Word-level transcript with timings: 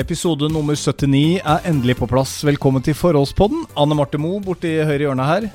Episode 0.00 0.48
nummer 0.48 0.78
79 0.78 1.42
er 1.44 1.66
endelig 1.68 1.98
på 1.98 2.06
plass. 2.08 2.38
Velkommen 2.46 2.80
til 2.80 2.94
Forholdspodden. 2.96 3.66
Anne 3.76 3.96
Marte 3.98 4.16
Moe 4.20 4.38
borti 4.40 4.70
høyre 4.78 5.02
hjørne 5.04 5.26
her. 5.28 5.48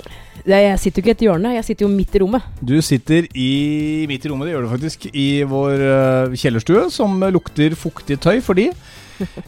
Nei, 0.46 0.60
jeg 0.68 0.82
sitter 0.84 1.02
jo 1.02 1.04
ikke 1.04 1.14
i 1.14 1.16
et 1.16 1.24
hjørne, 1.26 1.54
jeg 1.56 1.66
sitter 1.66 1.88
jo 1.88 1.90
midt 1.90 2.14
i 2.14 2.22
rommet. 2.22 2.46
Du 2.62 2.76
sitter 2.86 3.26
i 3.32 4.06
midt 4.12 4.28
i 4.28 4.30
rommet, 4.30 4.46
det 4.46 4.54
gjør 4.54 4.68
du 4.68 4.74
faktisk, 4.76 5.08
i 5.18 5.26
vår 5.50 5.82
uh, 5.82 6.36
kjellerstue, 6.38 6.84
som 6.94 7.26
lukter 7.34 7.74
fuktig 7.80 8.20
tøy 8.22 8.38
fordi 8.46 8.68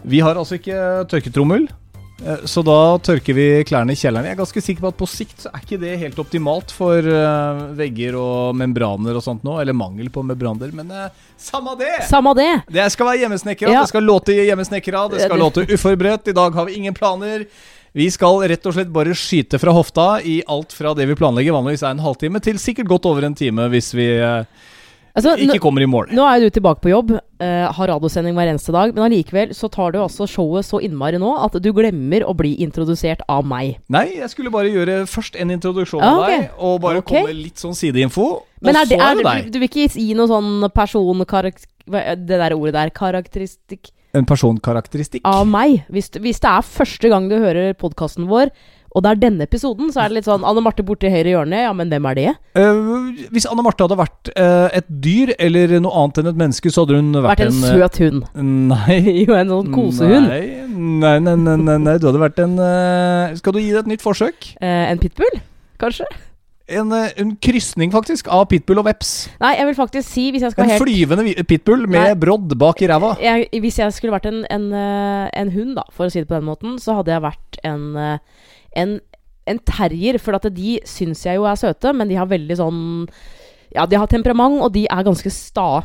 vi 0.07 0.23
har 0.23 0.39
altså 0.39 0.57
ikke 0.57 0.81
tørketrommel. 1.11 1.67
Uh, 2.23 2.43
så 2.49 2.63
da 2.65 2.77
tørker 3.03 3.37
vi 3.37 3.45
klærne 3.67 3.93
i 3.93 3.99
kjelleren. 3.99 4.25
Jeg 4.29 4.37
er 4.37 4.41
ganske 4.41 4.63
sikker 4.63 4.85
på 4.85 4.91
at 4.93 4.99
på 4.99 5.09
sikt 5.11 5.45
så 5.45 5.51
er 5.53 5.63
ikke 5.63 5.79
det 5.81 5.93
helt 6.01 6.19
optimalt 6.23 6.73
for 6.73 7.05
uh, 7.05 7.63
vegger 7.77 8.17
og 8.19 8.57
membraner 8.57 9.17
og 9.19 9.25
sånt 9.25 9.45
nå. 9.47 9.59
Eller 9.61 9.77
mangel 9.77 10.09
på 10.13 10.25
membraner, 10.25 10.73
men 10.75 10.91
samme 11.37 11.77
det! 11.79 11.93
Samme 12.09 12.33
det! 12.37 12.51
Det 12.73 12.89
skal 12.93 13.11
være 13.11 13.23
hjemmesnekra, 13.25 13.71
Ja. 13.71 13.81
det 13.85 13.93
skal 13.93 14.07
låte 14.07 14.35
hjemmesnekra, 14.37 15.07
det 15.13 15.25
skal 15.25 15.41
låte 15.41 15.67
uforberedt. 15.69 16.31
I 16.31 16.37
dag 16.37 16.55
har 16.57 16.69
vi 16.69 16.79
ingen 16.81 16.97
planer. 16.97 17.45
Vi 17.97 18.05
skal 18.13 18.43
rett 18.49 18.65
og 18.69 18.75
slett 18.75 18.89
bare 18.93 19.15
skyte 19.17 19.57
fra 19.57 19.73
hofta 19.73 20.07
i 20.21 20.39
alt 20.45 20.73
fra 20.75 20.91
det 20.97 21.07
vi 21.09 21.15
planlegger 21.17 21.55
vanligvis 21.55 21.81
er 21.81 21.95
en 21.95 22.03
halvtime, 22.03 22.41
til 22.43 22.59
sikkert 22.61 22.91
godt 22.91 23.07
over 23.09 23.25
en 23.25 23.37
time 23.37 23.65
hvis 23.73 23.93
vi 23.97 24.05
eh, 24.21 24.43
Altså, 25.17 25.33
ikke 25.41 25.61
kommer 25.63 25.81
i 25.81 25.87
mål. 25.89 26.11
nå 26.13 26.25
er 26.29 26.43
du 26.43 26.51
tilbake 26.53 26.83
på 26.83 26.91
jobb, 26.91 27.15
uh, 27.17 27.67
har 27.73 27.89
radiosending 27.89 28.37
hver 28.37 28.51
eneste 28.51 28.73
dag, 28.75 28.93
men 28.93 29.07
allikevel 29.07 29.55
så 29.57 29.69
tar 29.73 29.95
du 29.95 29.99
altså 30.03 30.27
showet 30.29 30.67
så 30.67 30.77
innmari 30.85 31.17
nå 31.21 31.31
at 31.41 31.57
du 31.63 31.71
glemmer 31.73 32.25
å 32.27 32.35
bli 32.37 32.53
introdusert 32.61 33.23
av 33.31 33.47
meg. 33.49 33.79
Nei, 33.93 34.05
jeg 34.19 34.29
skulle 34.33 34.53
bare 34.53 34.69
gjøre 34.69 34.99
først 35.09 35.39
en 35.41 35.55
introduksjon 35.57 36.05
Ah, 36.05 36.13
av 36.13 36.27
deg, 36.29 36.47
og 36.61 36.77
bare 36.85 37.01
okay. 37.01 37.25
komme 37.25 37.33
litt 37.33 37.57
sånn 37.57 37.73
sideinfo. 37.77 38.27
Men 38.61 38.77
er 38.77 38.89
det, 38.89 39.01
så 39.01 39.09
er, 39.09 39.21
er 39.25 39.43
du, 39.47 39.51
du 39.55 39.59
vil 39.63 39.69
ikke 39.71 39.89
gi 39.97 40.13
noe 40.17 40.29
sånn 40.29 40.69
personkarakter... 40.75 41.73
Det 41.87 42.35
der 42.35 42.51
ordet 42.51 42.73
der, 42.75 42.89
karakteristikk 42.91 43.93
En 44.17 44.25
personkarakteristikk. 44.27 45.21
av 45.23 45.45
meg? 45.47 45.85
Hvis, 45.87 46.09
hvis 46.19 46.41
det 46.43 46.49
er 46.51 46.65
første 46.67 47.11
gang 47.13 47.29
du 47.31 47.37
hører 47.39 47.77
podkasten 47.79 48.27
vår, 48.27 48.51
og 48.97 49.03
det 49.05 49.11
er 49.11 49.19
denne 49.21 49.45
episoden, 49.45 49.91
så 49.93 50.01
er 50.01 50.09
det 50.09 50.19
litt 50.19 50.27
sånn 50.27 50.45
Anne 50.47 50.63
Marte 50.65 50.85
borti 50.85 51.11
høyre 51.13 51.35
hjørne, 51.35 51.59
ja, 51.67 51.73
men 51.77 51.91
hvem 51.93 52.07
er 52.09 52.17
det? 52.17 52.31
Uh, 52.57 53.13
hvis 53.35 53.45
Anne 53.49 53.65
Marte 53.65 53.85
hadde 53.85 53.99
vært 53.99 54.31
uh, 54.33 54.67
et 54.73 54.89
dyr 55.05 55.35
eller 55.37 55.77
noe 55.85 55.93
annet 56.01 56.23
enn 56.23 56.31
et 56.33 56.41
menneske, 56.41 56.73
så 56.73 56.85
hadde 56.85 56.97
hun 56.97 57.13
vært, 57.13 57.29
Vært 57.35 57.45
en 57.45 57.57
en 57.61 57.77
søt 57.77 58.01
hund. 58.03 58.27
Nei. 58.73 58.99
Jo, 59.27 59.33
en 59.37 59.51
sånn 59.51 59.73
kosehund. 59.73 60.29
Nei, 60.29 60.65
nei, 61.03 61.17
nei, 61.23 61.35
nei, 61.41 61.57
nei, 61.61 61.77
nei. 61.83 61.97
Du 62.01 62.07
hadde 62.09 62.21
vært 62.21 62.39
en 62.43 62.55
uh, 62.59 63.35
Skal 63.37 63.55
du 63.55 63.61
gi 63.61 63.73
det 63.73 63.83
et 63.85 63.91
nytt 63.93 64.05
forsøk? 64.05 64.53
Eh, 64.61 64.85
en 64.91 65.01
pitbull, 65.01 65.41
kanskje? 65.81 66.07
En, 66.67 66.91
eh, 66.91 67.13
en 67.15 67.35
krysning, 67.39 67.91
faktisk, 67.93 68.27
av 68.27 68.49
pitbull 68.51 68.81
og 68.81 68.89
veps. 68.89 69.11
Nei, 69.39 69.53
jeg 69.55 69.69
vil 69.69 69.77
faktisk 69.77 70.07
si, 70.09 70.25
hvis 70.35 70.43
jeg 70.43 70.51
skal 70.51 70.65
En 70.65 70.73
helt 70.73 70.83
flyvende 70.83 71.45
pitbull 71.47 71.85
med 71.87 72.01
Nei. 72.01 72.15
brodd 72.19 72.57
bak 72.59 72.81
i 72.83 72.89
ræva. 72.91 73.13
Hvis 73.53 73.79
jeg 73.79 73.95
skulle 73.95 74.11
vært 74.11 74.27
en, 74.27 74.41
en, 74.51 74.67
eh, 74.75 75.29
en 75.31 75.53
hund, 75.55 75.77
da, 75.79 75.85
for 75.95 76.07
å 76.07 76.11
si 76.11 76.19
det 76.19 76.27
på 76.27 76.35
den 76.35 76.49
måten, 76.49 76.75
så 76.83 76.97
hadde 76.99 77.15
jeg 77.15 77.23
vært 77.23 77.59
en, 77.63 77.85
eh, 77.95 78.17
en, 78.77 78.97
en 79.49 79.61
terrier. 79.67 80.19
For 80.21 80.37
at 80.37 80.47
de 80.53 80.77
syns 80.87 81.25
jeg 81.25 81.39
jo 81.39 81.47
er 81.49 81.59
søte, 81.59 81.93
men 81.97 82.09
de 82.09 82.19
har 82.19 82.29
veldig 82.29 82.59
sånn 82.59 82.81
Ja, 83.75 83.85
de 83.89 83.99
har 83.99 84.07
temperament, 84.07 84.61
og 84.63 84.71
de 84.77 84.85
er 84.87 85.05
ganske 85.05 85.31
sta. 85.33 85.83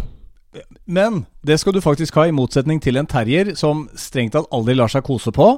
Men 0.85 1.25
det 1.43 1.59
skal 1.61 1.75
du 1.75 1.81
faktisk 1.83 2.17
ha, 2.21 2.29
i 2.29 2.35
motsetning 2.35 2.81
til 2.83 3.01
en 3.01 3.09
terrier 3.09 3.55
som 3.59 3.87
strengt 3.99 4.37
tatt 4.37 4.51
aldri 4.53 4.77
lar 4.77 4.93
seg 4.93 5.05
kose 5.07 5.33
på. 5.35 5.55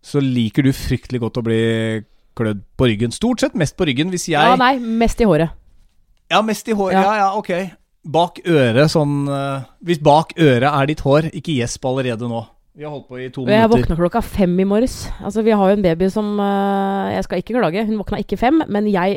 Så 0.00 0.22
liker 0.24 0.64
du 0.64 0.72
fryktelig 0.72 1.20
godt 1.20 1.38
å 1.38 1.44
bli 1.44 1.60
klødd 2.38 2.62
på 2.78 2.88
ryggen. 2.88 3.12
Stort 3.12 3.44
sett 3.44 3.58
mest 3.58 3.76
på 3.76 3.86
ryggen. 3.88 4.10
Hvis 4.12 4.30
jeg 4.32 4.40
Ja, 4.40 4.56
nei, 4.56 4.78
mest 4.78 5.20
i 5.20 5.28
håret. 5.28 5.52
Ja, 6.30 6.40
mest 6.46 6.68
i 6.68 6.76
håret. 6.76 6.96
Ja. 6.96 7.04
Ja, 7.04 7.14
ja, 7.24 7.28
ok. 7.36 7.76
Bak 8.10 8.40
øret, 8.48 8.86
sånn 8.88 9.28
eh, 9.28 9.66
Hvis 9.84 9.98
bak 10.00 10.32
øret 10.40 10.70
er 10.70 10.88
ditt 10.88 11.02
hår, 11.04 11.28
ikke 11.36 11.58
gjesp 11.58 11.84
allerede 11.84 12.30
nå. 12.30 12.46
Vi 12.78 12.84
har 12.86 12.92
holdt 12.94 13.08
på 13.10 13.18
i 13.18 13.28
to 13.34 13.42
minutter. 13.42 13.56
jeg 13.58 13.70
våkna 13.72 13.96
klokka 13.98 14.20
fem 14.22 14.52
i 14.62 14.64
morges. 14.68 14.96
Altså, 15.26 15.42
vi 15.42 15.50
har 15.50 15.70
jo 15.72 15.76
en 15.76 15.82
baby 15.82 16.06
som 16.12 16.28
uh, 16.38 17.10
Jeg 17.10 17.24
skal 17.26 17.42
ikke 17.42 17.56
klage, 17.58 17.82
hun 17.88 17.98
våkna 17.98 18.20
ikke 18.22 18.38
fem, 18.38 18.62
men 18.70 18.86
jeg 18.86 19.16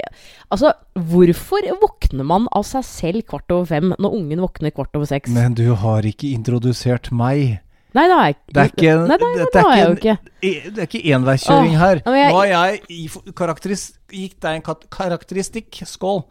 Altså, 0.50 0.74
hvorfor 0.98 1.68
våkner 1.84 2.26
man 2.26 2.48
av 2.52 2.66
seg 2.66 2.84
selv 2.88 3.22
kvart 3.30 3.54
over 3.54 3.70
fem 3.70 3.94
når 4.00 4.18
ungen 4.18 4.42
våkner 4.42 4.74
kvart 4.74 4.98
over 4.98 5.06
seks? 5.06 5.30
Men 5.32 5.54
du 5.54 5.68
har 5.80 6.02
ikke 6.02 6.34
introdusert 6.34 7.12
meg. 7.14 7.60
Nei, 7.94 8.08
det 8.10 8.18
har 8.18 8.26
jeg 8.26 8.36
ikke. 8.36 8.54
Det 8.54 8.62
er 8.64 8.72
ikke 8.72 8.90
en- 8.90 9.08
Nei, 9.08 9.18
nei, 9.22 9.28
nei, 9.30 9.38
dette 9.38 9.54
det 9.54 9.64
er 9.64 9.78
jeg 9.78 9.86
jo 9.86 9.96
ikke 10.00 10.18
Det 10.42 10.78
er 10.82 10.88
ikke 10.88 11.04
enveiskjøring 11.14 11.78
her. 11.78 12.02
Nå 12.08 12.16
har 12.34 12.48
jeg 12.50 13.10
karakteris, 13.38 13.84
gitt 14.10 14.40
deg 14.42 14.56
en 14.58 14.66
karakteristikk, 14.90 15.84
skål, 15.86 16.24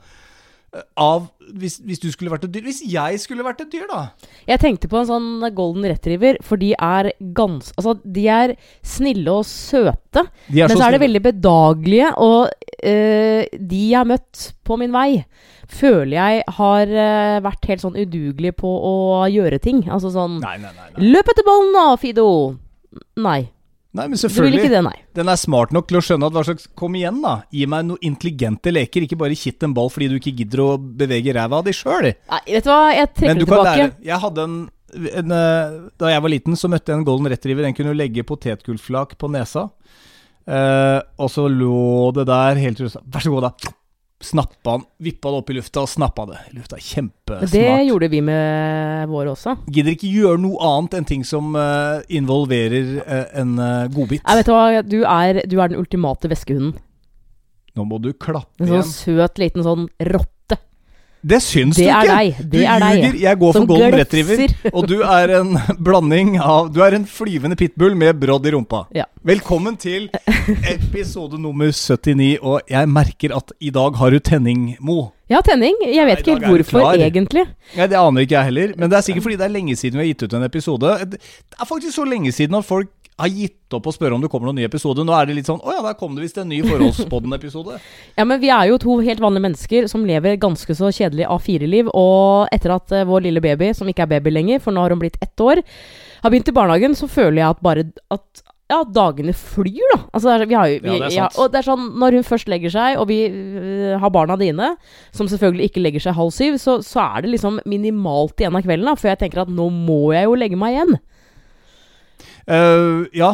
av 0.97 1.27
hvis, 1.53 1.77
hvis 1.85 2.01
du 2.01 2.07
skulle 2.13 2.33
vært 2.33 2.47
et 2.47 2.53
dyr. 2.55 2.65
Hvis 2.65 2.81
jeg 2.89 3.21
skulle 3.21 3.45
vært 3.45 3.61
et 3.65 3.73
dyr, 3.73 3.85
da? 3.91 4.01
Jeg 4.49 4.61
tenkte 4.63 4.89
på 4.89 5.03
en 5.03 5.09
sånn 5.09 5.29
golden 5.57 5.85
retriever, 5.91 6.39
for 6.45 6.61
de 6.61 6.73
er 6.73 7.11
gans... 7.37 7.73
Altså, 7.77 7.99
de 8.05 8.25
er 8.33 8.55
snille 8.81 9.35
og 9.35 9.45
søte, 9.49 10.25
men 10.49 10.73
så 10.73 10.79
så 10.79 10.87
er 10.87 10.97
de 10.97 11.03
veldig 11.05 11.23
bedagelige, 11.29 12.13
og 12.25 12.49
eh, 12.79 13.45
de 13.53 13.83
jeg 13.91 13.99
har 13.99 14.09
møtt 14.09 14.49
på 14.65 14.79
min 14.81 14.95
vei, 14.95 15.25
føler 15.73 16.17
jeg 16.17 16.45
har 16.59 16.97
eh, 17.05 17.39
vært 17.45 17.69
helt 17.69 17.85
sånn 17.85 17.99
udugelig 17.99 18.55
på 18.61 18.69
å 18.73 18.97
gjøre 19.33 19.61
ting. 19.63 19.85
Altså 19.93 20.13
sånn 20.15 20.41
Nei, 20.41 20.57
nei, 20.63 20.73
nei. 20.73 20.89
nei. 20.97 21.11
Løp 21.13 21.33
etter 21.33 21.47
ballen 21.49 21.77
da, 21.77 21.89
Fido! 22.01 22.29
Nei. 23.21 23.43
Nei 23.93 24.07
men 24.09 24.21
selvfølgelig. 24.21 24.63
ikke 24.63 24.73
det, 24.73 24.83
nei. 24.87 24.95
Den 25.19 25.31
er 25.33 25.41
smart 25.41 25.73
nok 25.77 25.89
til 25.91 25.99
å 25.99 26.05
skjønne 26.05 26.29
at 26.29 26.37
hva 26.37 26.45
slags 26.49 26.69
Kom 26.79 26.95
igjen, 26.99 27.21
da. 27.25 27.35
Gi 27.53 27.67
meg 27.71 27.89
noen 27.89 28.07
intelligente 28.09 28.73
leker. 28.73 29.07
Ikke 29.07 29.19
bare 29.21 29.37
kitt 29.39 29.65
en 29.67 29.75
ball 29.77 29.91
fordi 29.93 30.09
du 30.13 30.17
ikke 30.21 30.35
gidder 30.39 30.65
å 30.65 30.71
bevege 30.79 31.35
ræva 31.37 31.61
av 31.61 31.67
deg 31.69 31.77
sjøl. 31.77 32.13
Vet 32.13 32.65
du 32.65 32.73
hva, 32.73 32.87
jeg 32.97 33.13
trekker 33.13 33.43
det 33.43 33.45
tilbake. 33.45 33.69
lære 33.69 34.09
Jeg 34.09 34.23
hadde 34.25 34.47
en, 34.49 34.57
en 35.23 35.37
eh, 35.37 35.77
Da 36.01 36.15
jeg 36.15 36.25
var 36.25 36.35
liten, 36.35 36.59
så 36.59 36.73
møtte 36.73 36.93
jeg 36.93 37.03
en 37.03 37.07
golden 37.09 37.31
retriever. 37.33 37.69
Den 37.69 37.77
kunne 37.77 37.97
legge 37.99 38.25
potetgullflak 38.29 39.19
på 39.21 39.31
nesa. 39.33 39.69
Eh, 40.49 40.99
og 41.23 41.31
så 41.31 41.47
lå 41.47 42.11
det 42.17 42.27
der 42.27 42.59
helt 42.59 42.81
til 42.81 42.89
du 42.89 42.91
sa 42.91 42.99
Vær 43.07 43.23
så 43.23 43.31
god, 43.31 43.51
da. 43.53 43.73
Snappa 44.23 44.77
han, 44.77 44.85
vippa 45.03 45.33
det 45.33 45.41
opp 45.43 45.51
i 45.51 45.57
lufta 45.57 45.83
og 45.83 45.91
snappa 45.91 46.27
det 46.31 46.39
i 46.51 46.57
lufta. 46.57 46.79
Men 46.79 46.87
Kjempesmart. 46.87 47.53
det 47.53 47.87
gjorde 47.89 48.09
vi 48.13 48.21
med 48.25 49.11
våre 49.11 49.35
også. 49.35 49.57
Gidder 49.67 49.97
ikke 49.97 50.13
gjøre 50.13 50.43
noe 50.45 50.71
annet 50.71 50.97
enn 51.01 51.09
ting 51.09 51.27
som 51.27 51.57
uh, 51.59 51.99
involverer 52.13 52.95
uh, 53.03 53.25
en 53.43 53.57
uh, 53.59 53.91
godbit. 53.93 54.23
Nei, 54.23 54.39
vet 54.39 54.49
du 54.49 54.55
hva, 54.55 54.83
du 54.87 54.99
er, 55.03 55.43
du 55.43 55.59
er 55.59 55.73
den 55.73 55.83
ultimate 55.83 56.31
veskehunden. 56.31 56.77
Nå 57.73 57.87
må 57.89 57.99
du 58.05 58.13
klappe 58.13 58.63
igjen. 58.63 58.79
En 58.79 58.85
sånn 58.85 58.95
søt 58.95 59.43
liten 59.43 59.67
sånn 59.67 59.89
rotte. 60.13 60.32
Det 61.23 61.39
syns 61.39 61.77
Det 61.79 61.85
du 61.87 61.91
ikke! 61.91 62.15
deg. 62.17 62.39
Du 62.51 62.57
er 62.59 62.81
ljuger. 62.83 63.03
deg. 63.13 63.21
Jeg 63.23 63.39
går 63.39 63.53
Som 63.55 63.63
for 63.67 63.71
golden 63.77 63.93
glefser. 63.95 64.23
retriever. 64.27 64.73
Og 64.75 64.87
du 64.91 64.95
er 65.07 65.33
en 65.39 65.53
blanding 65.87 66.33
av 66.43 66.73
Du 66.75 66.81
er 66.83 66.97
en 66.99 67.05
flyvende 67.07 67.55
pitbull 67.57 67.95
med 67.95 68.19
brodd 68.19 68.47
i 68.47 68.51
rumpa. 68.57 68.81
Ja. 68.97 69.05
Velkommen 69.23 69.77
til 69.79 70.09
episode 70.67 71.39
nummer 71.39 71.71
79, 71.71 72.39
og 72.43 72.61
jeg 72.71 72.89
merker 72.91 73.37
at 73.39 73.53
i 73.63 73.71
dag 73.71 73.95
har 74.01 74.11
du 74.11 74.19
tenning, 74.19 74.73
Mo. 74.83 75.13
Ja, 75.31 75.39
tenning. 75.47 75.79
Jeg 75.87 76.05
vet 76.11 76.27
Nei, 76.27 76.35
ikke 76.35 76.51
hvorfor, 76.51 76.89
egentlig. 76.99 77.47
Nei, 77.79 77.87
Det 77.87 77.97
aner 78.03 78.27
ikke 78.27 78.37
jeg 78.41 78.45
heller, 78.51 78.75
men 78.77 78.91
det 78.91 78.99
er 78.99 79.07
sikkert 79.07 79.23
fordi 79.29 79.39
det 79.39 79.47
er 79.47 79.55
lenge 79.55 79.77
siden 79.79 80.01
vi 80.01 80.05
har 80.09 80.11
gitt 80.11 80.27
ut 80.27 80.35
en 80.41 80.43
episode. 80.51 80.97
Det 81.15 81.23
er 81.55 81.71
faktisk 81.71 81.95
så 81.97 82.05
lenge 82.05 82.33
siden 82.35 82.59
at 82.59 82.67
folk 82.67 82.91
har 83.23 83.31
gitt 83.33 83.77
opp 83.77 83.89
å 83.89 83.95
spørre 83.95 84.17
om 84.17 84.23
det 84.23 84.31
kommer 84.33 84.51
noen 84.51 84.61
ny 84.61 84.67
episode. 84.67 85.05
Nå 85.07 85.15
er 85.17 85.29
det 85.29 85.37
litt 85.39 85.49
sånn 85.49 85.63
Å 85.63 85.77
ja, 85.77 85.83
der 85.87 85.97
kom 85.99 86.17
det 86.17 86.25
visst 86.25 86.39
en 86.43 86.51
ny 86.51 86.61
Forholdspodden-episode. 86.67 87.81
Ja, 88.19 88.27
men 88.29 88.41
vi 88.43 88.51
er 88.53 88.69
jo 88.69 88.79
to 88.83 88.99
helt 89.05 89.23
vanlige 89.23 89.47
mennesker 89.47 89.89
som 89.91 90.05
lever 90.07 90.37
ganske 90.41 90.75
så 90.77 90.91
kjedelig 90.93 91.29
A4-liv. 91.31 91.91
Og 91.97 92.53
etter 92.55 92.75
at 92.75 92.95
uh, 92.95 93.05
vår 93.09 93.29
lille 93.29 93.43
baby, 93.45 93.73
som 93.77 93.89
ikke 93.89 94.05
er 94.07 94.15
baby 94.17 94.35
lenger, 94.35 94.63
for 94.65 94.75
nå 94.75 94.85
har 94.85 94.95
hun 94.95 95.01
blitt 95.03 95.21
ett 95.25 95.41
år, 95.43 95.63
har 96.23 96.33
begynt 96.33 96.51
i 96.51 96.57
barnehagen, 96.57 96.97
så 96.99 97.09
føler 97.11 97.43
jeg 97.43 97.49
at 97.55 97.63
bare 97.65 97.87
at 98.15 98.43
ja, 98.73 98.81
dagene 98.89 99.35
flyr, 99.37 99.85
da. 99.93 99.99
Altså, 100.17 100.35
vi 100.49 100.57
har 100.57 100.71
jo, 100.71 100.79
vi, 100.81 100.93
Ja, 100.93 100.99
det 101.03 101.09
er 101.11 101.17
sant. 101.17 101.39
og 101.41 101.53
det 101.53 101.61
er 101.61 101.67
sånn, 101.67 101.89
når 102.01 102.17
hun 102.19 102.27
først 102.27 102.49
legger 102.49 102.73
seg, 102.73 102.99
og 103.01 103.09
vi 103.11 103.19
uh, 103.29 103.97
har 104.01 104.13
barna 104.15 104.39
dine, 104.41 104.75
som 105.15 105.29
selvfølgelig 105.29 105.71
ikke 105.71 105.85
legger 105.85 106.07
seg 106.07 106.17
halv 106.17 106.33
syv, 106.35 106.59
så, 106.63 106.79
så 106.87 107.05
er 107.05 107.25
det 107.25 107.35
liksom 107.35 107.61
minimalt 107.69 108.41
igjen 108.41 108.57
av 108.57 108.65
kvelden, 108.65 108.89
da, 108.89 108.97
før 108.99 109.13
jeg 109.13 109.25
tenker 109.25 109.45
at 109.45 109.53
nå 109.53 109.69
må 109.73 110.05
jeg 110.17 110.29
jo 110.29 110.39
legge 110.41 110.61
meg 110.61 110.79
igjen. 110.79 111.01
Eh, 112.47 113.09
ja, 113.19 113.33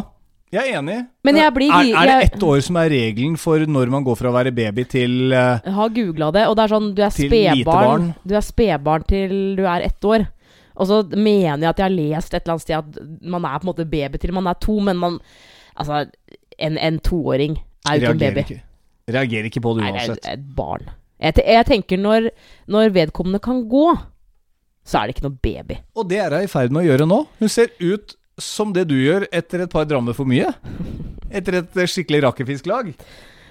jeg 0.53 0.71
er 0.71 0.79
enig. 0.79 0.97
Men 1.27 1.37
jeg 1.37 1.53
blir 1.53 1.73
er, 1.73 1.91
er 2.01 2.09
det 2.09 2.17
ett 2.31 2.43
år 2.45 2.63
som 2.65 2.79
er 2.81 2.89
regelen 2.93 3.37
for 3.37 3.61
når 3.69 3.91
man 3.93 4.05
går 4.05 4.17
fra 4.17 4.31
å 4.31 4.35
være 4.35 4.53
baby 4.55 4.85
til 4.89 5.29
uh, 5.29 5.59
Jeg 5.61 5.75
har 5.75 5.93
googla 5.93 6.31
det, 6.33 6.47
og 6.49 6.57
det 6.57 6.65
er 6.65 6.73
sånn 6.73 6.89
Du 6.97 7.03
er 7.05 7.13
spedbarn 7.13 7.63
barn. 7.69 8.09
Du 8.25 8.33
er 8.37 8.45
spedbarn 8.45 9.05
til 9.09 9.35
du 9.59 9.63
er 9.69 9.85
ett 9.85 10.09
år. 10.09 10.25
Og 10.79 10.87
så 10.89 11.01
mener 11.11 11.65
jeg 11.67 11.71
at 11.73 11.81
jeg 11.81 11.85
har 11.85 11.95
lest 11.95 12.33
et 12.33 12.41
eller 12.41 12.55
annet 12.55 12.65
sted 12.65 12.77
at 12.79 13.29
man 13.35 13.45
er 13.45 13.59
på 13.59 13.67
en 13.67 13.71
måte 13.73 13.85
baby 13.89 14.21
til 14.21 14.33
man 14.33 14.49
er 14.49 14.59
to, 14.63 14.79
men 14.83 14.97
man 15.01 15.19
Altså, 15.79 16.09
en, 16.59 16.75
en 16.75 16.97
toåring 16.99 17.53
er 17.87 17.95
jo 17.95 18.09
ikke 18.09 18.11
en 18.11 18.19
baby. 18.19 18.41
ikke. 18.43 18.63
Reagerer 19.15 19.45
ikke 19.47 19.61
på 19.63 19.71
det 19.77 19.85
Nei, 19.85 19.91
det 19.95 20.01
uansett. 20.01 20.25
er 20.27 20.35
et 20.35 20.47
barn. 20.57 20.89
Jeg, 21.19 21.43
jeg 21.45 21.67
tenker 21.69 22.01
når, 22.01 22.27
når 22.67 22.91
vedkommende 22.97 23.39
kan 23.43 23.61
gå, 23.71 23.85
så 24.83 24.99
er 24.99 25.07
det 25.07 25.15
ikke 25.15 25.27
noe 25.29 25.39
baby. 25.39 25.77
Og 25.95 26.09
det 26.09 26.19
er 26.19 26.35
hun 26.35 26.43
i 26.43 26.51
ferd 26.51 26.75
med 26.75 26.83
å 26.83 26.89
gjøre 26.89 27.07
nå. 27.07 27.21
Hun 27.39 27.51
ser 27.53 27.71
ut 27.79 28.15
som 28.43 28.73
det 28.75 28.87
du 28.89 28.95
gjør 28.97 29.27
etter 29.31 29.65
et 29.65 29.71
par 29.71 29.85
drammer 29.89 30.15
for 30.17 30.29
mye. 30.29 30.51
Etter 31.31 31.59
et 31.61 31.77
eh, 31.77 31.89
skikkelig 31.89 32.23
rakkerfisklag. 32.27 32.93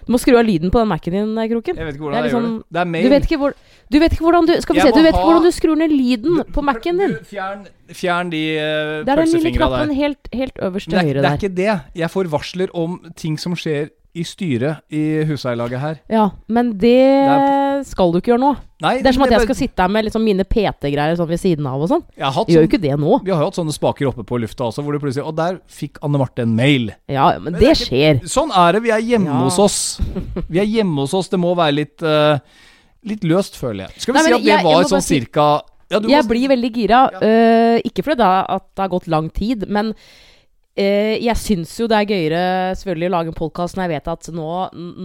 Du 0.09 0.15
må 0.15 0.19
skru 0.21 0.39
av 0.41 0.47
lyden 0.49 0.71
på 0.73 0.81
den 0.81 0.89
Mac-en 0.89 1.13
din, 1.13 1.33
Kroken. 1.51 1.77
Jeg 1.77 1.85
vet 1.85 1.97
ikke 1.99 2.01
Det 2.01 2.05
hvordan 2.07 2.17
er 2.17 2.25
jeg 2.25 2.33
gjør 2.33 2.41
liksom- 2.41 2.57
det. 2.59 2.65
Det 2.73 2.81
er 2.81 3.03
Du 3.05 3.09
vet 3.13 3.25
ikke 3.29 3.39
hvor 3.39 3.55
Du 3.91 3.99
vet 4.01 4.13
ikke 4.13 4.25
hvordan 4.25 4.47
du 4.47 4.61
Skal 4.61 4.75
vi 4.75 4.81
se, 4.81 4.89
du 4.89 5.03
vet 5.03 5.09
ikke 5.13 5.19
ha- 5.19 5.25
hvordan 5.29 5.43
du 5.45 5.51
skrur 5.53 5.77
ned 5.77 5.91
lyden 5.93 6.45
på 6.53 6.63
Mac-en 6.65 6.99
din. 6.99 7.15
Fjern, 7.29 7.67
fjern 7.93 8.31
de 8.31 8.43
uh, 8.57 9.05
Det 9.05 9.09
er 9.09 9.17
den 9.17 9.33
lille 9.37 9.53
knappen 9.53 9.95
helt, 9.95 10.29
helt 10.33 10.57
øverst 10.63 10.89
til 10.89 10.99
det, 10.99 11.17
er, 11.17 11.21
det 11.21 11.25
er 11.31 11.37
ikke 11.37 11.55
det. 11.55 11.81
Jeg 11.95 12.11
får 12.11 12.25
varsler 12.33 12.69
om 12.75 13.01
ting 13.17 13.39
som 13.39 13.53
skjer 13.55 13.91
i 14.19 14.25
styret 14.27 14.83
i 14.91 15.03
huseierlaget 15.29 15.81
her. 15.83 15.99
Ja, 16.11 16.25
men 16.49 16.73
det 16.81 17.87
skal 17.87 18.11
du 18.13 18.19
ikke 18.19 18.33
gjøre 18.33 18.43
nå. 18.43 18.51
Nei, 18.83 18.97
Det 19.03 19.11
er 19.11 19.15
som 19.17 19.25
at 19.27 19.33
jeg 19.35 19.45
skal 19.47 19.57
sitte 19.59 19.83
her 19.85 19.91
med 19.91 20.05
liksom 20.07 20.23
mine 20.27 20.45
PT-greier 20.47 21.17
sånn 21.19 21.29
ved 21.31 21.41
siden 21.43 21.67
av 21.67 21.83
og 21.83 21.89
sånn. 21.91 22.03
Jeg 22.17 22.27
Jeg 22.27 22.35
gjør 22.35 22.47
jo 22.47 22.59
sånn, 22.59 22.69
ikke 22.69 22.81
det 22.83 22.95
nå. 22.99 23.19
Vi 23.25 23.31
har 23.35 23.41
jo 23.43 23.49
hatt 23.51 23.59
sånne 23.59 23.75
spaker 23.75 24.11
oppe 24.11 24.25
på 24.27 24.39
lufta 24.43 24.69
også, 24.69 24.83
hvor 24.87 24.93
du 24.95 25.01
plutselig 25.03 25.27
Og 25.27 25.35
der 25.39 25.59
fikk 25.69 25.99
Anne 26.03 26.19
Marte 26.19 26.43
en 26.47 26.55
mail. 26.59 26.93
Ja, 27.09 27.33
men 27.39 27.53
Men 27.53 27.53
det 27.55 27.61
det 27.61 27.71
er 27.71 27.81
skjer. 27.85 28.21
Sånn 28.27 28.51
er 28.55 28.73
det. 28.73 28.83
Vi 28.83 28.91
er 28.91 29.01
hjemme 29.03 29.27
Ja. 29.33 29.41
hos 29.45 29.59
oss. 29.59 30.01
Vi 30.49 30.59
er 30.61 30.65
hjemme 30.67 30.97
hos 31.07 31.15
oss. 31.15 31.29
Det 31.29 31.39
må 31.39 31.55
være 31.57 31.75
litt 31.75 32.03
uh, 32.03 32.39
Litt 33.09 33.23
løst, 33.23 33.55
føler 33.57 33.87
jeg. 33.87 34.01
Skal 34.03 34.13
vi 34.15 34.19
Nei, 34.19 34.25
si 34.27 34.33
at 34.35 34.41
det 34.43 34.47
jeg- 34.51 34.65
var 34.65 34.81
jeg 34.83 34.89
sånn 34.91 35.03
si- 35.03 35.15
cirka 35.21 35.63
ja, 35.91 36.01
Jeg 36.01 36.25
må- 36.25 36.29
blir 36.29 36.49
veldig 36.49 36.73
gira. 36.75 37.11
Øh, 37.23 37.81
ikke 37.87 38.03
fordi 38.05 38.19
det, 38.19 38.61
det 38.75 38.83
har 38.83 38.89
gått 38.89 39.07
lang 39.09 39.31
tid, 39.31 39.69
men 39.69 39.95
jeg 40.79 41.35
syns 41.41 41.73
jo 41.81 41.89
det 41.91 41.97
er 41.99 42.11
gøyere 42.13 42.43
selvfølgelig 42.79 43.09
å 43.09 43.15
lage 43.17 43.33
en 43.33 43.39
podkast 43.39 43.77
når 43.77 43.85
jeg 43.85 43.93
vet 43.97 44.11
at 44.13 44.31
nå, 44.37 44.49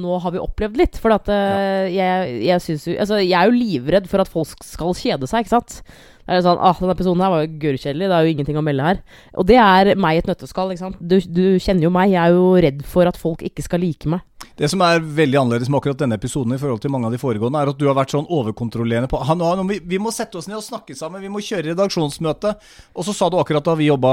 nå 0.03 0.17
har 0.21 0.35
vi 0.35 0.41
opplevd 0.43 0.79
litt. 0.79 0.99
For 1.01 1.15
at 1.15 1.31
ja. 1.31 1.87
jeg, 1.89 2.39
jeg 2.45 2.65
jo 2.67 2.97
Altså, 2.99 3.19
jeg 3.23 3.37
er 3.39 3.49
jo 3.49 3.57
livredd 3.57 4.09
for 4.11 4.21
at 4.21 4.29
folk 4.29 4.65
skal 4.67 4.93
kjede 4.97 5.29
seg, 5.29 5.45
ikke 5.45 5.55
sant. 5.55 5.79
Det 6.27 6.37
er 6.37 6.41
sånn, 6.45 6.57
ah, 6.59 6.73
Denne 6.79 6.95
episoden 6.95 7.21
her 7.25 7.29
var 7.33 7.41
jo 7.45 7.57
gørrkjedelig, 7.59 8.07
det 8.07 8.15
er 8.15 8.23
jo 8.27 8.33
ingenting 8.33 8.57
å 8.59 8.63
melde 8.63 8.83
her. 8.87 9.01
Og 9.37 9.45
det 9.49 9.57
er 9.59 9.95
meg 9.99 10.15
i 10.15 10.21
et 10.23 10.29
nøtteskall. 10.31 10.71
ikke 10.71 10.79
sant? 10.85 10.97
Du, 11.01 11.17
du 11.19 11.43
kjenner 11.59 11.83
jo 11.83 11.91
meg, 11.91 12.11
jeg 12.13 12.21
er 12.23 12.37
jo 12.37 12.53
redd 12.63 12.85
for 12.87 13.09
at 13.11 13.17
folk 13.19 13.43
ikke 13.43 13.65
skal 13.65 13.83
like 13.83 14.07
meg. 14.07 14.21
Det 14.55 14.69
som 14.69 14.81
er 14.85 14.99
veldig 15.01 15.39
annerledes 15.39 15.69
med 15.71 15.79
akkurat 15.81 15.97
denne 16.03 16.15
episoden 16.19 16.53
i 16.53 16.59
forhold 16.61 16.79
til 16.83 16.91
mange 16.93 17.07
av 17.09 17.13
de 17.15 17.17
foregående, 17.21 17.59
er 17.63 17.71
at 17.73 17.77
du 17.79 17.87
har 17.89 17.95
vært 17.97 18.11
sånn 18.13 18.27
overkontrollerende 18.29 19.09
på 19.09 19.19
han, 19.25 19.41
han, 19.41 19.63
vi, 19.67 19.79
vi 19.83 19.97
må 19.99 20.11
sette 20.13 20.37
oss 20.37 20.47
ned 20.47 20.59
og 20.59 20.65
snakke 20.65 20.95
sammen, 20.95 21.23
vi 21.23 21.31
må 21.31 21.41
kjøre 21.41 21.71
redaksjonsmøte. 21.71 22.53
Og 22.93 23.07
så 23.07 23.15
sa 23.17 23.31
du 23.33 23.39
akkurat 23.41 23.65
da 23.65 23.73
vi 23.79 23.87
jobba 23.89 24.11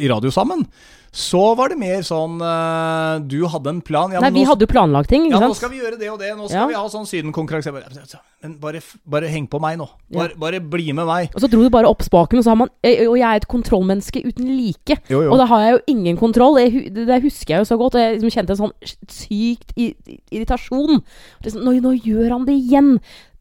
i 0.00 0.08
radio 0.10 0.32
sammen, 0.34 0.64
så 1.10 1.40
var 1.58 1.72
det 1.72 1.78
mer 1.80 2.04
sånn 2.06 2.36
eh, 2.38 3.16
Du 3.26 3.40
hadde 3.50 3.66
en 3.72 3.80
plan. 3.82 4.12
Ja, 4.14 4.20
Nei, 4.22 4.30
vi 4.30 4.44
nå- 4.44 4.50
hadde 4.52 4.62
jo 4.62 4.70
planlagt 4.70 5.10
ting, 5.10 5.24
ja, 5.30 5.40
nå 5.42 5.54
skal 5.58 5.72
vi 5.72 5.80
gjøre 5.80 5.98
det 5.98 6.10
og 6.12 6.20
det. 6.22 6.30
Nå 6.38 6.46
skal 6.46 6.60
Ja. 6.60 6.66
vi 6.70 6.76
ha 6.78 6.84
sånn 6.92 7.06
Syden-konkurranse. 7.10 7.72
Men 8.42 8.54
bare, 8.62 8.80
bare 9.04 9.26
heng 9.28 9.48
på 9.50 9.58
meg 9.60 9.76
nå. 9.78 9.88
Ja. 10.08 10.20
Bare, 10.22 10.36
bare 10.38 10.60
bli 10.62 10.92
med 10.94 11.06
meg. 11.10 11.29
Og 11.34 11.42
så 11.42 11.50
dro 11.50 11.62
du 11.62 11.70
bare 11.72 11.88
opp 11.90 12.02
spaken, 12.02 12.40
og 12.40 12.46
så 12.46 12.52
har 12.52 12.60
man 12.62 12.70
eh, 12.82 13.06
Og 13.08 13.16
jeg 13.18 13.26
er 13.28 13.40
et 13.40 13.48
kontrollmenneske 13.50 14.22
uten 14.26 14.50
like. 14.50 14.98
Jo, 15.10 15.22
jo. 15.24 15.32
Og 15.32 15.40
da 15.40 15.46
har 15.50 15.64
jeg 15.64 15.74
jo 15.76 15.80
ingen 15.94 16.20
kontroll. 16.20 16.58
Jeg, 16.62 16.90
det, 16.96 17.22
husker 17.22 17.54
jeg 17.54 17.64
jo 17.64 17.70
så 17.70 17.78
godt. 17.80 17.96
Og 17.98 18.04
jeg 18.04 18.18
liksom 18.18 18.34
kjente 18.34 18.56
en 18.56 18.62
sånn 18.64 18.76
sykt 19.10 19.74
irritasjon. 19.78 21.02
Liksom, 21.44 21.66
nå, 21.66 21.76
nå 21.84 21.96
gjør 21.98 22.36
han 22.36 22.48
det 22.48 22.58
igjen! 22.58 22.96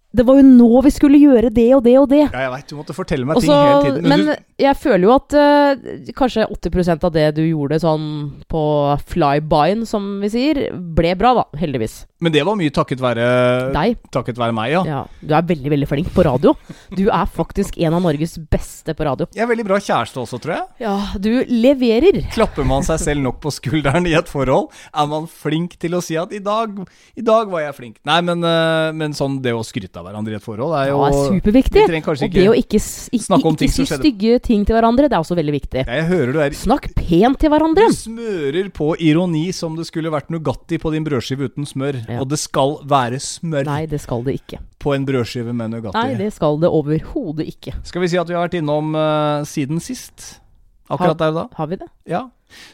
Det 0.10 0.24
var 0.26 0.40
jo 0.40 0.46
nå 0.48 0.80
vi 0.82 0.90
skulle 0.90 1.20
gjøre 1.22 1.52
det 1.54 1.68
og 1.78 1.84
det 1.86 1.92
og 2.02 2.08
det. 2.10 2.24
Ja, 2.24 2.48
jeg 2.48 2.54
veit, 2.56 2.72
du 2.72 2.80
måtte 2.80 2.96
fortelle 2.98 3.28
meg 3.30 3.38
Også, 3.38 3.46
ting 3.46 3.60
hele 3.60 3.84
tiden. 3.86 4.08
men 4.10 4.24
du, 4.26 4.32
jeg 4.60 4.78
føler 4.80 5.06
jo 5.08 5.16
at 5.16 5.36
uh, 5.36 6.12
kanskje 6.18 6.48
80% 6.48 7.06
av 7.08 7.14
det 7.16 7.26
du 7.38 7.44
gjorde 7.46 7.80
sånn 7.82 8.06
på 8.52 8.64
fly-byen, 9.12 9.86
som 9.90 10.18
vi 10.24 10.32
sier, 10.34 10.62
ble 10.74 11.14
bra, 11.20 11.34
da. 11.42 11.46
Heldigvis. 11.60 12.04
men 12.20 12.34
det 12.36 12.44
var 12.48 12.58
mye 12.60 12.74
takket 12.74 13.02
være 13.02 13.28
Deg. 13.76 14.00
Takket 14.12 14.40
være 14.40 14.56
meg, 14.56 14.74
ja. 14.74 14.84
Ja. 14.88 15.02
Du 15.22 15.34
er 15.36 15.46
veldig, 15.48 15.72
veldig 15.74 15.90
flink 15.90 16.12
på 16.16 16.26
radio. 16.28 16.54
Du 16.96 17.06
er 17.08 17.30
faktisk 17.30 17.78
en 17.80 17.96
av 17.98 18.04
Norges 18.04 18.38
beste 18.52 18.96
på 18.96 19.08
radio. 19.08 19.28
Jeg 19.36 19.46
er 19.46 19.52
veldig 19.52 19.68
bra 19.68 19.80
kjæreste 19.84 20.22
også, 20.24 20.42
tror 20.44 20.56
jeg. 20.56 20.66
Ja, 20.84 20.96
du 21.20 21.32
leverer. 21.50 22.22
Klapper 22.34 22.68
man 22.68 22.86
seg 22.88 23.02
selv 23.04 23.24
nok 23.26 23.40
på 23.44 23.54
skulderen 23.56 24.08
i 24.10 24.16
et 24.18 24.32
forhold? 24.32 24.70
Er 24.94 25.10
man 25.12 25.30
flink 25.30 25.78
til 25.80 25.98
å 25.98 26.04
si 26.04 26.18
at 26.20 26.32
'i 26.34 26.42
dag, 26.44 26.76
i 27.16 27.24
dag 27.26 27.52
var 27.52 27.66
jeg 27.68 27.78
flink'? 27.80 28.00
Nei, 28.08 28.20
men, 28.26 28.44
uh, 28.44 28.92
men 28.96 29.16
sånn 29.16 29.40
det 29.44 29.54
å 29.56 29.64
skryte 29.64 30.02
av 30.02 30.08
hverandre 30.10 30.36
i 30.36 30.40
et 30.40 30.46
forhold 30.46 30.76
er 30.80 30.92
jo 30.92 31.00
Ja, 31.00 31.10
det 31.10 31.20
er 31.20 31.40
superviktig. 31.40 31.84
Og 31.84 32.34
det 32.34 32.50
å 32.50 32.56
ikke 32.58 32.70
ikke, 32.70 32.82
ikke, 33.16 33.54
ikke 33.54 33.70
si 33.70 33.86
stygge 33.90 34.40
ting 34.40 34.49
til 34.50 34.74
hverandre, 34.74 35.06
det 35.06 35.16
er 35.16 35.22
også 35.22 35.38
veldig 35.38 35.54
viktig. 35.54 35.84
Jeg 35.86 36.06
hører 36.10 36.34
du 36.34 36.40
er 36.42 36.56
Snakk 36.58 36.90
pent 36.98 37.38
til 37.42 37.52
hverandre. 37.54 37.86
Du 37.90 37.96
smører 37.96 38.72
på 38.74 38.92
ironi 38.98 39.46
som 39.56 39.78
det 39.78 39.86
skulle 39.90 40.12
vært 40.14 40.32
Nugatti 40.34 40.80
på 40.82 40.92
din 40.96 41.06
brødskive 41.06 41.52
uten 41.52 41.70
smør. 41.70 42.02
Ja. 42.10 42.20
Og 42.24 42.30
det 42.32 42.42
skal 42.42 42.80
være 42.90 43.22
smør 43.22 43.70
Nei, 43.70 43.84
det 43.92 44.02
skal 44.02 44.26
det 44.26 44.40
ikke. 44.42 44.62
på 44.82 44.96
en 44.96 45.06
brødskive 45.06 45.54
med 45.54 45.76
Nugatti. 45.76 46.02
Nei, 46.02 46.18
det 46.20 46.32
skal 46.34 46.60
det 46.64 46.74
overhodet 46.74 47.48
ikke. 47.52 47.76
Skal 47.88 48.02
vi 48.02 48.12
si 48.12 48.20
at 48.20 48.30
vi 48.30 48.38
har 48.38 48.48
vært 48.48 48.58
innom 48.60 48.96
uh, 48.98 49.46
siden 49.48 49.84
sist? 49.84 50.42
Akkurat 50.90 51.20
der 51.20 51.34
og 51.34 51.38
da? 51.38 51.48
Har 51.60 51.70
vi 51.70 51.78
det? 51.78 51.90
Ja. 52.10 52.26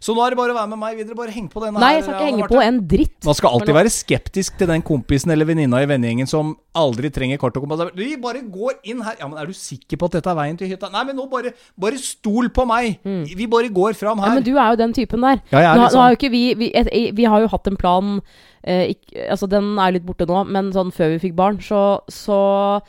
Så 0.03 0.15
nå 0.15 0.23
er 0.25 0.33
det 0.33 0.39
bare 0.39 0.55
å 0.55 0.57
være 0.57 0.71
med 0.73 0.81
meg 0.81 0.99
videre. 0.99 1.17
Bare 1.17 1.33
heng 1.35 1.47
på 1.51 1.63
denne 1.63 1.81
Nei, 1.81 1.93
her. 1.93 1.99
jeg 1.99 2.05
skal 2.07 2.15
ikke 2.15 2.29
henge 2.31 2.49
på 2.51 2.61
en 2.63 2.79
dritt. 2.95 3.17
Man 3.27 3.37
skal 3.39 3.57
alltid 3.57 3.77
være 3.77 3.91
skeptisk 3.93 4.57
til 4.59 4.71
den 4.71 4.85
kompisen 4.85 5.33
eller 5.35 5.49
venninna 5.49 5.81
i 5.83 5.89
vennegjengen 5.89 6.29
som 6.29 6.55
aldri 6.75 7.11
trenger 7.13 7.39
kart 7.41 7.57
og 7.59 7.65
kompass. 7.65 7.91
Vi 7.95 8.15
bare 8.21 8.41
går 8.41 8.79
inn 8.91 9.03
her. 9.05 9.19
Ja, 9.19 9.29
men 9.31 9.39
Er 9.39 9.49
du 9.49 9.53
sikker 9.57 9.99
på 10.01 10.09
at 10.09 10.17
dette 10.17 10.31
er 10.31 10.39
veien 10.39 10.57
til 10.59 10.71
hytta? 10.71 10.89
Nei, 10.93 11.03
men 11.09 11.19
nå 11.19 11.27
bare, 11.31 11.53
bare 11.79 11.99
stol 12.01 12.49
på 12.55 12.65
meg! 12.69 12.99
Vi 13.03 13.47
bare 13.51 13.69
går 13.73 13.95
fram 13.99 14.19
her. 14.23 14.33
Ja, 14.33 14.39
men 14.39 14.47
du 14.47 14.55
er 14.55 14.73
jo 14.73 14.81
den 14.83 14.95
typen 14.95 15.23
der. 15.25 15.41
Ja, 15.51 15.59
jeg 15.59 15.69
er 15.71 15.79
nå, 15.79 15.85
liksom. 15.85 15.99
nå 15.99 16.03
har 16.03 16.09
sånn. 16.09 16.15
jo 16.15 16.19
ikke 16.21 16.33
vi 16.33 16.43
vi, 16.59 16.71
et, 16.75 16.91
vi 17.15 17.29
har 17.29 17.43
jo 17.43 17.51
hatt 17.51 17.67
en 17.71 17.79
plan 17.79 18.19
eh, 18.65 18.89
ikk- 18.95 19.29
Altså, 19.29 19.47
den 19.49 19.77
er 19.79 19.91
litt 19.95 20.05
borte 20.05 20.25
nå, 20.27 20.43
men 20.49 20.71
sånn 20.73 20.91
før 20.91 21.13
vi 21.15 21.19
fikk 21.29 21.35
barn, 21.37 21.59
så, 21.63 22.01
så 22.11 22.81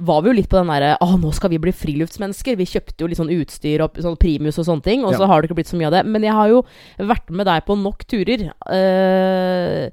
var 0.00 0.22
vi 0.22 0.30
jo 0.30 0.36
litt 0.38 0.48
på 0.48 0.56
den 0.58 0.68
derre 0.72 0.96
Å, 1.00 1.08
nå 1.20 1.30
skal 1.36 1.50
vi 1.52 1.58
bli 1.62 1.72
friluftsmennesker. 1.76 2.56
Vi 2.56 2.64
kjøpte 2.66 3.00
jo 3.04 3.08
litt 3.10 3.18
sånn 3.20 3.32
utstyr 3.34 3.82
og 3.84 3.98
sånn 4.00 4.16
primus 4.20 4.58
og 4.58 4.66
sånne 4.68 4.82
ting, 4.86 5.04
og 5.04 5.12
Ja. 5.12 5.18
så 5.22 5.26
har 5.30 5.40
det 5.42 5.50
ikke 5.50 5.58
blitt 5.60 5.70
så 5.72 5.76
mye 5.80 5.88
av 5.90 5.92
det. 5.98 6.04
Men 6.06 6.22
jeg 6.22 6.32
har 6.36 6.48
jo 6.48 6.62
vært 6.98 7.30
med 7.30 7.46
deg 7.46 7.64
på 7.66 7.76
nok 7.80 8.04
turer. 8.08 8.50
eh, 8.70 9.90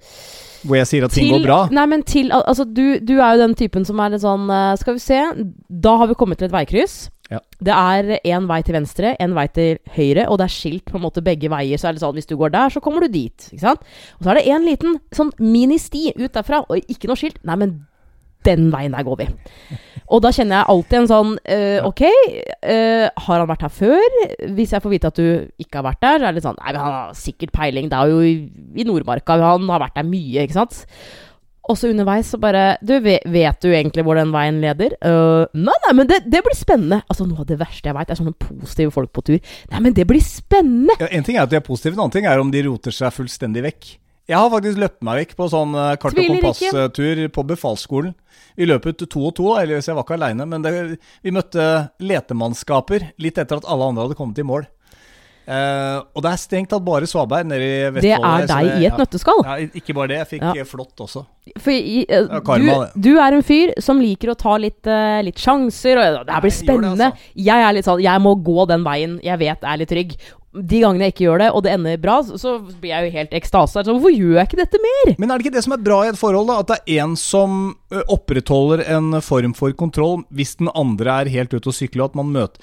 Hvor 0.67 0.75
jeg 0.79 0.87
sier 0.89 1.05
at 1.05 1.11
ting 1.13 1.27
til, 1.29 1.37
går 1.39 1.45
bra. 1.45 1.59
Nei, 1.71 1.85
men 1.85 2.03
til 2.07 2.31
Altså, 2.33 2.65
du, 2.65 2.99
du 2.99 3.17
er 3.19 3.35
jo 3.35 3.43
den 3.45 3.55
typen 3.55 3.85
som 3.87 3.99
er 4.03 4.09
litt 4.15 4.23
sånn 4.23 4.47
eh, 4.49 4.75
Skal 4.81 4.97
vi 4.97 5.03
se. 5.03 5.19
Da 5.69 5.97
har 6.01 6.07
vi 6.09 6.15
kommet 6.17 6.39
til 6.41 6.47
et 6.49 6.55
veikryss. 6.55 7.09
Ja. 7.31 7.41
Det 7.59 7.73
er 7.73 8.13
én 8.21 8.47
vei 8.47 8.61
til 8.63 8.77
venstre, 8.77 9.15
én 9.19 9.35
vei 9.35 9.47
til 9.51 9.81
høyre, 9.97 10.27
og 10.31 10.39
det 10.39 10.47
er 10.47 10.55
skilt 10.55 10.87
på 10.87 10.99
en 10.99 11.05
måte 11.07 11.23
begge 11.25 11.51
veier. 11.51 11.79
Så 11.79 11.89
er 11.89 11.97
det 11.97 12.03
sånn 12.03 12.15
hvis 12.17 12.29
du 12.29 12.37
går 12.39 12.53
der, 12.55 12.71
så 12.73 12.83
kommer 12.83 13.03
du 13.03 13.11
dit. 13.11 13.49
Ikke 13.51 13.65
sant? 13.65 13.83
Og 14.17 14.23
så 14.23 14.31
er 14.31 14.39
det 14.39 14.47
en 14.53 14.67
liten 14.67 14.97
sånn 15.15 15.33
ministi 15.41 16.07
ut 16.15 16.31
derfra, 16.31 16.63
og 16.67 16.91
ikke 16.91 17.11
noe 17.11 17.19
skilt. 17.19 17.41
Nei, 17.47 17.59
men 17.59 17.75
den 18.47 18.69
veien 18.71 18.95
der 18.95 19.03
går 19.03 19.21
vi. 19.23 19.27
Og 20.13 20.21
da 20.23 20.29
kjenner 20.31 20.61
jeg 20.61 20.71
alltid 20.71 20.97
en 21.01 21.07
sånn 21.09 21.31
øh, 21.51 21.79
Ok, 21.83 22.03
øh, 22.07 23.07
har 23.11 23.41
han 23.41 23.49
vært 23.49 23.65
her 23.65 23.73
før? 23.75 24.13
Hvis 24.55 24.71
jeg 24.71 24.83
får 24.85 24.93
vite 24.93 25.09
at 25.11 25.19
du 25.19 25.25
ikke 25.59 25.81
har 25.81 25.87
vært 25.89 25.99
der, 26.05 26.21
så 26.21 26.21
er 26.21 26.29
det 26.29 26.37
litt 26.37 26.45
sånn 26.47 26.59
Nei, 26.61 26.69
men 26.71 26.79
han 26.79 26.95
har 26.95 27.17
sikkert 27.19 27.51
peiling. 27.57 27.89
Det 27.91 27.99
er 27.99 28.13
jo 28.13 28.21
i, 28.23 28.37
i 28.79 28.85
Nordmarka. 28.87 29.35
Han 29.41 29.67
har 29.67 29.83
vært 29.83 29.97
der 29.99 30.07
mye, 30.07 30.45
ikke 30.45 30.61
sant? 30.61 30.79
Og 31.67 31.77
så 31.79 31.91
underveis 31.91 32.31
så 32.31 32.39
bare 32.41 32.77
Du, 32.81 32.95
vet, 33.03 33.61
du 33.61 33.69
egentlig 33.69 34.05
hvor 34.07 34.19
den 34.19 34.33
veien 34.35 34.59
leder? 34.63 34.95
Uh, 35.03 35.45
nei, 35.53 35.75
nei, 35.85 35.93
men 35.99 36.09
det, 36.09 36.21
det 36.31 36.41
blir 36.45 36.57
spennende. 36.57 37.01
Altså, 37.07 37.27
noe 37.27 37.43
av 37.43 37.49
det 37.49 37.59
verste 37.59 37.91
jeg 37.91 37.97
veit, 37.97 38.11
er 38.11 38.19
sånne 38.19 38.35
positive 38.39 38.95
folk 38.95 39.13
på 39.15 39.25
tur. 39.29 39.53
Nei, 39.73 39.83
men 39.83 39.95
det 39.97 40.07
blir 40.09 40.23
spennende! 40.23 40.97
Ja, 41.01 41.11
en 41.11 41.27
ting 41.27 41.39
er 41.39 41.47
at 41.47 41.53
de 41.53 41.59
er 41.59 41.65
positive, 41.65 41.97
en 41.97 42.05
annen 42.07 42.17
ting 42.17 42.27
er 42.29 42.41
om 42.41 42.51
de 42.53 42.63
roter 42.67 42.95
seg 42.95 43.15
fullstendig 43.15 43.65
vekk. 43.67 43.95
Jeg 44.27 44.35
har 44.35 44.49
faktisk 44.51 44.79
løpt 44.81 45.03
meg 45.07 45.21
vekk 45.21 45.37
på 45.39 45.45
sånn 45.53 45.75
eh, 45.79 45.93
kart- 46.01 46.17
og 46.19 46.25
kompasstur 46.33 47.21
på 47.31 47.43
befalsskolen. 47.47 48.15
Vi 48.59 48.67
løp 48.67 48.89
ut 48.89 49.05
to 49.07 49.21
og 49.29 49.37
to, 49.37 49.53
eller 49.55 49.79
jeg 49.79 49.95
var 49.95 50.03
ikke 50.03 50.17
aleine, 50.17 50.47
men 50.51 50.65
det, 50.65 50.73
vi 51.23 51.31
møtte 51.31 51.67
letemannskaper 52.03 53.13
litt 53.23 53.39
etter 53.39 53.61
at 53.61 53.69
alle 53.71 53.87
andre 53.87 54.03
hadde 54.03 54.17
kommet 54.19 54.41
i 54.43 54.47
mål. 54.47 54.67
Eh, 55.47 55.97
og 56.11 56.23
det 56.25 56.31
er 56.33 56.39
strengt 56.41 56.67
tatt 56.73 56.83
bare 56.83 57.07
svaberg 57.07 57.47
nede 57.47 57.63
i 57.63 57.75
Vestfold. 57.95 58.03
Det 58.03 58.15
er 58.17 58.47
deg 58.49 58.49
deg 58.51 58.81
i 58.81 58.87
et 58.89 58.97
nøtteskall. 58.99 59.43
Ja, 59.47 59.53
ikke 59.79 59.93
bare 59.95 60.11
det, 60.11 60.17
jeg 60.19 60.27
fikk 60.33 60.41
Ja. 60.43 60.53
eh, 60.59 60.67
flått 60.67 61.03
også. 61.05 61.21
For 61.63 61.71
i, 61.71 62.01
uh, 62.11 62.41
karma, 62.43 62.89
du, 62.91 63.05
du 63.05 63.11
er 63.23 63.37
en 63.37 63.45
fyr 63.47 63.71
som 63.79 64.01
liker 64.03 64.33
å 64.33 64.35
ta 64.35 64.57
litt, 64.59 64.81
uh, 64.91 65.21
litt 65.23 65.39
sjanser, 65.39 66.01
og 66.01 66.25
det 66.27 66.33
her 66.35 66.41
blir 66.43 66.51
Jeg 66.51 66.57
spennende. 66.65 67.07
altså. 67.13 67.31
Jeg 67.47 67.63
er 67.63 67.77
litt 67.77 67.87
sånn 67.87 68.03
Jeg 68.03 68.19
må 68.25 68.33
gå 68.43 68.65
den 68.67 68.83
veien 68.83 69.15
jeg 69.23 69.39
vet 69.39 69.63
er 69.63 69.77
litt 69.79 69.89
trygg. 69.93 70.17
De 70.57 70.81
gangene 70.81 71.07
jeg 71.07 71.13
ikke 71.13 71.25
gjør 71.29 71.39
det, 71.39 71.47
og 71.53 71.63
det 71.63 71.71
ender 71.77 71.97
bra, 72.01 72.17
så, 72.25 72.35
så 72.41 72.57
blir 72.59 72.89
jeg 72.91 73.07
jo 73.07 73.15
helt 73.15 73.33
ekstase. 73.39 73.85
Så 73.85 73.93
hvorfor 73.95 74.11
gjør 74.11 74.35
jeg 74.41 74.49
ikke 74.49 74.59
dette 74.59 74.79
mer? 74.83 75.13
Men 75.21 75.31
er 75.31 75.37
det 75.37 75.45
ikke 75.45 75.55
det 75.55 75.63
som 75.63 75.75
er 75.77 75.83
bra 75.85 76.01
i 76.03 76.09
et 76.11 76.19
forhold, 76.19 76.47
da? 76.51 76.59
At 76.59 76.71
det 76.73 76.79
er 76.97 77.03
en 77.05 77.15
som 77.15 77.75
opprettholder 78.11 78.83
en 78.97 79.21
form 79.23 79.53
for 79.55 79.71
kontroll 79.79 80.25
hvis 80.33 80.57
den 80.59 80.67
andre 80.75 81.21
er 81.21 81.31
helt 81.31 81.53
ute 81.53 81.69
å 81.71 81.75
sykle, 81.75 82.03
og 82.03 82.11
at 82.11 82.19
man, 82.19 82.31
møter, 82.35 82.59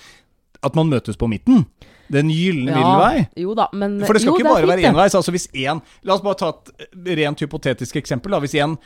at 0.67 0.75
man 0.77 0.91
møtes 0.93 1.17
på 1.17 1.31
midten? 1.31 1.65
Den 2.13 2.29
gylne 2.33 2.75
middelvei? 2.75 3.25
Jo 3.41 3.55
da, 3.57 3.71
men 3.73 3.99
For 4.05 4.17
det 4.17 4.25
skal 4.25 4.35
jo, 4.35 4.39
ikke 4.41 4.53
bare 4.53 4.69
være 4.69 4.91
enveis. 4.91 5.17
Altså 5.17 5.33
hvis 5.35 5.49
en, 5.65 5.81
La 6.05 6.17
oss 6.17 6.25
bare 6.25 6.41
ta 6.41 6.53
et 6.53 7.19
rent 7.21 7.45
hypotetisk 7.45 7.97
eksempel. 8.01 8.35
Da. 8.35 8.43
Hvis 8.45 8.57
en 8.61 8.77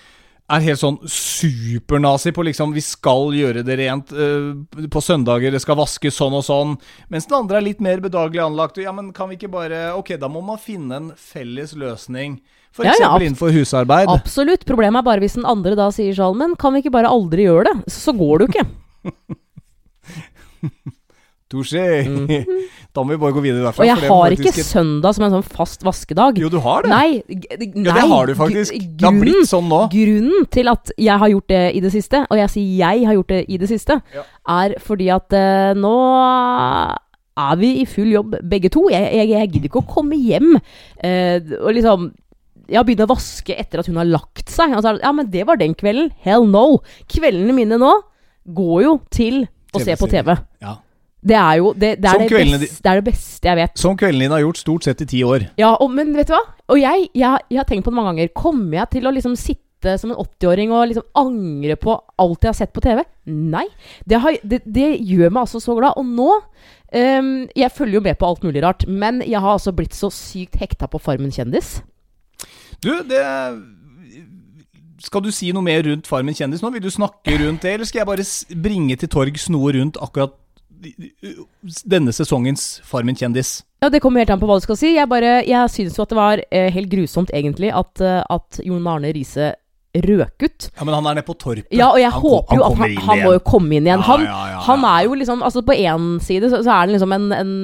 er 0.49 0.65
helt 0.65 0.81
sånn 0.81 0.97
supernazi 1.13 2.33
på 2.33 2.45
liksom 2.49 2.73
Vi 2.77 2.83
skal 2.85 3.35
gjøre 3.37 3.65
det 3.67 3.77
rent 3.83 4.13
uh, 4.17 4.55
på 4.89 5.03
søndager, 5.05 5.53
det 5.53 5.61
skal 5.61 5.79
vaskes 5.81 6.17
sånn 6.17 6.37
og 6.39 6.45
sånn. 6.47 6.77
Mens 7.13 7.29
den 7.29 7.39
andre 7.41 7.61
er 7.61 7.67
litt 7.67 7.83
mer 7.85 8.01
bedagelig 8.05 8.45
anlagt. 8.47 8.81
Ja, 8.81 8.95
men 8.97 9.13
kan 9.17 9.31
vi 9.31 9.39
ikke 9.41 9.53
bare 9.53 9.91
Ok, 9.99 10.15
da 10.21 10.31
må 10.33 10.43
man 10.45 10.61
finne 10.63 11.03
en 11.03 11.11
felles 11.17 11.75
løsning. 11.79 12.41
F.eks. 12.73 12.87
Ja, 12.87 12.97
ja, 13.01 13.13
innenfor 13.21 13.53
husarbeid. 13.53 14.11
Absolutt. 14.13 14.67
Problemet 14.69 15.03
er 15.03 15.09
bare 15.09 15.25
hvis 15.25 15.39
den 15.39 15.49
andre 15.49 15.77
da 15.79 15.89
sier 15.95 16.17
sånn 16.17 16.37
Men 16.39 16.57
kan 16.61 16.75
vi 16.75 16.85
ikke 16.85 16.95
bare 16.95 17.11
aldri 17.11 17.49
gjøre 17.49 17.71
det? 17.71 17.93
Så, 17.93 18.09
så 18.09 18.17
går 18.19 18.41
det 18.41 18.49
jo 18.49 18.53
ikke. 18.55 18.67
Touché. 21.49 21.85
Da 22.99 23.05
må 23.05 23.13
vi 23.13 23.19
bare 23.21 23.35
gå 23.37 23.43
videre 23.45 23.63
derfra. 23.63 23.85
Og 23.85 23.87
jeg 23.89 24.09
har 24.11 24.33
ikke 24.35 24.43
faktisk 24.49 24.59
et- 24.59 24.69
søndag 24.69 25.15
som 25.15 25.25
en 25.27 25.35
sånn 25.37 25.45
fast 25.47 25.85
vaskedag. 25.87 26.39
Jo, 26.41 26.49
du 26.51 26.59
har 26.65 26.83
det. 26.83 26.91
Nei, 26.91 27.23
nei 27.29 27.69
ja, 27.87 27.95
det 27.95 28.07
har 28.11 28.27
du 28.27 28.33
faktisk. 28.35 28.73
Grunnen, 28.75 28.97
Det 28.99 29.07
har 29.07 29.19
blitt 29.23 29.51
sånn 29.51 29.69
nå. 29.71 29.81
Grunnen 29.93 30.49
til 30.51 30.71
at 30.73 30.93
jeg 30.99 31.23
har 31.23 31.33
gjort 31.33 31.49
det 31.53 31.63
i 31.79 31.83
det 31.85 31.93
siste, 31.95 32.25
og 32.27 32.41
jeg 32.41 32.53
sier 32.57 32.73
jeg 32.81 33.07
har 33.07 33.15
gjort 33.19 33.35
det 33.35 33.43
i 33.49 33.59
det 33.61 33.69
siste, 33.71 34.01
Ja. 34.17 34.25
er 34.57 34.75
fordi 34.83 35.11
at 35.15 35.37
uh, 35.37 35.79
nå 35.79 35.95
er 37.39 37.61
vi 37.61 37.71
i 37.83 37.87
full 37.87 38.11
jobb 38.11 38.35
begge 38.51 38.73
to. 38.75 38.89
Jeg, 38.91 39.13
jeg, 39.15 39.29
jeg 39.37 39.53
gidder 39.53 39.71
ikke 39.71 39.85
å 39.85 39.93
komme 39.95 40.19
hjem 40.19 40.57
uh, 40.57 41.39
og 41.63 41.71
liksom 41.77 42.11
ja, 42.69 42.83
begynne 42.85 43.07
å 43.07 43.13
vaske 43.15 43.55
etter 43.57 43.81
at 43.81 43.87
hun 43.89 44.01
har 44.01 44.09
lagt 44.09 44.51
seg. 44.53 44.75
Og 44.75 44.83
så 44.83 44.97
det, 44.97 45.05
ja, 45.07 45.13
men 45.15 45.31
det 45.33 45.47
var 45.49 45.61
den 45.61 45.77
kvelden. 45.79 46.11
Hell 46.25 46.49
no. 46.51 46.81
Kveldene 47.09 47.55
mine 47.57 47.79
nå 47.81 47.95
går 48.59 48.83
jo 48.85 48.99
til 49.15 49.47
å 49.77 49.81
se 49.85 49.95
på 50.01 50.09
TV. 50.11 50.35
Ja. 50.65 50.77
Det 51.19 51.35
er 51.35 51.55
jo 51.59 51.73
det, 51.75 51.97
det, 51.99 52.11
er 52.11 52.21
det, 52.23 52.29
kveldene 52.31 52.61
beste, 52.63 52.83
det 52.85 52.91
er 52.91 53.01
det 53.01 53.07
beste 53.09 53.49
jeg 53.51 53.59
vet. 53.59 53.81
Som 53.81 53.97
kvelden 53.99 54.23
din 54.23 54.35
har 54.35 54.43
gjort 54.45 54.61
stort 54.61 54.87
sett 54.87 55.01
i 55.03 55.09
ti 55.11 55.23
år. 55.27 55.49
Ja, 55.59 55.73
og, 55.75 55.91
men 55.95 56.13
vet 56.17 56.31
du 56.31 56.37
hva? 56.37 56.45
Og 56.71 56.79
jeg, 56.79 57.09
jeg, 57.17 57.49
jeg 57.51 57.59
har 57.59 57.67
tenkt 57.67 57.87
på 57.87 57.93
det 57.93 57.99
mange 57.99 58.13
ganger. 58.15 58.31
Kommer 58.39 58.79
jeg 58.83 58.93
til 58.95 59.09
å 59.09 59.15
liksom 59.15 59.35
sitte 59.39 59.97
som 59.99 60.13
en 60.13 60.19
80-åring 60.19 60.73
og 60.75 60.89
liksom 60.91 61.07
angre 61.19 61.77
på 61.79 61.95
alt 62.23 62.47
jeg 62.47 62.53
har 62.53 62.59
sett 62.61 62.75
på 62.75 62.83
TV? 62.85 63.03
Nei. 63.31 63.67
Det, 64.07 64.21
har, 64.23 64.39
gjør 64.43 65.35
meg 65.35 65.43
altså 65.43 65.63
så 65.63 65.77
glad. 65.79 65.99
Og 65.99 66.07
nå 66.07 66.31
um, 66.39 67.33
Jeg 67.51 67.75
følger 67.75 67.99
jo 67.99 68.05
med 68.07 68.19
på 68.19 68.31
alt 68.31 68.47
mulig 68.47 68.63
rart, 68.63 68.87
men 68.87 69.23
jeg 69.27 69.43
har 69.43 69.59
altså 69.59 69.75
blitt 69.75 69.99
så 69.99 70.13
sykt 70.15 70.59
hekta 70.63 70.91
på 70.91 71.03
Farmen 71.03 71.35
kjendis. 71.35 71.81
Du, 72.79 72.93
det 73.03 73.23
Skal 75.03 75.23
du 75.25 75.33
si 75.35 75.51
noe 75.55 75.67
mer 75.67 75.83
rundt 75.87 76.07
Farmen 76.07 76.37
kjendis 76.37 76.63
nå? 76.63 76.71
Vil 76.75 76.85
du 76.85 76.93
snakke 76.95 77.39
rundt 77.43 77.67
det, 77.67 77.75
eller 77.75 77.91
skal 77.91 78.05
jeg 78.05 78.11
bare 78.13 78.29
bringe 78.63 78.99
til 78.99 79.11
torgs 79.11 79.49
noe 79.51 79.75
rundt 79.75 79.99
akkurat 79.99 80.39
denne 81.89 82.13
sesongens 82.15 82.81
Farmen 82.87 83.17
kjendis? 83.19 83.63
Ja, 83.83 83.89
Det 83.91 84.01
kommer 84.03 84.23
helt 84.25 84.31
an 84.35 84.41
på 84.41 84.49
hva 84.51 84.59
du 84.59 84.65
skal 84.67 84.79
si. 84.79 84.95
Jeg, 84.97 85.09
bare, 85.11 85.39
jeg 85.47 85.73
syns 85.75 85.99
jo 85.99 86.05
at 86.05 86.13
det 86.13 86.19
var 86.19 86.43
eh, 86.51 86.69
helt 86.75 86.91
grusomt, 86.93 87.33
egentlig, 87.35 87.71
at, 87.75 88.01
eh, 88.03 88.23
at 88.23 88.61
Jon 88.67 88.87
Arne 88.91 89.13
Riise 89.15 89.53
røk 89.99 90.45
ut. 90.45 90.67
Ja, 90.77 90.85
men 90.85 90.95
han 90.95 91.07
er 91.07 91.19
nede 91.19 91.27
på 91.27 91.35
Torpet. 91.39 91.71
Ja, 91.75 91.93
og 91.95 92.01
jeg 92.01 92.11
Han 92.13 92.23
håper 92.23 92.59
jo 92.59 92.67
at 92.67 92.77
han, 92.79 92.99
han 93.07 93.23
må 93.25 93.37
jo 93.39 93.45
komme 93.47 93.79
inn 93.79 93.87
igjen. 93.89 94.03
Ja, 94.03 94.09
Han, 94.11 94.27
ja, 94.27 94.41
ja, 94.53 94.59
han 94.67 94.85
er 94.85 95.07
jo 95.09 95.17
liksom 95.19 95.43
Altså, 95.43 95.63
på 95.65 95.75
én 95.75 96.11
side 96.23 96.51
så, 96.53 96.61
så 96.63 96.75
er 96.75 96.85
han 96.85 96.95
liksom 96.95 97.15
en, 97.17 97.33
en 97.33 97.55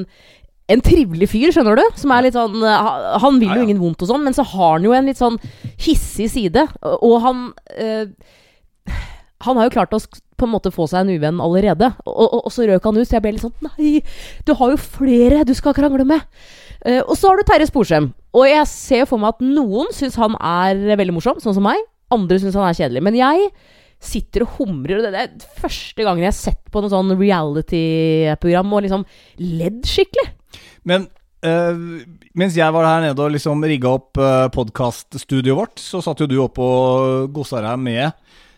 en 0.72 0.80
trivelig 0.80 1.26
fyr, 1.28 1.50
skjønner 1.52 1.76
du? 1.76 1.82
Som 2.00 2.12
er 2.14 2.24
litt 2.24 2.36
sånn 2.38 2.62
eh, 2.64 2.86
Han 3.20 3.36
vil 3.42 3.52
jo 3.52 3.66
ingen 3.66 3.82
vondt 3.82 4.00
og 4.00 4.08
sånn, 4.08 4.22
men 4.24 4.32
så 4.36 4.46
har 4.54 4.78
han 4.78 4.86
jo 4.86 4.94
en 4.96 5.10
litt 5.10 5.20
sånn 5.20 5.36
hissig 5.84 6.30
side. 6.32 6.64
Og 7.04 7.18
han 7.20 7.42
eh, 7.76 8.06
Han 9.44 9.58
har 9.58 9.68
jo 9.68 9.74
klart 9.76 9.94
å 9.96 10.00
på 10.34 10.46
en 10.48 10.52
måte 10.52 10.72
få 10.74 10.86
seg 10.90 11.04
en 11.04 11.14
uvenn 11.14 11.40
allerede. 11.42 11.90
Og, 12.06 12.14
og, 12.26 12.40
og 12.48 12.52
så 12.52 12.66
røk 12.68 12.88
han 12.88 12.98
ut, 12.98 13.06
så 13.06 13.18
jeg 13.18 13.24
ble 13.24 13.34
litt 13.36 13.44
sånn 13.44 13.68
Nei, 13.68 14.00
du 14.46 14.54
har 14.58 14.74
jo 14.74 14.80
flere 14.80 15.44
du 15.46 15.54
skal 15.56 15.76
krangle 15.76 16.06
med. 16.08 16.24
Uh, 16.84 17.00
og 17.00 17.14
så 17.16 17.30
har 17.30 17.40
du 17.40 17.46
Terje 17.48 17.70
Sporsem. 17.70 18.10
Og 18.34 18.48
jeg 18.48 18.66
ser 18.70 19.08
for 19.10 19.22
meg 19.22 19.36
at 19.36 19.44
noen 19.46 19.92
syns 19.94 20.18
han 20.20 20.36
er 20.40 20.98
veldig 20.98 21.16
morsom, 21.16 21.40
sånn 21.42 21.56
som 21.56 21.66
meg. 21.66 21.80
Andre 22.14 22.40
syns 22.42 22.58
han 22.58 22.68
er 22.68 22.78
kjedelig. 22.78 23.04
Men 23.06 23.18
jeg 23.18 23.50
sitter 24.04 24.44
og 24.44 24.56
humrer. 24.58 25.00
Og 25.00 25.06
det 25.14 25.22
er 25.22 25.58
første 25.60 26.04
gangen 26.04 26.24
jeg 26.24 26.32
har 26.32 26.38
sett 26.38 26.62
på 26.72 26.82
noe 26.82 26.92
sånn 26.92 27.14
reality-program 27.16 28.74
og 28.74 28.86
liksom 28.86 29.06
ledd 29.42 29.84
skikkelig. 29.88 30.32
Men 30.88 31.10
Uh, 31.44 32.00
mens 32.32 32.54
jeg 32.56 32.72
var 32.72 32.86
her 32.88 33.02
nede 33.04 33.20
og 33.20 33.34
liksom 33.34 33.60
rigga 33.68 33.90
opp 33.98 34.16
uh, 34.16 34.46
podkaststudioet 34.48 35.58
vårt, 35.58 35.82
så 35.82 35.98
satt 36.00 36.22
jo 36.22 36.28
du 36.30 36.38
oppe 36.40 36.64
og 36.64 37.26
gossa 37.36 37.60
deg 37.60 37.82
med 37.84 38.14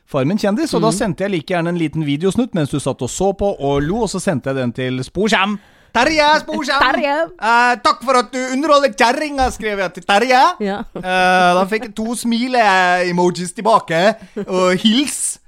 Farmen 0.07 0.39
kjendis, 0.39 0.73
og 0.75 0.83
da 0.83 0.89
Mhm. 0.91 0.97
sendte 0.99 1.25
jeg 1.25 1.31
like 1.33 1.47
gjerne 1.55 1.69
en 1.69 1.79
liten 1.79 2.05
videosnutt 2.07 2.55
mens 2.55 2.71
du 2.71 2.79
satt 2.79 3.01
og 3.03 3.09
så 3.11 3.33
på 3.37 3.57
og 3.59 3.83
lo, 3.83 4.03
og 4.03 4.09
så 4.09 4.21
sendte 4.23 4.47
jeg 4.53 4.57
den 4.57 4.73
til 4.73 5.01
Sporsam. 5.03 5.59
Terje 5.97 6.27
Sporsam! 6.43 6.83
Terje! 6.83 7.15
Eh, 7.41 7.75
takk 7.83 8.03
for 8.05 8.19
at 8.19 8.31
du 8.31 8.39
underholder 8.53 8.93
kjerringa, 8.93 9.47
skrev 9.51 9.79
jeg 9.81 9.95
til 9.95 10.03
Terje. 10.05 10.43
Ja. 10.61 10.79
Eh, 10.95 11.55
da 11.57 11.65
fikk 11.65 11.87
jeg 11.89 11.95
to 11.97 12.15
smile-emojis 12.15 13.55
tilbake, 13.57 14.15
og 14.47 14.77
hils. 14.83 15.39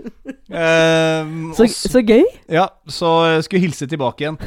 Eh, 0.49 1.25
Så, 1.55 1.63
og 1.67 1.69
så 1.69 2.01
gøy. 2.07 2.25
ja, 2.49 2.67
så 2.89 3.35
jeg 3.35 3.45
skulle 3.45 3.61
hilse 3.67 3.87
tilbake 3.87 4.25
igjen. 4.25 4.39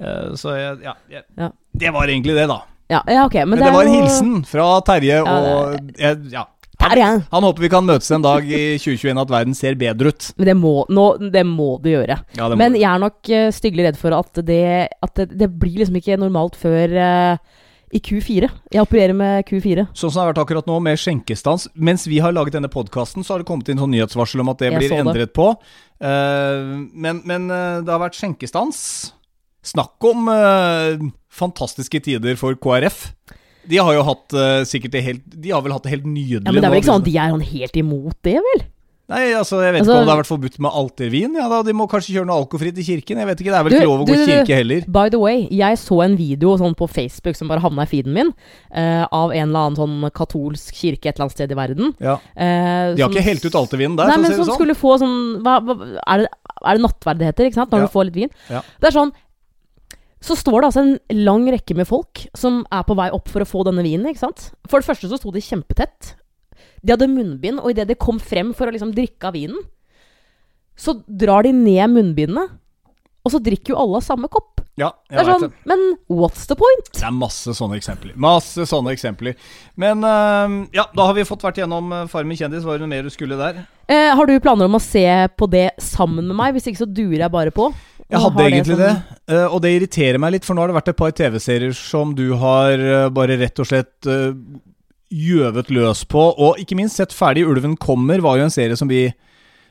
Eh, 0.00 0.32
så 0.40 0.56
jeg, 0.56 0.78
ja, 0.82 0.94
jeg, 1.10 1.22
Ja. 1.38 1.50
Det 1.76 1.92
var 1.92 2.06
egentlig 2.08 2.34
det, 2.34 2.48
da. 2.48 2.62
Ja, 2.90 3.02
ja 3.06 3.24
ok. 3.26 3.34
Men, 3.34 3.50
Men, 3.50 3.58
det, 3.60 3.66
det 3.66 3.74
var 3.74 3.82
en 3.84 3.94
hilsen 4.02 4.44
fra 4.48 4.80
Terje, 4.80 5.20
Ja, 5.20 5.24
det 5.24 5.52
og 5.52 5.98
jeg, 5.98 6.32
ja. 6.32 6.44
Terje! 6.80 7.08
Han 7.30 7.44
håper 7.44 7.66
vi 7.66 7.70
kan 7.72 7.86
møtes 7.86 8.10
en 8.14 8.24
dag 8.24 8.46
i 8.48 8.62
2021 8.80 9.20
at 9.20 9.32
verden 9.32 9.56
ser 9.56 9.78
bedre 9.80 10.12
ut. 10.12 10.28
Men 10.40 10.48
det 10.48 10.56
må, 10.58 10.74
nå, 10.88 11.06
det 11.32 11.44
må 11.46 11.74
det 11.84 11.94
gjøre. 11.94 12.18
Ja, 12.38 12.46
det 12.48 12.56
må 12.56 12.60
Men 12.62 12.78
jeg 12.78 12.88
er 12.88 13.02
nok 13.02 13.30
uh, 13.30 13.48
styggelig 13.54 13.90
redd 13.90 13.98
for 14.00 14.16
at 14.16 14.40
det, 14.48 14.62
at 15.04 15.24
det, 15.28 15.50
blir 15.60 15.82
liksom 15.82 15.98
ikke 16.00 16.18
normalt 16.20 16.56
før 16.60 16.94
uh, 16.96 17.60
i 17.92 18.00
Q4. 18.06 18.48
Jeg 18.72 18.86
opererer 18.86 19.16
med 19.18 19.44
Q4. 19.50 19.88
Sånn 19.92 20.08
som 20.08 20.16
det 20.16 20.22
har 20.22 20.32
vært 20.32 20.42
akkurat 20.46 20.70
nå, 20.70 20.78
med 20.86 21.00
skjenkestans. 21.02 21.68
Mens 21.74 22.06
vi 22.08 22.22
har 22.24 22.34
laget 22.34 22.56
denne 22.56 22.72
podkasten, 22.72 23.26
så 23.26 23.34
har 23.34 23.44
det 23.44 23.50
kommet 23.50 23.68
inn 23.68 23.82
sånn 23.82 23.92
nyhetsvarsel 23.92 24.44
om 24.44 24.52
at 24.54 24.62
det 24.62 24.70
Jeg 24.70 24.80
blir 24.80 24.96
endret 25.02 25.28
det. 25.28 25.36
på. 25.36 25.52
Uh, 26.00 26.86
men, 26.94 27.20
men 27.28 27.50
det 27.50 27.92
har 27.92 28.00
vært 28.06 28.16
skjenkestans. 28.16 28.80
Snakk 29.66 30.00
om 30.08 30.30
fantastiske 31.28 32.00
tider 32.06 32.38
for 32.40 32.56
KrF. 32.56 33.10
De 33.68 33.76
har 33.76 33.92
jo 33.94 34.02
hatt 34.02 34.32
uh, 34.34 34.64
sikkert 34.64 34.92
det 34.92 35.02
helt 35.04 35.22
De 35.40 35.50
har 35.50 35.60
vel 35.62 35.72
hatt 35.72 35.82
det 35.84 35.90
helt 35.92 36.06
nydelig 36.06 36.44
Ja, 36.46 36.52
Men 36.52 36.62
det 36.62 36.68
er 36.68 36.70
vel 36.70 36.80
ikke 36.80 36.92
sånn 36.92 37.02
at 37.02 37.08
liksom. 37.08 37.12
de 37.12 37.18
er 37.18 37.32
sånn 37.34 37.48
helt 37.52 37.76
imot 37.76 38.16
det, 38.22 38.36
vel? 38.40 38.62
Nei, 39.10 39.32
altså, 39.34 39.58
jeg 39.58 39.72
vet 39.74 39.80
Altså- 39.82 39.90
ikke 39.90 40.00
om 40.00 40.06
det 40.06 40.12
har 40.14 40.20
vært 40.22 40.28
forbudt 40.30 40.58
med 40.62 40.70
altervin. 40.70 41.32
Ja, 41.34 41.48
da, 41.50 41.62
De 41.66 41.72
må 41.74 41.88
kanskje 41.90 42.14
kjøre 42.14 42.26
noe 42.30 42.44
alkofritt 42.44 42.76
i 42.78 42.84
kirken. 42.86 43.18
Jeg 43.18 43.26
vet 43.26 43.40
ikke, 43.42 43.50
Det 43.50 43.58
er 43.58 43.64
vel 43.66 43.72
Du, 43.72 43.76
ikke 43.76 43.88
lov 43.90 44.00
å 44.00 44.06
du, 44.06 44.12
gå 44.12 44.18
i 44.22 44.26
kirke 44.30 44.54
heller. 44.54 44.80
By 44.86 45.08
the 45.10 45.18
way, 45.18 45.48
jeg 45.50 45.78
så 45.82 46.04
en 46.04 46.14
video 46.16 46.56
sånn 46.56 46.76
på 46.78 46.86
Facebook 46.88 47.34
som 47.34 47.48
bare 47.50 47.58
havna 47.58 47.82
i 47.82 47.90
feeden 47.90 48.12
min, 48.14 48.30
uh, 48.70 49.06
av 49.10 49.32
en 49.34 49.48
eller 49.48 49.66
annen 49.66 49.76
sånn 49.76 50.10
katolsk 50.14 50.72
kirke 50.78 51.06
et 51.10 51.16
eller 51.18 51.26
annet 51.26 51.32
sted 51.34 51.50
i 51.50 51.58
verden. 51.58 51.90
Ja. 51.98 52.14
Uh, 52.38 52.94
De 52.94 53.02
har 53.02 53.10
som 53.10 53.16
ikke 53.18 53.26
helt 53.26 53.44
ut 53.44 53.58
altervinen 53.58 53.96
der, 53.98 54.06
Nei, 54.06 54.14
for 54.14 54.20
å 54.20 54.22
men 54.22 54.30
si 54.30 54.36
som 54.36 54.44
det 54.44 54.50
sånn. 54.52 54.60
skulle 54.62 54.78
få 54.78 54.92
sånn 55.02 55.18
hva, 55.42 55.58
hva, 55.58 55.74
er, 56.06 56.18
det, 56.18 56.28
er 56.70 56.78
det 56.78 56.82
nattverd 56.86 57.18
det 57.18 57.26
heter, 57.32 57.50
ikke 57.50 57.58
sant? 57.58 57.70
Når 57.74 57.80
Ja. 57.82 57.86
du 57.86 57.92
får 57.98 58.04
litt 58.06 58.14
vin. 58.14 58.30
Ja. 58.48 58.62
Det 58.80 58.94
er 58.94 58.96
sånn 59.00 59.10
Så 60.20 60.36
står 60.36 60.60
det 60.60 60.68
altså 60.68 60.82
en 60.84 61.24
lang 61.24 61.46
rekke 61.48 61.74
med 61.78 61.88
folk 61.88 62.26
som 62.36 62.60
er 62.68 62.82
på 62.84 62.96
vei 62.98 63.08
opp 63.16 63.30
for 63.32 63.40
å 63.40 63.48
få 63.48 63.62
denne 63.64 63.84
vinen, 63.86 64.04
ikke 64.10 64.20
sant? 64.26 64.50
For 64.68 64.82
det 64.82 64.88
første 64.90 65.08
så 65.08 65.16
sto 65.16 65.32
de 65.32 65.40
kjempetett. 65.40 66.14
De 66.84 66.92
hadde 66.92 67.08
munnbind, 67.08 67.60
og 67.62 67.72
idet 67.72 67.88
de 67.88 67.96
kom 67.96 68.18
frem 68.20 68.52
for 68.56 68.68
å 68.68 68.74
liksom 68.74 68.92
drikke 68.96 69.30
av 69.30 69.36
vinen, 69.36 69.62
så 70.80 70.94
drar 71.08 71.44
de 71.44 71.52
ned 71.56 71.92
munnbindene, 71.92 72.46
og 73.20 73.32
så 73.34 73.40
drikker 73.44 73.74
jo 73.74 73.80
alle 73.80 73.98
av 74.00 74.04
samme 74.06 74.28
kopp. 74.32 74.60
Ja, 74.80 74.92
Det 75.10 75.18
jeg 75.18 75.20
er 75.20 75.26
vet 75.28 75.42
sånn, 75.42 75.50
det. 75.50 75.68
men 75.68 75.80
what's 76.20 76.46
the 76.48 76.56
point? 76.56 76.86
Det 76.96 77.04
er 77.04 77.12
masse 77.12 77.52
sånne 77.56 77.76
eksempler. 77.76 78.14
Masse 78.16 78.64
sånne 78.70 78.94
eksempler. 78.96 79.34
Men 79.76 80.00
uh, 80.06 80.54
ja, 80.72 80.86
da 80.96 81.08
har 81.10 81.16
vi 81.18 81.24
fått 81.28 81.44
vært 81.44 81.58
gjennom 81.60 81.90
eh, 81.92 82.06
Farmen 82.08 82.38
kjendis. 82.38 82.64
Var 82.64 82.78
det 82.78 82.86
noe 82.86 82.92
mer 82.94 83.04
du 83.04 83.12
skulle 83.12 83.36
der? 83.36 83.58
Eh, 83.92 84.08
har 84.16 84.24
du 84.30 84.32
planer 84.40 84.70
om 84.70 84.78
å 84.78 84.80
se 84.80 85.04
på 85.36 85.48
det 85.52 85.66
sammen 85.84 86.30
med 86.30 86.38
meg? 86.38 86.54
Hvis 86.56 86.70
ikke 86.70 86.80
så 86.84 86.88
durer 86.88 87.26
jeg 87.26 87.34
bare 87.34 87.52
på. 87.52 87.68
Jeg 88.10 88.22
hadde 88.24 88.46
egentlig 88.48 88.78
det, 88.80 88.90
eh, 89.30 89.46
og 89.46 89.60
det 89.62 89.72
irriterer 89.76 90.18
meg 90.22 90.34
litt, 90.36 90.46
for 90.46 90.56
nå 90.56 90.64
har 90.64 90.72
det 90.72 90.78
vært 90.80 90.92
et 90.92 90.98
par 90.98 91.14
TV-serier 91.14 91.74
som 91.76 92.14
du 92.18 92.26
har 92.40 92.82
eh, 92.82 93.08
bare 93.14 93.38
rett 93.40 93.62
og 93.62 93.68
slett 93.70 94.10
uh, 94.10 94.32
gjøvet 95.10 95.70
løs 95.74 96.04
på, 96.10 96.22
og 96.34 96.58
ikke 96.62 96.78
minst 96.78 97.00
sett 97.00 97.14
ferdig 97.14 97.46
'Ulven 97.46 97.76
kommer' 97.78 98.22
var 98.22 98.38
jo 98.38 98.46
en 98.48 98.54
serie 98.54 98.78
som 98.78 98.90
vi 98.90 99.08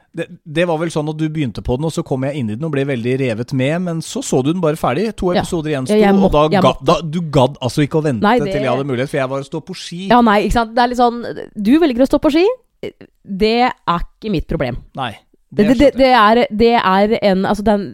det, 0.09 0.25
det 0.41 0.65
var 0.65 0.79
vel 0.81 0.89
sånn 0.89 1.09
at 1.11 1.19
du 1.19 1.27
begynte 1.29 1.61
på 1.61 1.75
den, 1.77 1.85
og 1.85 1.93
så 1.93 2.01
kom 2.05 2.23
jeg 2.25 2.39
inn 2.41 2.49
i 2.49 2.55
den 2.57 2.65
og 2.65 2.73
ble 2.73 2.85
veldig 2.89 3.13
revet 3.21 3.53
med, 3.53 3.75
men 3.85 4.01
så 4.01 4.23
så 4.25 4.41
du 4.41 4.49
den 4.49 4.63
bare 4.63 4.79
ferdig. 4.79 5.11
To 5.21 5.29
episoder 5.35 5.75
gjensto, 5.75 5.97
Ja, 5.99 6.13
og 6.15 6.33
da 6.33 6.47
ga, 6.49 6.73
da, 6.81 6.95
du 7.05 7.19
gadd 7.29 7.59
altså 7.61 7.85
ikke 7.85 8.01
å 8.01 8.05
vente 8.07 8.25
Nei, 8.25 8.39
det- 8.39 8.49
til 8.49 8.65
jeg 8.65 8.71
hadde 8.71 8.89
mulighet, 8.89 9.11
for 9.11 9.21
jeg 9.21 9.29
var 9.29 9.45
å 9.45 9.45
stå 9.45 9.61
på 9.61 9.75
ski. 9.77 10.07
Ja, 10.09 10.21
nei, 10.25 10.39
ikke 10.47 10.57
sant. 10.57 10.73
Det 10.73 10.81
er 10.81 10.87
litt 10.87 10.97
sånn 10.97 11.21
Du 11.53 11.79
velger 11.79 12.01
å 12.01 12.09
stå 12.09 12.19
på 12.19 12.31
ski. 12.33 12.45
Det 12.81 13.69
er 13.69 14.01
ikke 14.01 14.31
mitt 14.31 14.47
problem. 14.47 14.81
Nei. 14.95 15.13
Det, 15.51 15.65
det, 15.67 15.77
det, 15.79 15.93
det, 15.97 16.09
er, 16.13 16.45
det 16.53 16.73
er 16.77 17.13
en 17.31 17.45
Altså, 17.49 17.63
den 17.65 17.85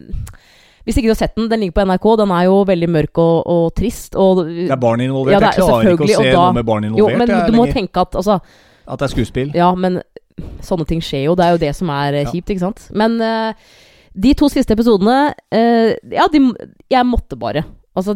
Hvis 0.84 0.98
ikke 0.98 1.08
du 1.08 1.14
har 1.14 1.20
sett 1.22 1.34
den, 1.38 1.48
den 1.50 1.60
ligger 1.64 1.72
på 1.80 1.84
NRK. 1.88 2.04
Den 2.20 2.30
er 2.36 2.42
jo 2.46 2.58
veldig 2.68 2.88
mørk 2.94 3.18
og, 3.18 3.46
og 3.50 3.74
trist. 3.74 4.14
Og, 4.14 4.44
Det 4.46 4.68
er 4.70 4.76
barn 4.76 5.00
involvert. 5.00 5.32
Ja, 5.32 5.38
er 5.40 5.56
jeg 5.56 5.64
klarer 5.64 5.94
ikke 5.96 6.04
å 6.04 6.10
se 6.12 6.26
da- 6.30 6.42
noe 6.44 6.52
med 6.54 6.66
barn 6.68 6.84
jo, 6.84 7.08
men 7.08 7.26
du 7.26 7.52
må 7.56 7.64
lenger. 7.64 7.72
tenke 7.80 8.04
at 8.04 8.14
Altså, 8.20 8.36
At 8.86 8.98
det 9.00 9.08
er 9.08 9.14
skuespill. 9.16 9.50
ja, 9.56 9.70
men 9.74 10.02
sånne 10.62 10.86
ting 10.86 11.00
skjer 11.00 11.24
jo. 11.24 11.34
Det 11.34 11.44
er 11.46 11.56
jo 11.56 11.58
det 11.64 11.72
som 11.74 11.90
er 11.90 12.12
eh, 12.14 12.22
Ja. 12.26 12.30
kjipt, 12.30 12.50
ikke 12.54 12.60
sant. 12.60 12.84
Men 12.94 13.16
uh, 13.20 13.52
de 14.14 14.34
to 14.34 14.48
siste 14.52 14.70
episodene 14.76 15.32
uh, 15.32 15.90
Ja, 16.12 16.28
de, 16.30 16.42
jeg 16.92 17.04
måtte 17.08 17.36
bare. 17.40 17.64
Altså, 17.96 18.14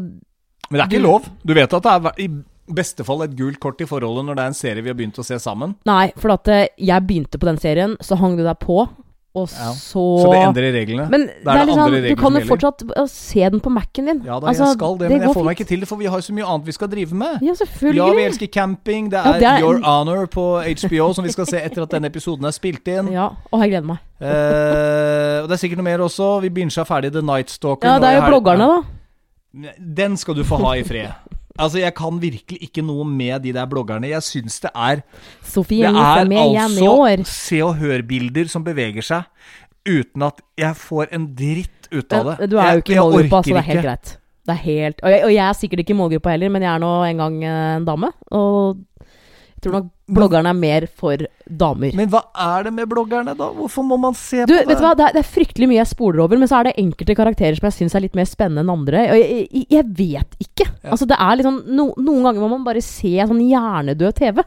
Men 0.71 0.79
det 0.79 0.81
er 0.85 0.87
ikke 0.93 1.03
Du- 1.03 1.09
lov. 1.09 1.27
Du 1.45 1.55
vet 1.55 1.73
at 1.75 1.83
det 1.83 1.91
er 1.91 2.23
i 2.23 2.29
beste 2.71 3.03
fall 3.05 3.23
et 3.23 3.35
gult 3.35 3.59
kort 3.59 3.81
i 3.81 3.85
forholdet 3.89 4.25
når 4.29 4.37
det 4.37 4.43
er 4.45 4.47
en 4.53 4.55
serie 4.55 4.83
vi 4.85 4.91
har 4.93 4.95
begynt 4.95 5.19
å 5.19 5.25
se 5.27 5.35
sammen. 5.43 5.75
nei, 5.87 6.13
for 6.17 6.31
at 6.31 6.47
jeg 6.79 7.03
begynte 7.09 7.35
på 7.41 7.49
den 7.51 7.59
serien, 7.59 7.97
så 8.01 8.15
hang 8.17 8.37
du 8.37 8.45
deg 8.45 8.61
på, 8.61 8.85
og 9.33 9.49
Ja. 9.49 9.71
så 9.79 10.03
Så 10.23 10.31
det 10.33 10.39
endrer 10.43 10.73
reglene. 10.75 11.05
Men 11.09 11.27
det 11.27 11.47
er 11.47 11.59
det 11.61 11.67
litt 11.69 11.71
andre 11.71 11.75
sånn, 11.77 11.93
regler 11.95 12.09
du 12.09 12.17
kan 12.17 12.33
jo 12.35 12.41
fortsatt 12.49 13.09
se 13.11 13.49
den 13.49 13.61
på 13.61 13.71
Mac-en 13.71 14.07
din. 14.07 14.23
ja 14.27 14.41
da, 14.41 14.47
Altså, 14.49 14.65
jeg 14.65 14.73
skal 14.75 14.97
det, 14.99 15.09
men 15.11 15.21
jeg 15.23 15.35
får 15.35 15.45
meg 15.45 15.57
ikke 15.59 15.69
til 15.69 15.81
det, 15.81 15.89
for 15.89 15.97
vi 15.97 16.07
har 16.07 16.19
jo 16.19 16.27
så 16.27 16.35
mye 16.35 16.47
annet 16.51 16.67
vi 16.67 16.73
skal 16.73 16.89
drive 16.89 17.13
med. 17.15 17.39
Ja, 17.43 17.55
Ja, 17.93 18.13
vi 18.15 18.23
elsker 18.27 18.47
camping. 18.51 19.09
Det 19.11 19.21
Ja, 19.25 19.33
er, 19.35 19.39
det 19.39 19.49
er- 19.49 19.61
Your 19.61 19.81
Honor 19.85 20.27
på 20.27 20.63
HBO, 20.67 21.13
som 21.15 21.23
vi 21.25 21.31
skal 21.31 21.47
se 21.47 21.59
etter 21.59 21.83
at 21.83 21.91
denne 21.91 22.07
episoden 22.11 22.45
er 22.45 22.51
spilt 22.51 22.87
inn. 22.89 23.13
Ja, 23.13 23.29
og 23.53 23.61
jeg 23.61 23.71
gleder 23.71 23.87
meg. 23.87 23.99
Eh, 24.21 25.43
og 25.43 25.49
det 25.49 25.55
er 25.57 25.61
sikkert 25.69 25.77
noe 25.79 25.85
mer 25.85 25.99
også. 25.99 26.41
Vi 26.43 26.49
binsja 26.51 26.85
ferdig 26.85 27.13
The 27.13 27.23
Night 27.23 27.49
Stalker. 27.51 27.87
Ja, 27.87 27.99
det 27.99 28.09
er 28.09 28.21
jo 28.21 28.27
bloggerne, 28.41 28.83
da. 28.83 29.69
Den 29.79 30.17
skal 30.17 30.35
du 30.35 30.43
få 30.45 30.59
ha 30.63 30.73
i 30.79 30.83
fred. 30.83 31.13
Altså, 31.61 31.79
Jeg 31.83 31.95
kan 31.99 32.21
virkelig 32.23 32.59
ikke 32.67 32.85
noe 32.85 33.05
med 33.05 33.43
de 33.45 33.53
der 33.57 33.67
bloggerne. 33.71 34.09
Jeg 34.11 34.25
syns 34.27 34.61
det 34.65 34.71
er 34.75 35.03
Sofie 35.45 35.85
Det 35.87 35.93
er 35.93 36.63
altså 36.65 37.29
se 37.29 37.61
og 37.65 37.77
hør-bilder 37.81 38.49
som 38.49 38.65
beveger 38.65 39.05
seg, 39.05 39.23
uten 39.89 40.25
at 40.27 40.41
jeg 40.59 40.77
får 40.77 41.13
en 41.17 41.29
dritt 41.37 41.91
ut 41.93 42.17
av 42.17 42.33
det. 42.33 42.51
Du 42.51 42.57
er 42.61 42.73
jo 42.79 42.85
ikke 42.85 42.97
i 42.97 43.01
målgruppa, 43.01 43.43
så 43.43 43.55
det 43.55 43.63
er 43.63 43.69
helt 43.71 43.87
greit. 43.87 44.17
Det 44.41 44.55
er 44.57 44.63
helt 44.65 45.03
og 45.05 45.13
jeg, 45.13 45.25
og 45.25 45.33
jeg 45.35 45.45
er 45.47 45.57
sikkert 45.59 45.83
ikke 45.83 45.93
i 45.95 45.99
målgruppa 45.99 46.33
heller, 46.33 46.53
men 46.53 46.65
jeg 46.65 46.73
er 46.73 46.81
nå 46.83 46.93
en 47.07 47.21
gang 47.21 47.37
en 47.45 47.89
dame. 47.89 48.13
Og 48.31 48.81
jeg 49.61 49.67
tror 49.69 49.75
nok 49.77 49.89
bloggerne 50.17 50.49
er 50.49 50.57
mer 50.57 50.85
for 50.89 51.21
damer. 51.61 51.93
Men 51.95 52.09
hva 52.09 52.23
er 52.33 52.65
det 52.65 52.71
med 52.73 52.89
bloggerne, 52.89 53.35
da? 53.37 53.51
Hvorfor 53.53 53.85
må 53.85 53.99
man 54.01 54.15
se 54.17 54.47
Du, 54.49 54.55
på 54.55 54.57
det? 54.57 54.69
vet 54.71 54.79
du 54.81 54.85
hva? 54.87 54.93
Det 54.97 55.05
er, 55.05 55.13
det 55.19 55.21
er 55.21 55.29
fryktelig 55.29 55.69
mye 55.69 55.79
jeg 55.83 55.91
spoler 55.91 56.23
over, 56.25 56.41
men 56.41 56.49
så 56.49 56.61
er 56.63 56.71
det 56.71 56.73
enkelte 56.81 57.17
karakterer 57.19 57.59
som 57.59 57.67
jeg 57.69 57.77
syns 57.77 57.97
er 57.99 58.05
litt 58.07 58.17
mer 58.17 58.25
spennende 58.31 58.65
enn 58.65 58.73
andre. 58.73 59.03
Og 59.13 59.21
jeg, 59.21 59.43
jeg, 59.53 59.67
jeg 59.77 59.91
vet 60.01 60.39
ikke. 60.47 60.67
Ja. 60.81 60.95
Altså 60.97 61.07
det 61.11 61.19
er 61.21 61.45
sånn, 61.45 61.61
no, 61.77 61.91
Noen 62.01 62.25
ganger 62.31 62.41
må 62.47 62.49
man 62.57 62.65
bare 62.67 62.81
se 62.83 63.13
sånn 63.21 63.45
hjernedød 63.45 64.17
TV. 64.23 64.41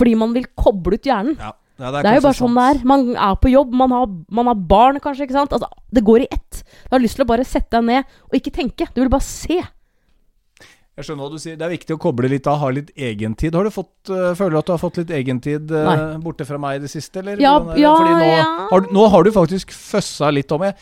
Fordi 0.00 0.16
man 0.24 0.32
vil 0.38 0.48
koble 0.56 0.96
ut 0.96 1.10
hjernen. 1.12 1.36
Ja, 1.36 1.52
ja, 1.76 1.90
Det 2.00 2.06
er 2.08 2.18
jo 2.18 2.24
kanskje 2.24 2.26
bare 2.30 2.40
sånn 2.40 2.56
det 2.56 2.66
er. 2.70 2.82
Man 2.94 3.06
er 3.28 3.38
på 3.44 3.52
jobb, 3.52 3.76
man 3.84 3.94
har, 3.98 4.08
man 4.40 4.48
har 4.50 4.64
barn 4.72 5.00
kanskje, 5.04 5.28
ikke 5.28 5.36
sant. 5.36 5.52
Altså, 5.52 5.68
det 5.92 6.06
går 6.08 6.24
i 6.24 6.28
ett. 6.32 6.64
Du 6.88 6.96
har 6.96 7.04
lyst 7.04 7.20
til 7.20 7.26
å 7.26 7.30
bare 7.34 7.44
sette 7.44 7.76
deg 7.76 7.84
ned 7.92 8.18
og 8.30 8.40
ikke 8.40 8.54
tenke. 8.64 8.88
Du 8.96 9.02
vil 9.04 9.12
bare 9.12 9.26
se. 9.28 9.60
Jeg 10.94 11.06
skjønner 11.08 11.26
hva 11.26 11.30
du 11.34 11.40
sier. 11.42 11.56
Det 11.58 11.64
er 11.66 11.72
viktig 11.74 11.94
å 11.96 11.98
koble 11.98 12.28
litt 12.30 12.46
av, 12.46 12.60
ha 12.62 12.68
litt 12.70 12.90
egentid. 12.94 13.56
Har 13.58 13.66
du 13.66 13.70
fått, 13.74 14.10
øh, 14.14 14.28
føler 14.38 14.54
du 14.54 14.58
at 14.60 14.68
du 14.68 14.72
har 14.76 14.78
fått 14.82 15.00
litt 15.00 15.10
egentid 15.10 15.72
øh, 15.74 15.88
Nei. 15.88 15.96
borte 16.22 16.46
fra 16.46 16.58
meg 16.62 16.76
i 16.78 16.84
det 16.84 16.90
siste, 16.92 17.18
eller? 17.18 17.40
Ja, 17.42 17.56
ja, 17.74 17.94
Fordi 17.98 18.12
nå, 18.14 18.28
ja. 18.30 18.44
Har, 18.70 18.84
du- 18.84 18.92
nå 18.94 19.08
har 19.10 19.24
du 19.26 19.32
faktisk 19.34 19.74
føssa 19.74 20.30
litt 20.30 20.52
om 20.54 20.62
jeg, 20.68 20.76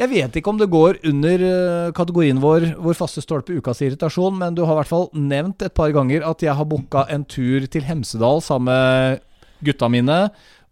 jeg 0.00 0.08
vet 0.10 0.38
ikke 0.40 0.50
om 0.50 0.58
det 0.58 0.66
går 0.72 0.98
under 1.06 1.44
øh, 1.46 1.92
kategorien 1.94 2.40
vår 2.42 2.66
Vår 2.80 2.96
faste 2.98 3.22
stolpe 3.22 3.54
ukas 3.54 3.82
irritasjon, 3.86 4.34
men 4.40 4.56
du 4.58 4.64
har 4.64 4.74
i 4.74 4.80
hvert 4.80 4.90
fall 4.90 5.06
nevnt 5.14 5.62
et 5.62 5.74
par 5.78 5.92
ganger 5.94 6.26
at 6.26 6.42
jeg 6.42 6.56
har 6.58 6.66
booka 6.66 7.04
en 7.12 7.22
tur 7.28 7.68
til 7.70 7.86
Hemsedal 7.86 8.42
sammen 8.42 8.72
med 8.72 9.20
gutta 9.62 9.86
mine 9.92 10.24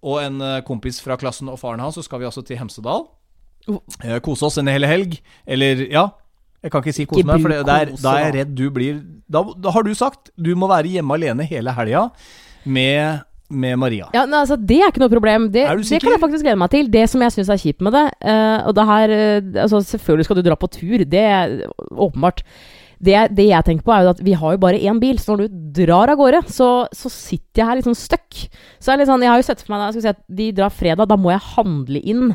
og 0.02 0.18
en 0.24 0.40
kompis 0.66 0.98
fra 1.04 1.14
klassen 1.20 1.50
og 1.52 1.58
faren 1.60 1.82
hans. 1.84 1.94
Så 2.00 2.02
skal 2.08 2.22
vi 2.22 2.26
altså 2.26 2.40
til 2.42 2.56
Hemsedal. 2.56 3.04
Eh, 4.02 4.16
kose 4.24 4.46
oss 4.48 4.56
en 4.58 4.70
hel 4.72 4.86
helg. 4.88 5.18
Eller, 5.46 5.82
ja. 5.92 6.06
Jeg 6.60 6.72
kan 6.72 6.84
ikke 6.84 6.92
si 6.94 7.06
kose 7.08 7.24
meg, 7.24 7.40
for 7.40 7.52
det- 7.52 7.64
der, 7.66 7.92
da 8.02 8.12
er 8.18 8.24
jeg 8.26 8.34
redd 8.34 8.54
du 8.58 8.66
blir 8.70 9.00
da, 9.30 9.42
da 9.56 9.72
har 9.72 9.82
du 9.86 9.94
sagt 9.94 10.30
du 10.36 10.54
må 10.58 10.68
være 10.68 10.90
hjemme 10.96 11.14
alene 11.16 11.46
hele 11.48 11.72
helga 11.72 12.10
med, 12.66 13.22
med 13.48 13.78
Maria. 13.80 14.10
Ja, 14.12 14.26
nei, 14.28 14.42
altså 14.42 14.58
Det 14.60 14.80
er 14.82 14.90
ikke 14.92 15.00
noe 15.00 15.12
problem. 15.12 15.46
Det, 15.54 15.62
Er 15.64 15.78
du 15.78 15.82
det 15.82 16.00
kan 16.02 16.12
jeg 16.12 16.20
faktisk 16.20 16.44
glede 16.44 16.60
meg 16.60 16.70
til. 16.74 16.90
Det 16.92 17.06
som 17.08 17.22
jeg 17.24 17.32
syns 17.32 17.48
er 17.48 17.62
kjipt 17.62 17.80
med 17.80 17.96
det 17.96 18.04
uh, 18.20 18.68
Og 18.68 18.74
det 18.76 18.84
her 18.90 19.14
uh, 19.14 19.62
altså 19.64 19.80
Selvfølgelig 19.94 20.28
skal 20.28 20.36
du 20.36 20.42
dra 20.44 20.58
på 20.60 20.68
tur, 20.68 21.06
det 21.08 21.24
er 21.24 21.56
åpenbart. 21.96 22.44
Det, 23.00 23.16
det 23.32 23.46
jeg 23.48 23.64
tenker 23.64 23.86
på, 23.86 23.94
er 23.96 24.04
jo 24.04 24.12
at 24.12 24.20
vi 24.20 24.34
har 24.36 24.52
jo 24.52 24.60
bare 24.60 24.76
én 24.84 24.98
bil, 25.00 25.16
så 25.16 25.32
når 25.32 25.48
du 25.48 25.84
drar 25.86 26.10
av 26.12 26.18
gårde, 26.20 26.42
så, 26.52 26.84
så 26.92 27.08
sitter 27.08 27.62
jeg 27.62 27.68
her 27.70 27.78
litt 27.78 27.88
sånn 27.88 27.96
støkk. 27.96 28.42
Så 28.76 28.90
jeg, 28.90 28.92
er 28.92 29.00
litt 29.00 29.08
sånn, 29.08 29.24
jeg 29.24 29.32
har 29.32 29.40
jo 29.40 29.46
sett 29.46 29.62
for 29.64 29.72
meg 29.72 29.80
da, 29.80 29.88
skal 29.94 30.04
si 30.04 30.10
at 30.12 30.20
de 30.28 30.50
drar 30.58 30.74
fredag, 30.74 31.08
da 31.08 31.16
må 31.16 31.32
jeg 31.32 31.40
handle 31.54 32.02
inn 32.04 32.26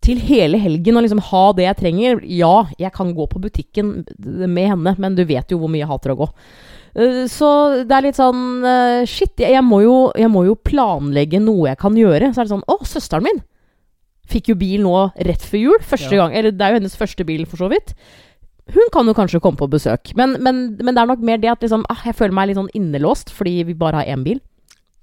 til 0.00 0.16
hele 0.24 0.56
helgen 0.60 0.96
og 0.96 1.04
liksom 1.04 1.20
ha 1.28 1.42
det 1.52 1.66
jeg 1.66 1.76
trenger. 1.82 2.20
Ja, 2.24 2.54
jeg 2.80 2.92
kan 2.96 3.10
gå 3.14 3.26
på 3.28 3.40
butikken 3.42 4.02
med 4.18 4.70
henne, 4.72 4.94
men 4.98 5.14
du 5.18 5.24
vet 5.28 5.52
jo 5.52 5.58
hvor 5.60 5.68
mye 5.72 5.82
jeg 5.84 5.90
hater 5.90 6.14
å 6.14 6.18
gå. 6.22 6.28
Eh, 6.96 7.26
Så 7.30 7.50
det 7.84 7.92
er 7.98 8.06
litt 8.08 8.16
sånn 8.18 8.64
eh, 8.66 9.04
Shit, 9.06 9.36
jeg, 9.38 9.52
jeg, 9.54 9.62
må 9.62 9.82
jo, 9.84 9.98
jeg 10.18 10.30
må 10.32 10.46
jo 10.48 10.56
planlegge 10.56 11.38
noe 11.44 11.68
jeg 11.68 11.78
kan 11.82 11.94
gjøre. 12.00 12.32
Så 12.32 12.40
er 12.42 12.48
det 12.48 12.54
sånn 12.56 12.66
Å, 12.66 12.80
søsteren 12.88 13.28
min 13.28 13.42
fikk 14.30 14.52
jo 14.52 14.54
bil 14.54 14.82
nå 14.84 14.94
rett 15.26 15.42
før 15.42 15.58
jul. 15.58 15.80
Første 15.82 16.14
Ja. 16.14 16.24
gang 16.24 16.34
Eller 16.38 16.52
det 16.54 16.62
er 16.62 16.70
jo 16.74 16.78
hennes 16.80 16.94
første 16.98 17.24
bil, 17.26 17.44
for 17.50 17.58
så 17.58 17.68
vidt. 17.72 17.94
Hun 18.70 18.86
kan 18.94 19.08
jo 19.10 19.14
kanskje 19.18 19.40
komme 19.42 19.58
på 19.58 19.66
besøk. 19.68 20.12
Men, 20.14 20.36
men, 20.38 20.76
men 20.78 20.94
det 20.94 21.02
er 21.02 21.08
nok 21.10 21.24
mer 21.26 21.40
det 21.42 21.50
at 21.50 21.64
liksom, 21.64 21.82
ah, 21.90 21.98
jeg 22.06 22.14
føler 22.14 22.36
meg 22.38 22.46
litt 22.52 22.58
sånn 22.60 22.70
innelåst 22.78 23.32
fordi 23.34 23.64
vi 23.66 23.74
bare 23.74 24.04
har 24.04 24.12
én 24.14 24.22
bil. 24.22 24.38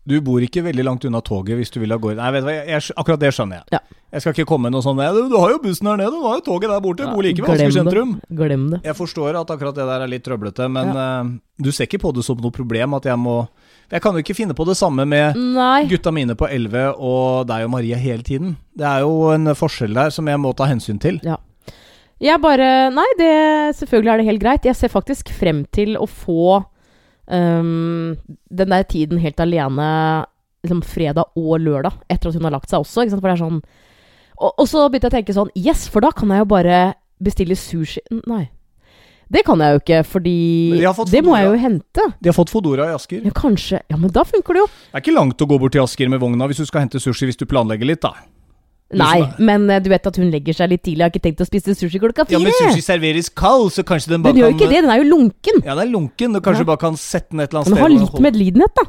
Du 0.08 0.16
bor 0.24 0.44
ikke 0.44 0.64
veldig 0.64 0.86
langt 0.88 1.06
unna 1.08 1.20
toget 1.26 1.60
hvis 1.60 1.74
du 1.74 1.82
vil 1.82 1.92
av 1.92 2.00
gårde. 2.04 2.22
Nei, 2.22 2.32
vet 2.36 2.44
du 2.46 2.48
hva, 2.48 2.56
jeg, 2.56 2.68
jeg, 2.72 2.96
akkurat 3.02 3.22
det 3.22 3.32
skjønner 3.36 3.60
jeg. 3.60 3.76
Ja. 3.76 3.82
Jeg 4.08 4.24
skal 4.24 4.34
ikke 4.38 4.48
komme 4.48 4.70
med 4.70 4.78
noe 4.78 4.84
sånn 4.86 5.00
du, 5.02 5.18
du 5.28 5.36
har 5.36 5.52
jo 5.52 5.58
bussen 5.60 5.90
her 5.90 5.98
nede, 6.00 6.16
du 6.16 6.24
har 6.24 6.38
jo 6.38 6.44
toget 6.46 6.72
der 6.72 6.84
borte, 6.84 7.08
bor 7.12 7.26
like 7.26 7.44
ved 7.44 7.52
Asker 7.58 7.74
sentrum. 7.76 8.14
Glem 8.40 8.70
det. 8.72 8.80
Jeg 8.88 8.96
forstår 8.96 9.36
at 9.36 9.52
akkurat 9.52 9.76
det 9.76 9.88
der 9.90 10.06
er 10.06 10.12
litt 10.12 10.24
trøblete, 10.24 10.70
men 10.72 10.94
eh, 10.96 11.34
du 11.60 11.74
ser 11.76 11.90
ikke 11.90 12.00
på 12.06 12.14
det 12.16 12.24
som 12.24 12.40
noe 12.40 12.56
problem 12.56 12.96
at 12.96 13.10
jeg 13.10 13.20
må 13.20 13.42
Jeg 13.92 14.04
kan 14.04 14.16
jo 14.16 14.24
ikke 14.24 14.36
finne 14.36 14.56
på 14.56 14.64
det 14.68 14.78
samme 14.80 15.04
med 15.08 15.36
Nei. 15.36 15.88
gutta 15.92 16.12
mine 16.16 16.36
på 16.40 16.48
11 16.48 16.96
og 16.96 17.48
deg 17.48 17.68
og 17.68 17.72
Maria 17.76 18.00
hele 18.00 18.24
tiden. 18.24 18.56
Det 18.76 18.88
er 18.88 19.04
jo 19.04 19.30
en 19.36 19.52
forskjell 19.56 19.96
der 19.96 20.16
som 20.16 20.28
jeg 20.28 20.40
må 20.40 20.56
ta 20.56 20.68
hensyn 20.72 21.00
til. 21.04 21.20
Jeg 22.24 22.42
bare 22.42 22.90
Nei, 22.96 23.08
det, 23.20 23.32
selvfølgelig 23.80 24.14
er 24.14 24.24
det 24.24 24.30
helt 24.32 24.44
greit. 24.44 24.66
Jeg 24.72 24.80
ser 24.80 24.92
faktisk 24.92 25.32
frem 25.36 25.66
til 25.76 26.00
å 26.00 26.08
få 26.08 26.64
øhm, 27.32 28.18
den 28.50 28.74
der 28.74 28.88
tiden 28.88 29.22
helt 29.24 29.40
alene 29.44 29.90
liksom 30.64 30.82
fredag 30.84 31.38
og 31.38 31.60
lørdag 31.62 32.00
etter 32.10 32.30
at 32.30 32.38
hun 32.38 32.48
har 32.48 32.56
lagt 32.58 32.72
seg 32.72 32.82
også. 32.84 33.08
For 33.14 33.28
det 33.28 33.36
er 33.36 33.44
sånn 33.44 33.62
og, 34.38 34.52
og 34.54 34.68
så 34.70 34.86
begynte 34.86 35.08
jeg 35.08 35.14
å 35.14 35.18
tenke 35.18 35.34
sånn 35.34 35.52
Yes, 35.58 35.88
for 35.90 36.06
da 36.06 36.12
kan 36.14 36.30
jeg 36.34 36.44
jo 36.44 36.50
bare 36.52 36.78
bestille 37.24 37.58
sushi 37.58 38.04
Nei. 38.30 38.46
Det 39.28 39.42
kan 39.44 39.60
jeg 39.60 39.76
jo 39.76 39.80
ikke, 39.82 39.98
fordi 40.08 40.36
Det 41.12 41.20
må 41.26 41.36
jeg 41.36 41.50
jo 41.50 41.56
hente. 41.60 42.04
De 42.24 42.30
har 42.30 42.36
fått 42.38 42.52
Fodora 42.54 42.86
i 42.88 42.94
Asker. 42.96 43.26
Ja, 43.28 43.34
kanskje. 43.36 43.82
Ja, 43.92 43.98
men 44.00 44.14
da 44.16 44.24
funker 44.24 44.56
det 44.56 44.62
jo. 44.62 44.68
Det 44.72 44.96
er 44.96 45.04
ikke 45.04 45.16
langt 45.18 45.44
å 45.44 45.48
gå 45.50 45.58
bort 45.60 45.76
til 45.76 45.84
Asker 45.84 46.08
med 46.08 46.22
vogna 46.22 46.48
hvis 46.48 46.62
du 46.64 46.68
skal 46.70 46.86
hente 46.86 47.02
sushi 47.04 47.28
hvis 47.28 47.40
du 47.40 47.44
planlegger 47.50 47.90
litt, 47.90 48.06
da. 48.06 48.14
Du 48.90 48.98
Nei, 49.02 49.20
men 49.44 49.66
eh, 49.70 49.80
du 49.84 49.90
vet 49.92 50.06
at 50.08 50.16
hun 50.16 50.30
legger 50.32 50.56
seg 50.56 50.70
litt 50.72 50.82
tidlig. 50.86 51.02
Jeg 51.02 51.10
har 51.10 51.12
ikke 51.12 51.24
tenkt 51.26 51.42
å 51.44 51.48
spise 51.50 51.74
sushi 51.76 52.00
klokka 52.00 52.24
fire. 52.26 52.38
Ja, 52.38 52.40
men 52.40 52.54
sushi 52.56 52.80
serveres 52.86 53.28
kald, 53.36 53.74
så 53.76 53.84
kanskje 53.84 54.14
den 54.14 54.22
bare 54.24 54.32
kan 54.32 54.40
den 54.40 54.44
gjør 54.46 54.54
jo 54.54 54.58
kan 54.58 54.62
ikke 54.64 54.74
det, 54.76 54.82
den 54.86 54.92
er 54.94 55.02
jo 55.02 55.08
lunken. 55.12 55.58
Ja, 55.66 55.76
den 55.76 55.84
er 55.88 55.92
lunken. 55.92 56.34
Du 56.34 56.40
kanskje 56.40 56.64
Ja. 56.64 56.70
bare 56.72 56.78
kan 56.86 56.96
sette 56.96 57.30
den 57.36 57.42
et 57.44 57.50
eller 57.52 57.60
annet 57.66 57.68
sted. 57.68 57.76
Men 57.76 57.84
ha 57.84 57.90
litt 57.92 58.10
holde- 58.16 58.24
medlidenhet, 58.28 58.74
da. 58.80 58.86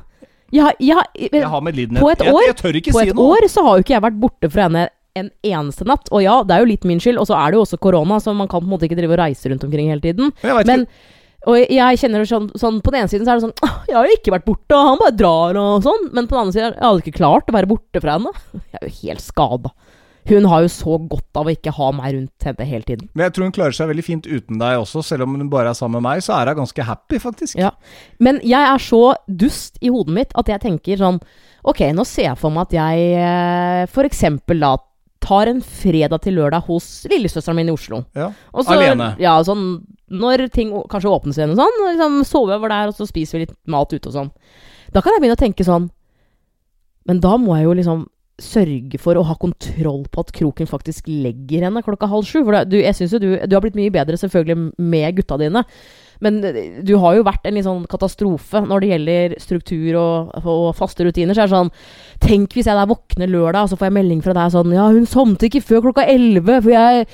Jeg 0.53 0.63
har, 0.65 0.75
jeg 0.81 0.95
har, 0.97 1.07
Jeg 1.19 1.45
har 1.51 1.61
medlidenhet. 1.61 2.01
På 2.01 2.11
et 2.13 2.19
jeg, 2.25 2.33
år- 2.33 2.47
jeg 2.47 2.57
tør 2.63 2.77
ikke 2.79 2.93
på 2.95 3.01
si 3.03 3.09
et 3.11 3.15
noe. 3.19 3.27
år 3.37 3.49
så 3.49 3.65
har 3.67 3.77
jo 3.77 3.83
ikke 3.83 3.95
jeg 3.99 4.03
vært 4.07 4.21
borte 4.23 4.51
fra 4.55 4.63
henne 4.69 4.89
en 5.19 5.31
eneste 5.43 5.85
natt. 5.85 6.09
Og 6.15 6.23
ja, 6.23 6.43
det 6.47 6.55
er 6.55 6.61
jo 6.63 6.71
litt 6.71 6.85
min 6.85 7.01
skyld, 7.03 7.19
og 7.19 7.27
så 7.27 7.35
er 7.35 7.51
det 7.51 7.59
jo 7.59 7.65
også 7.67 7.79
korona, 7.83 8.21
så 8.23 8.31
man 8.35 8.47
kan 8.47 8.61
på 8.63 8.71
en 8.71 8.79
måte 8.79 8.87
ikke 8.87 8.97
drive 8.97 9.13
og 9.13 9.19
reise 9.19 9.51
rundt 9.51 9.65
omkring 9.67 9.91
hele 9.91 10.01
tiden. 10.01 10.31
Men 10.43 10.55
jeg 10.55 10.57
vet 10.63 10.67
Men. 10.71 10.87
Og 11.47 11.55
jeg 11.71 11.99
kjenner 12.01 12.25
det 12.25 12.31
sånn, 12.33 12.49
sånn 12.59 12.81
På 12.83 12.91
den 12.91 13.05
ene 13.05 13.11
siden 13.13 13.23
så 13.23 13.31
er 13.31 13.39
det 13.39 13.45
sånn 13.47 13.61
«Åh, 13.63 13.77
Jeg 13.87 13.95
har 13.95 14.09
jo 14.09 14.17
ikke 14.17 14.33
vært 14.35 14.49
borte, 14.49 14.75
og 14.75 14.89
han 14.89 14.99
bare 14.99 15.15
drar 15.15 15.59
og 15.61 15.85
sånn. 15.87 16.09
Men 16.11 16.27
på 16.27 16.35
den 16.35 16.41
andre 16.43 16.57
siden 16.57 16.73
Jeg 16.75 16.83
hadde 16.83 17.05
ikke 17.05 17.21
klart 17.21 17.53
å 17.53 17.55
være 17.55 17.71
borte 17.71 18.03
fra 18.03 18.17
henne. 18.17 18.33
Jeg 18.73 18.81
er 18.81 18.89
jo 18.89 18.97
helt 19.05 19.23
skada. 19.23 19.73
Hun 20.29 20.45
har 20.51 20.65
jo 20.65 20.69
så 20.69 20.99
godt 21.09 21.39
av 21.41 21.49
å 21.49 21.53
ikke 21.55 21.73
ha 21.73 21.87
meg 21.97 22.17
rundt 22.17 22.45
henne 22.45 22.67
hele 22.69 22.85
tiden. 22.85 23.07
Men 23.17 23.25
jeg 23.25 23.33
tror 23.33 23.47
hun 23.47 23.55
klarer 23.57 23.77
seg 23.77 23.89
veldig 23.89 24.05
fint 24.05 24.27
uten 24.29 24.59
deg 24.61 24.81
også, 24.83 25.01
selv 25.07 25.25
om 25.25 25.39
hun 25.39 25.49
bare 25.49 25.73
er 25.73 25.79
sammen 25.79 26.03
med 26.03 26.05
meg, 26.05 26.25
så 26.27 26.35
er 26.37 26.51
hun 26.51 26.59
ganske 26.59 26.85
happy, 26.85 27.21
faktisk. 27.23 27.57
Ja. 27.57 27.71
Men 28.21 28.43
jeg 28.45 28.61
er 28.61 28.83
så 28.83 29.01
dust 29.25 29.81
i 29.81 29.89
hodet 29.95 30.17
mitt 30.19 30.37
at 30.37 30.51
jeg 30.53 30.65
tenker 30.67 31.01
sånn 31.01 31.23
Ok, 31.69 31.81
nå 31.93 32.05
ser 32.07 32.29
jeg 32.29 32.39
for 32.41 32.55
meg 32.55 32.69
at 32.69 32.77
jeg 32.77 33.09
f.eks. 33.89 33.95
for 33.97 34.09
eksempel 34.09 34.61
da 34.63 34.75
tar 35.21 35.51
en 35.51 35.61
fredag 35.61 36.23
til 36.25 36.37
lørdag 36.39 36.65
hos 36.69 37.07
lillesøsteren 37.11 37.57
min 37.59 37.69
i 37.69 37.75
Oslo. 37.75 38.05
Ja. 38.17 38.31
Så- 38.55 38.73
Alene? 38.73 39.17
Ja, 39.21 39.37
sånn 39.43 39.85
når 40.11 40.49
ting 40.53 40.71
kanskje 40.89 41.11
åpnes 41.13 41.37
igjen 41.37 41.51
og 41.53 41.59
sånn. 41.61 41.81
og 41.85 41.91
Liksom 41.93 42.25
sover 42.25 42.55
over 42.57 42.69
der, 42.69 42.89
og 42.89 42.95
så 42.97 43.07
spiser 43.07 43.39
vi 43.39 43.45
litt 43.47 43.57
mat 43.67 43.93
ute 43.93 44.07
og 44.09 44.15
sånn. 44.15 44.31
Da 44.93 45.03
kan 45.03 45.13
jeg 45.13 45.21
begynne 45.23 45.37
å 45.37 45.45
tenke 45.45 45.65
sånn 45.67 45.91
Men 47.07 47.21
da 47.21 47.37
må 47.39 47.57
jeg 47.57 47.65
jo 47.65 47.73
liksom 47.75 48.07
sørge 48.39 48.99
for 49.01 49.15
å 49.19 49.25
ha 49.25 49.35
kontroll 49.35 50.05
på 50.13 50.21
at 50.21 50.33
kroken 50.33 50.69
faktisk 50.69 51.09
legger 51.09 51.65
henne 51.65 51.83
klokka 51.83 52.07
halv 52.07 52.25
sju. 52.29 52.45
For 52.45 52.53
det, 52.53 52.69
du, 52.71 52.77
jeg 52.79 52.95
syns 52.95 53.13
jo 53.17 53.19
du, 53.19 53.31
du 53.47 53.57
har 53.57 53.61
blitt 53.65 53.75
mye 53.75 53.91
bedre 53.91 54.15
selvfølgelig 54.21 54.75
med 54.79 55.17
gutta 55.17 55.39
dine. 55.41 55.65
Men 56.21 56.41
eh, 56.45 56.81
du 56.83 56.97
har 56.99 57.15
jo 57.19 57.23
vært 57.27 57.45
en 57.47 57.55
litt 57.55 57.67
sånn 57.67 57.85
katastrofe 57.91 58.63
når 58.67 58.81
det 58.85 58.89
gjelder 58.93 59.35
struktur 59.43 59.99
og, 60.01 60.33
og 60.45 60.69
faste 60.79 61.07
rutiner. 61.07 61.35
Så 61.37 61.45
er 61.45 61.51
det 61.51 61.57
sånn 61.57 61.73
Tenk 62.19 62.51
hvis 62.57 62.67
jeg 62.67 62.75
der 62.75 62.89
våkner 62.91 63.29
lørdag, 63.31 63.63
og 63.63 63.71
så 63.71 63.77
får 63.79 63.87
jeg 63.87 63.95
melding 63.95 64.23
fra 64.25 64.33
deg 64.35 64.51
sånn 64.51 64.73
Ja, 64.75 64.89
hun 64.91 65.05
sovnet 65.07 65.45
ikke 65.47 65.61
før 65.63 65.85
klokka 65.87 66.03
elleve, 66.11 66.57
for 66.65 66.73
jeg, 66.75 67.05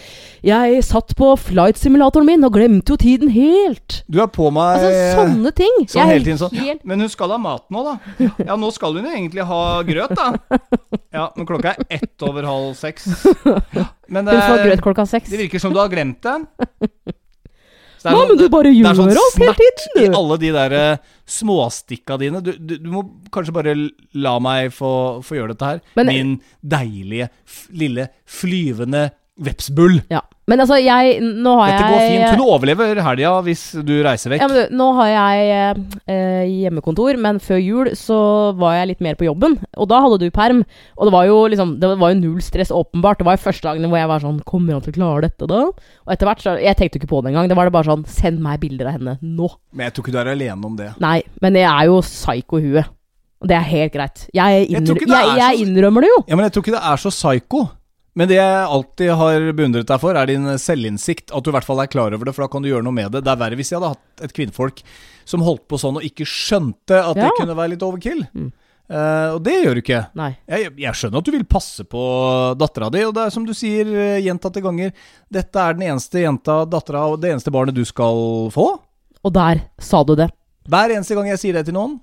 jeg 0.49 0.79
satt 0.87 1.13
på 1.19 1.29
flight-simulatoren 1.37 2.25
min 2.31 2.47
og 2.49 2.55
glemte 2.57 2.95
jo 2.95 2.97
tiden 3.03 3.29
helt. 3.35 3.99
Du 4.09 4.17
er 4.25 4.31
på 4.33 4.49
meg 4.55 4.79
Altså 4.81 5.19
sånne 5.21 5.53
ting. 5.61 5.77
sånn 5.93 6.09
hele 6.09 6.25
tiden 6.25 6.41
sånn. 6.41 6.57
helt- 6.57 6.85
Men 6.89 7.05
hun 7.05 7.13
skal 7.13 7.35
ha 7.37 7.39
mat 7.39 7.67
nå, 7.75 7.85
da. 7.85 8.31
Ja, 8.49 8.57
nå 8.57 8.73
skal 8.73 8.97
hun 8.97 9.05
jo 9.05 9.13
egentlig 9.13 9.45
ha 9.45 9.61
grøt, 9.85 10.17
da. 10.17 10.31
Ja, 11.15 11.29
men 11.37 11.47
klokka 11.47 11.75
er 11.77 11.99
ett 12.01 12.25
over 12.27 12.49
halv 12.49 12.73
seks. 12.81 13.05
Men 14.09 14.25
det, 14.25 14.41
seks. 15.09 15.29
det 15.31 15.39
virker 15.45 15.61
som 15.63 15.73
du 15.75 15.79
har 15.79 15.93
glemt 15.93 16.23
den. 16.25 16.49
Det 18.05 18.11
er 18.11 18.13
Nei, 18.13 18.21
sånn- 18.21 18.29
men 18.35 18.39
du 18.43 18.49
bare 18.53 18.71
gjør 18.75 18.97
sånn 18.99 19.11
alt 19.17 19.37
hele 19.41 19.55
tiden, 19.57 19.93
du. 19.97 20.01
i 20.05 20.17
alle 20.19 20.37
de 20.43 20.51
der 20.53 20.73
eh, 20.77 20.97
småstikka 21.39 22.19
dine. 22.21 22.43
Du, 22.45 22.53
du, 22.53 22.75
du 22.85 22.91
må 22.93 23.03
kanskje 23.33 23.55
bare 23.57 23.73
la 24.21 24.35
meg 24.45 24.73
få, 24.77 24.91
få 25.25 25.39
gjøre 25.39 25.55
dette 25.55 25.71
her. 25.71 25.81
Men- 25.97 26.11
Min 26.13 26.35
deilige, 26.61 27.31
lille, 27.73 28.09
flyvende 28.29 29.07
vepsbull. 29.41 29.99
Ja. 30.13 30.21
Men 30.45 30.61
altså, 30.61 30.77
jeg 30.77 31.21
Nå 31.25 31.55
har 31.57 31.71
Dette 31.73 31.85
jeg 31.87 31.93
går 31.95 32.03
fint. 32.13 32.39
Hun 32.39 32.53
overlever 32.53 33.01
helga 33.03 33.31
hvis 33.47 33.63
du 33.87 33.93
reiser 34.05 34.35
vekk. 34.35 34.43
Ja, 34.45 34.49
men 34.51 34.59
du, 34.59 34.75
nå 34.77 34.89
har 34.99 35.09
jeg 35.11 35.85
eh, 36.05 36.43
hjemmekontor, 36.51 37.17
men 37.25 37.41
før 37.43 37.61
jul 37.63 37.91
så 37.99 38.19
var 38.61 38.77
jeg 38.77 38.91
litt 38.93 39.05
mer 39.05 39.17
på 39.19 39.27
jobben. 39.27 39.57
Og 39.81 39.89
da 39.91 40.03
hadde 40.05 40.21
du 40.21 40.29
perm. 40.35 40.61
Og 40.99 41.09
det 41.09 41.15
var 41.17 41.29
jo 41.31 41.39
liksom 41.51 41.77
Det 41.81 41.91
var 42.01 42.13
jo 42.13 42.21
null 42.21 42.43
stress, 42.45 42.73
åpenbart. 42.75 43.23
Det 43.23 43.29
var 43.29 43.39
jo 43.39 43.45
første 43.47 43.67
dagene 43.71 43.91
hvor 43.91 44.03
jeg 44.03 44.11
var 44.11 44.25
sånn 44.25 44.43
Kommer 44.47 44.77
han 44.77 44.85
til 44.85 44.95
å 44.95 44.99
klare 44.99 45.25
dette, 45.27 45.49
da? 45.51 45.63
Og 46.05 46.13
etter 46.15 46.29
hvert 46.29 46.45
så 46.45 46.57
Jeg 46.61 46.79
tenkte 46.79 46.99
jo 46.99 47.05
ikke 47.05 47.13
på 47.15 47.23
det 47.25 47.33
engang. 47.33 47.49
Det 47.51 47.57
var 47.59 47.71
det 47.71 47.77
bare 47.79 47.89
sånn 47.89 48.05
Send 48.11 48.43
meg 48.45 48.61
bilder 48.63 48.91
av 48.91 48.99
henne 48.99 49.17
nå. 49.25 49.49
Men 49.73 49.89
jeg 49.89 49.97
tror 49.97 50.07
ikke 50.07 50.15
du 50.15 50.21
er 50.21 50.35
alene 50.35 50.69
om 50.69 50.77
det. 50.79 50.91
Nei, 51.03 51.19
men 51.43 51.57
jeg 51.59 51.71
er 51.71 51.89
jo 51.89 52.03
psyko 52.05 52.61
i 52.61 52.69
huet. 52.69 52.93
Og 53.45 53.49
det 53.51 53.57
er 53.59 53.65
helt 53.69 53.93
greit. 53.93 54.29
Jeg, 54.33 54.69
Jeg 54.73 54.85
det 54.85 55.01
jeg, 55.05 55.25
er 55.25 55.41
jeg 55.41 55.65
innrømmer 55.67 56.05
det 56.05 56.13
jo. 56.13 56.21
Ja, 56.31 56.37
Men 56.37 56.47
jeg 56.47 56.55
tror 56.55 56.65
ikke 56.65 56.77
det 56.77 56.85
er 56.93 57.01
så 57.01 57.11
psycho. 57.13 57.65
Men 58.15 58.31
det 58.31 58.37
jeg 58.39 58.67
alltid 58.77 59.11
har 59.19 59.45
beundret 59.59 59.89
deg 59.91 60.03
for, 60.03 60.15
er 60.15 60.31
din 60.31 60.47
selvinnsikt. 60.61 61.33
At 61.35 61.45
du 61.45 61.51
i 61.51 61.55
hvert 61.57 61.67
fall 61.67 61.83
er 61.83 61.91
klar 61.91 62.15
over 62.15 62.29
det, 62.29 62.35
for 62.37 62.47
da 62.47 62.51
kan 62.53 62.63
du 62.63 62.71
gjøre 62.71 62.87
noe 62.87 62.95
med 62.95 63.11
det. 63.11 63.25
Det 63.27 63.33
er 63.33 63.41
verre 63.41 63.59
hvis 63.59 63.73
jeg 63.73 63.81
hadde 63.81 63.95
hatt 63.97 64.27
et 64.29 64.37
kvinnfolk 64.37 64.85
som 65.27 65.43
holdt 65.43 65.65
på 65.71 65.81
sånn 65.81 65.99
og 65.99 66.07
ikke 66.07 66.27
skjønte 66.29 67.01
at 67.01 67.19
det 67.19 67.33
kunne 67.39 67.57
være 67.59 67.75
litt 67.75 67.83
overkill. 67.87 68.23
Mm. 68.37 68.53
Uh, 68.85 69.35
og 69.35 69.39
det 69.47 69.55
gjør 69.65 69.79
du 69.79 69.81
ikke. 69.81 70.01
Jeg, 70.45 70.73
jeg 70.85 70.99
skjønner 71.01 71.23
at 71.23 71.27
du 71.27 71.33
vil 71.33 71.47
passe 71.49 71.87
på 71.89 72.03
dattera 72.61 72.91
di, 72.93 73.01
og 73.09 73.15
det 73.17 73.27
er 73.27 73.33
som 73.33 73.47
du 73.49 73.55
sier 73.57 73.89
eh, 73.89 74.23
gjentatte 74.23 74.61
ganger, 74.63 74.93
dette 75.33 75.63
er 75.63 75.79
den 75.79 75.87
eneste 75.89 76.21
jenta, 76.21 76.61
dattera 76.69 77.07
og 77.09 77.17
det 77.23 77.33
eneste 77.33 77.53
barnet 77.55 77.77
du 77.77 77.81
skal 77.89 78.51
få. 78.53 78.69
Og 79.25 79.33
der 79.33 79.65
sa 79.81 80.03
du 80.05 80.13
det. 80.21 80.29
Hver 80.69 80.93
eneste 80.93 81.17
gang 81.17 81.31
jeg 81.33 81.41
sier 81.41 81.57
det 81.57 81.65
til 81.71 81.79
noen, 81.79 81.97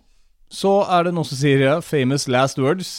så 0.52 0.82
er 0.90 1.06
det 1.06 1.14
noen 1.16 1.30
som 1.30 1.38
sier 1.38 1.62
ja, 1.64 1.76
'famous 1.86 2.28
last 2.28 2.58
words'. 2.60 2.98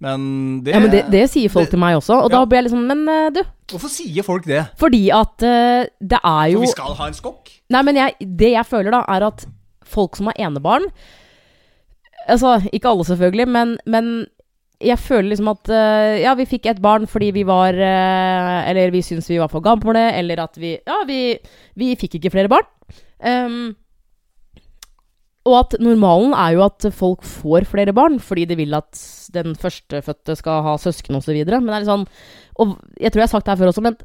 Men 0.00 0.60
det, 0.62 0.74
Ja, 0.74 0.80
men 0.80 0.90
det, 0.92 1.04
det 1.10 1.22
sier 1.32 1.48
folk 1.48 1.66
det- 1.66 1.70
til 1.72 1.80
meg 1.80 1.96
også. 1.96 2.18
Og 2.24 2.30
da 2.30 2.40
Ja. 2.42 2.44
blir 2.44 2.58
jeg 2.60 2.64
liksom 2.70 2.86
Men 2.86 3.08
eh, 3.08 3.30
du, 3.30 3.42
Hvorfor 3.72 3.88
sier 3.88 4.22
folk 4.22 4.44
det? 4.44 4.66
fordi 4.76 5.08
at 5.10 5.42
uh, 5.42 5.86
det 6.00 6.20
er 6.22 6.46
jo 6.52 6.58
For 6.58 6.66
vi 6.66 6.72
skal 6.74 6.94
ha 6.98 7.06
en 7.06 7.14
skokk? 7.16 7.50
Nei, 7.70 7.82
men 7.82 7.96
jeg, 7.96 8.14
det 8.36 8.50
jeg 8.52 8.66
føler 8.66 8.90
da, 8.92 9.04
er 9.08 9.26
at 9.26 9.46
folk 9.84 10.16
som 10.16 10.26
har 10.26 10.34
enebarn 10.38 10.84
Altså, 12.28 12.56
ikke 12.74 12.88
alle 12.90 13.04
selvfølgelig, 13.06 13.46
men, 13.48 13.76
men 13.86 14.26
jeg 14.82 14.98
føler 14.98 15.30
liksom 15.30 15.48
at 15.54 15.70
uh, 15.72 16.20
Ja, 16.20 16.34
vi 16.34 16.44
fikk 16.44 16.66
et 16.66 16.82
barn 16.82 17.06
fordi 17.08 17.30
vi 17.32 17.44
var 17.48 17.72
uh, 17.72 18.68
Eller 18.68 18.90
vi 18.90 19.00
syntes 19.06 19.30
vi 19.30 19.38
var 19.40 19.48
for 19.48 19.60
gamle, 19.64 20.02
eller 20.18 20.42
at 20.44 20.58
vi 20.60 20.74
Ja, 20.86 21.00
vi, 21.08 21.38
vi 21.78 21.94
fikk 21.96 22.18
ikke 22.18 22.32
flere 22.34 22.50
barn. 22.52 22.66
Ehm, 23.24 23.74
og 25.46 25.54
at 25.60 25.76
normalen 25.82 26.34
er 26.34 26.56
jo 26.56 26.64
at 26.66 26.88
folk 26.94 27.22
får 27.26 27.68
flere 27.70 27.94
barn 27.96 28.18
fordi 28.22 28.48
de 28.50 28.58
vil 28.58 28.74
at 28.76 28.98
den 29.34 29.54
førstefødte 29.58 30.36
skal 30.40 30.64
ha 30.66 30.74
søsken 30.80 31.18
osv. 31.18 31.36
Men 31.36 31.68
det 31.68 31.76
er 31.76 31.84
litt 31.84 31.90
sånn 31.90 32.06
Og 32.58 32.76
jeg 32.98 33.12
tror 33.12 33.22
jeg 33.22 33.28
har 33.28 33.32
sagt 33.34 33.46
det 33.46 33.54
her 33.54 33.60
før 33.62 33.72
også, 33.72 33.84
men 33.86 33.98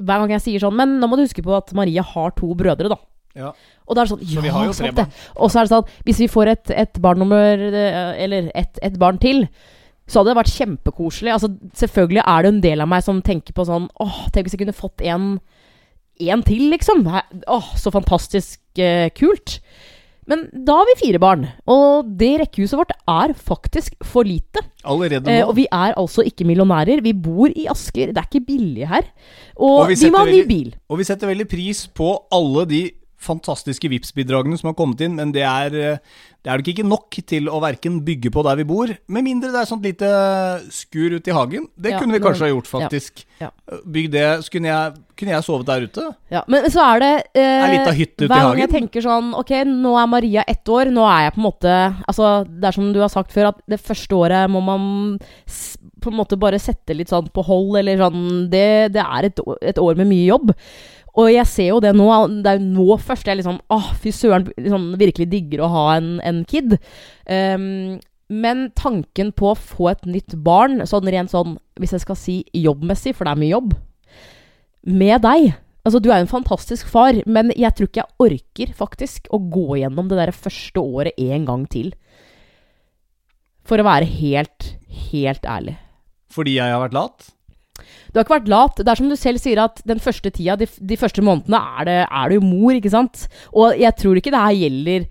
hver 0.00 0.22
gang 0.22 0.34
jeg 0.36 0.44
sier 0.46 0.62
sånn 0.62 0.76
Men 0.78 0.98
nå 1.00 1.08
må 1.10 1.18
du 1.18 1.24
huske 1.26 1.44
på 1.44 1.52
at 1.56 1.72
Maria 1.76 2.04
har 2.06 2.32
to 2.38 2.52
brødre, 2.56 2.92
da. 2.92 2.96
Ja. 3.38 3.52
Og 3.86 3.94
da 3.94 4.02
er 4.02 4.08
det 4.08 4.14
sånn 4.14 4.24
Så 4.24 4.38
Ja, 4.38 4.44
vi 4.46 4.54
har 4.54 4.66
jo 4.66 4.76
tre 4.76 4.92
det. 4.96 5.06
Og 5.36 5.52
så 5.52 5.60
er 5.60 5.68
det 5.68 5.74
sånn 5.74 5.92
Hvis 6.08 6.22
vi 6.24 6.30
får 6.32 6.54
et, 6.54 6.72
et 6.86 7.02
barn 7.02 7.20
nummer 7.22 7.66
eh, 7.68 8.24
Eller 8.24 8.50
et, 8.58 8.80
et 8.82 8.98
barn 9.00 9.20
til, 9.22 9.44
så 10.10 10.20
hadde 10.20 10.32
det 10.32 10.40
vært 10.40 10.56
kjempekoselig. 10.56 11.30
Altså, 11.30 11.52
selvfølgelig 11.78 12.24
er 12.24 12.42
det 12.42 12.50
en 12.50 12.62
del 12.64 12.80
av 12.82 12.88
meg 12.90 13.04
som 13.06 13.20
tenker 13.22 13.54
på 13.54 13.62
sånn 13.68 13.86
Åh, 14.02 14.16
tenk 14.34 14.48
hvis 14.48 14.56
jeg 14.56 14.64
kunne 14.64 14.74
fått 14.74 15.04
en 15.06 15.28
En 16.20 16.42
til, 16.44 16.66
liksom. 16.72 17.06
Åh, 17.06 17.68
så 17.80 17.92
fantastisk 17.94 18.60
eh, 18.82 19.06
kult. 19.16 19.60
Men 20.30 20.44
da 20.66 20.76
har 20.78 20.86
vi 20.92 20.98
fire 21.00 21.18
barn, 21.22 21.48
og 21.70 22.10
det 22.20 22.30
rekkehuset 22.44 22.78
vårt 22.78 22.92
er 23.10 23.34
faktisk 23.34 23.96
for 24.06 24.26
lite. 24.28 24.62
Allerede 24.86 25.26
Eh, 25.28 25.40
nå. 25.42 25.48
og 25.50 25.56
vi 25.58 25.66
er 25.66 25.96
altså 25.98 26.22
ikke 26.24 26.46
millionærer. 26.48 27.02
Vi 27.02 27.12
bor 27.12 27.50
i 27.50 27.66
Asker. 27.68 28.12
Det 28.14 28.22
er 28.22 28.28
ikke 28.30 28.46
billig 28.46 28.86
her. 28.88 29.04
Og, 29.56 29.80
Og 29.82 29.88
vi 29.90 29.98
vi, 29.98 30.10
må 30.14 30.22
ha 30.22 30.30
ny 30.30 30.44
bil. 30.48 30.70
Og 30.88 31.02
vi 31.02 31.04
setter 31.08 31.28
veldig 31.32 31.48
pris 31.50 31.84
på 31.92 32.14
alle 32.32 32.64
de 32.70 32.82
fantastiske 33.20 33.88
Vipps-bidragene 33.92 34.56
som 34.58 34.70
har 34.70 34.76
kommet 34.78 35.00
inn, 35.04 35.14
men 35.18 35.32
det 35.34 35.42
er, 35.44 35.74
eh, 35.76 35.98
det 36.40 36.48
er 36.48 36.56
nok 36.62 36.68
ikke 36.72 36.86
nok 36.88 37.18
til 37.28 37.50
å 37.52 37.58
verken 37.60 37.98
bygge 38.04 38.30
på 38.32 38.42
der 38.46 38.56
vi 38.56 38.64
bor, 38.64 38.88
med 39.12 39.26
mindre 39.26 39.50
det 39.52 39.60
er 39.60 39.68
sånt 39.68 39.84
lite 39.84 40.08
skur 40.72 41.18
ute 41.18 41.28
i 41.28 41.34
hagen. 41.36 41.66
Det 41.76 41.92
Ja, 41.92 41.98
kunne 42.00 42.14
vi 42.14 42.18
men- 42.18 42.28
kanskje 42.28 42.46
ha 42.48 42.52
gjort, 42.54 42.70
faktisk. 42.70 43.24
Ja, 43.40 43.50
Bygg 43.86 44.10
det. 44.10 44.24
Så 44.44 44.50
kunne 44.50 44.68
jeg, 44.68 44.94
kunne 45.16 45.30
jeg 45.36 45.44
sovet 45.44 45.66
der 45.66 45.84
ute? 45.86 46.14
Ja, 46.30 46.42
men 46.48 46.64
så 46.64 46.80
er 46.96 46.98
det 47.00 47.26
eh, 47.34 47.40
Er 47.64 47.78
litt 47.78 47.88
av 47.88 47.94
hytte 47.94 48.24
ute 48.24 48.24
i 48.24 48.28
Hver 48.28 48.48
gang 48.50 48.58
jeg 48.58 48.70
tenker 48.70 49.00
sånn 49.04 49.34
Ok, 49.34 49.50
nå 49.64 49.94
er 50.02 50.06
Maria 50.10 50.44
ett 50.48 50.64
år. 50.68 50.90
Nå 50.92 51.04
er 51.08 51.22
jeg 51.28 51.34
på 51.34 51.40
en 51.40 51.46
måte 51.46 51.74
Altså, 52.08 52.44
det 52.48 52.64
er 52.68 52.72
som 52.72 52.92
du 52.92 53.00
har 53.00 53.08
sagt 53.08 53.32
før, 53.32 53.48
at 53.48 53.60
det 53.68 53.80
første 53.80 54.12
året 54.16 54.50
må 54.50 54.60
man 54.62 55.18
på 56.00 56.10
en 56.10 56.16
måte 56.16 56.38
bare 56.40 56.58
sette 56.58 56.96
litt 56.96 57.08
sånn 57.12 57.28
på 57.32 57.44
hold, 57.44 57.76
eller 57.78 57.96
sånn 58.00 58.50
Det, 58.50 58.92
det 58.92 59.04
er 59.04 59.28
et, 59.30 59.40
et 59.62 59.78
år 59.78 59.96
med 59.96 60.08
mye 60.08 60.26
jobb. 60.26 60.54
Og 61.20 61.28
jeg 61.28 61.46
ser 61.50 61.70
jo 61.72 61.80
det 61.84 61.92
nå. 61.96 62.08
Det 62.40 62.52
er 62.52 62.60
jo 62.60 62.68
nå 62.78 62.98
først 63.02 63.28
jeg 63.28 63.40
liksom 63.40 63.58
ah, 63.72 63.90
fy 64.00 64.12
søren, 64.14 64.48
liksom, 64.56 64.92
virkelig 65.00 65.28
digger 65.32 65.64
å 65.66 65.72
ha 65.74 65.86
en, 65.98 66.14
en 66.24 66.44
kid. 66.48 66.78
Um, 67.28 67.98
men 68.30 68.68
tanken 68.78 69.32
på 69.36 69.50
å 69.50 69.58
få 69.58 69.90
et 69.90 70.06
nytt 70.06 70.36
barn, 70.46 70.84
sånn 70.86 71.08
rent 71.10 71.32
sånn 71.32 71.56
Hvis 71.82 71.96
jeg 71.96 72.04
skal 72.04 72.18
si 72.18 72.36
jobbmessig, 72.54 73.16
for 73.18 73.26
det 73.26 73.34
er 73.34 73.40
mye 73.42 73.56
jobb, 73.56 73.74
med 74.86 75.26
deg 75.26 75.50
Altså, 75.80 75.96
du 75.96 76.10
er 76.10 76.20
jo 76.20 76.26
en 76.26 76.34
fantastisk 76.34 76.90
far, 76.92 77.16
men 77.24 77.54
jeg 77.56 77.72
tror 77.72 77.88
ikke 77.88 78.02
jeg 78.02 78.16
orker 78.20 78.72
faktisk 78.76 79.30
å 79.32 79.38
gå 79.40 79.78
gjennom 79.80 80.10
det 80.10 80.18
der 80.18 80.32
første 80.36 80.82
året 80.82 81.16
en 81.16 81.46
gang 81.48 81.62
til. 81.72 81.94
For 83.64 83.80
å 83.80 83.86
være 83.86 84.04
helt, 84.04 84.74
helt 85.08 85.48
ærlig. 85.48 85.78
Fordi 86.30 86.58
jeg 86.58 86.74
har 86.74 86.82
vært 86.84 86.98
lat? 86.98 87.30
Du 88.10 88.18
har 88.18 88.26
ikke 88.26 88.38
vært 88.38 88.52
lat. 88.52 88.78
Det 88.80 88.90
er 88.90 89.00
som 89.00 89.10
du 89.10 89.16
selv 89.18 89.42
sier, 89.42 89.60
at 89.62 89.82
den 89.86 90.02
første 90.02 90.32
tida, 90.34 90.56
de, 90.60 90.66
de 90.66 91.00
første 91.00 91.22
månedene, 91.24 91.60
er 91.80 91.88
det, 91.88 91.98
er 92.06 92.32
det 92.32 92.40
mor, 92.44 92.72
ikke 92.74 92.92
sant? 92.92 93.26
Og 93.54 93.78
jeg 93.78 93.96
tror 94.00 94.18
ikke 94.18 94.32
det 94.34 94.46
her 94.46 94.58
gjelder 94.64 95.06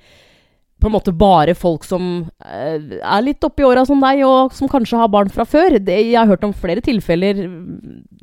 på 0.79 0.87
en 0.87 0.95
måte 0.95 1.11
bare 1.11 1.55
folk 1.59 1.83
som 1.83 2.03
eh, 2.45 2.99
er 2.99 3.23
litt 3.25 3.43
oppi 3.43 3.65
åra 3.67 3.83
som 3.87 3.99
deg, 4.03 4.21
og 4.23 4.53
som 4.55 4.71
kanskje 4.71 4.99
har 5.01 5.11
barn 5.11 5.31
fra 5.31 5.43
før. 5.47 5.75
Det, 5.75 5.97
jeg 6.07 6.15
har 6.15 6.29
hørt 6.29 6.45
om 6.47 6.55
flere 6.55 6.83
tilfeller 6.83 7.41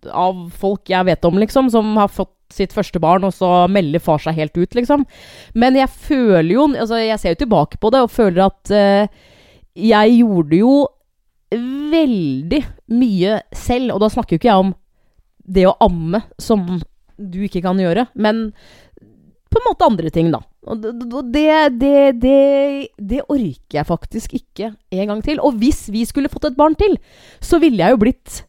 av 0.08 0.46
folk 0.56 0.88
jeg 0.88 1.08
vet 1.08 1.28
om, 1.28 1.36
liksom, 1.42 1.68
som 1.72 1.92
har 2.00 2.08
fått 2.12 2.32
sitt 2.54 2.72
første 2.72 3.00
barn, 3.02 3.26
og 3.26 3.34
så 3.36 3.66
melder 3.68 4.00
far 4.00 4.22
seg 4.22 4.38
helt 4.38 4.56
ut, 4.56 4.76
liksom. 4.78 5.04
Men 5.58 5.76
jeg 5.76 5.90
føler 5.90 6.52
jo 6.54 6.68
altså 6.70 7.00
Jeg 7.02 7.18
ser 7.20 7.34
jo 7.34 7.42
tilbake 7.42 7.80
på 7.82 7.90
det 7.92 8.04
og 8.06 8.12
føler 8.14 8.46
at 8.46 8.72
eh, 8.72 9.24
jeg 9.76 10.20
gjorde 10.22 10.62
jo 10.62 10.76
veldig 11.52 12.62
mye 12.92 13.40
selv, 13.56 13.94
og 13.94 14.02
da 14.02 14.10
snakker 14.12 14.36
jo 14.36 14.42
ikke 14.42 14.50
jeg 14.50 14.66
om 14.66 14.74
det 15.46 15.66
å 15.68 15.76
amme, 15.84 16.22
som 16.42 16.64
du 17.16 17.38
ikke 17.46 17.62
kan 17.64 17.78
gjøre, 17.80 18.08
men 18.18 18.50
på 19.50 19.60
en 19.60 19.66
måte 19.68 19.88
andre 19.88 20.10
ting, 20.12 20.32
da. 20.34 20.42
Og 20.66 20.82
det, 20.82 21.50
det, 21.78 21.92
det, 22.18 22.38
det, 22.98 23.20
orker 23.30 23.78
jeg 23.78 23.86
faktisk 23.86 24.34
ikke 24.34 24.72
en 24.74 25.12
gang 25.12 25.22
til. 25.22 25.38
Og 25.38 25.54
hvis 25.60 25.84
vi 25.94 26.02
skulle 26.08 26.30
fått 26.32 26.48
et 26.50 26.58
barn 26.58 26.74
til, 26.78 26.96
så 27.38 27.60
ville 27.62 27.78
jeg 27.78 27.94
jo 27.94 28.00
blitt 28.02 28.40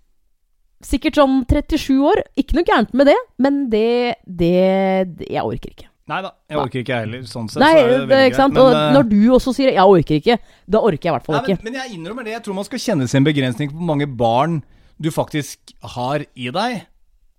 sikkert 0.83 1.19
sånn 1.19 1.43
37 1.45 2.01
år. 2.01 2.23
Ikke 2.41 2.57
noe 2.57 2.65
gærent 2.67 2.97
med 2.97 3.11
det, 3.11 3.17
men 3.37 3.67
det, 3.69 4.17
det 4.25 5.29
Jeg 5.29 5.45
orker 5.45 5.75
ikke. 5.75 5.91
Nei 6.07 6.21
da, 6.23 6.29
jeg 6.47 6.57
orker 6.61 6.79
ikke 6.79 6.93
jeg 6.93 7.03
heller. 7.03 7.23
Sånn 7.27 7.49
sett 7.51 7.59
Nei, 7.59 7.71
så 7.73 7.79
er 7.83 7.89
det 7.91 8.07
det, 8.09 8.19
ikke 8.29 8.37
sant? 8.39 8.53
greit. 8.55 8.63
Men, 8.63 8.77
og 8.87 8.93
når 8.95 9.07
du 9.11 9.17
også 9.35 9.53
sier 9.57 9.71
'jeg 9.73 9.83
orker 9.83 10.15
ikke', 10.21 10.37
da 10.71 10.79
orker 10.79 11.03
jeg 11.03 11.11
i 11.11 11.15
hvert 11.17 11.25
fall 11.25 11.35
Nei, 11.35 11.41
men, 11.41 11.51
ikke. 11.57 11.63
men 11.63 11.73
jeg 11.73 11.91
innrømmer 11.97 12.23
det. 12.23 12.31
Jeg 12.37 12.43
tror 12.45 12.55
man 12.55 12.63
skal 12.69 12.79
kjenne 12.79 13.07
sin 13.11 13.23
begrensning 13.27 13.71
på 13.71 13.75
hvor 13.75 13.89
mange 13.91 14.07
barn 14.07 14.63
du 15.01 15.09
faktisk 15.11 15.59
har 15.83 16.23
i 16.35 16.47
deg. 16.49 16.85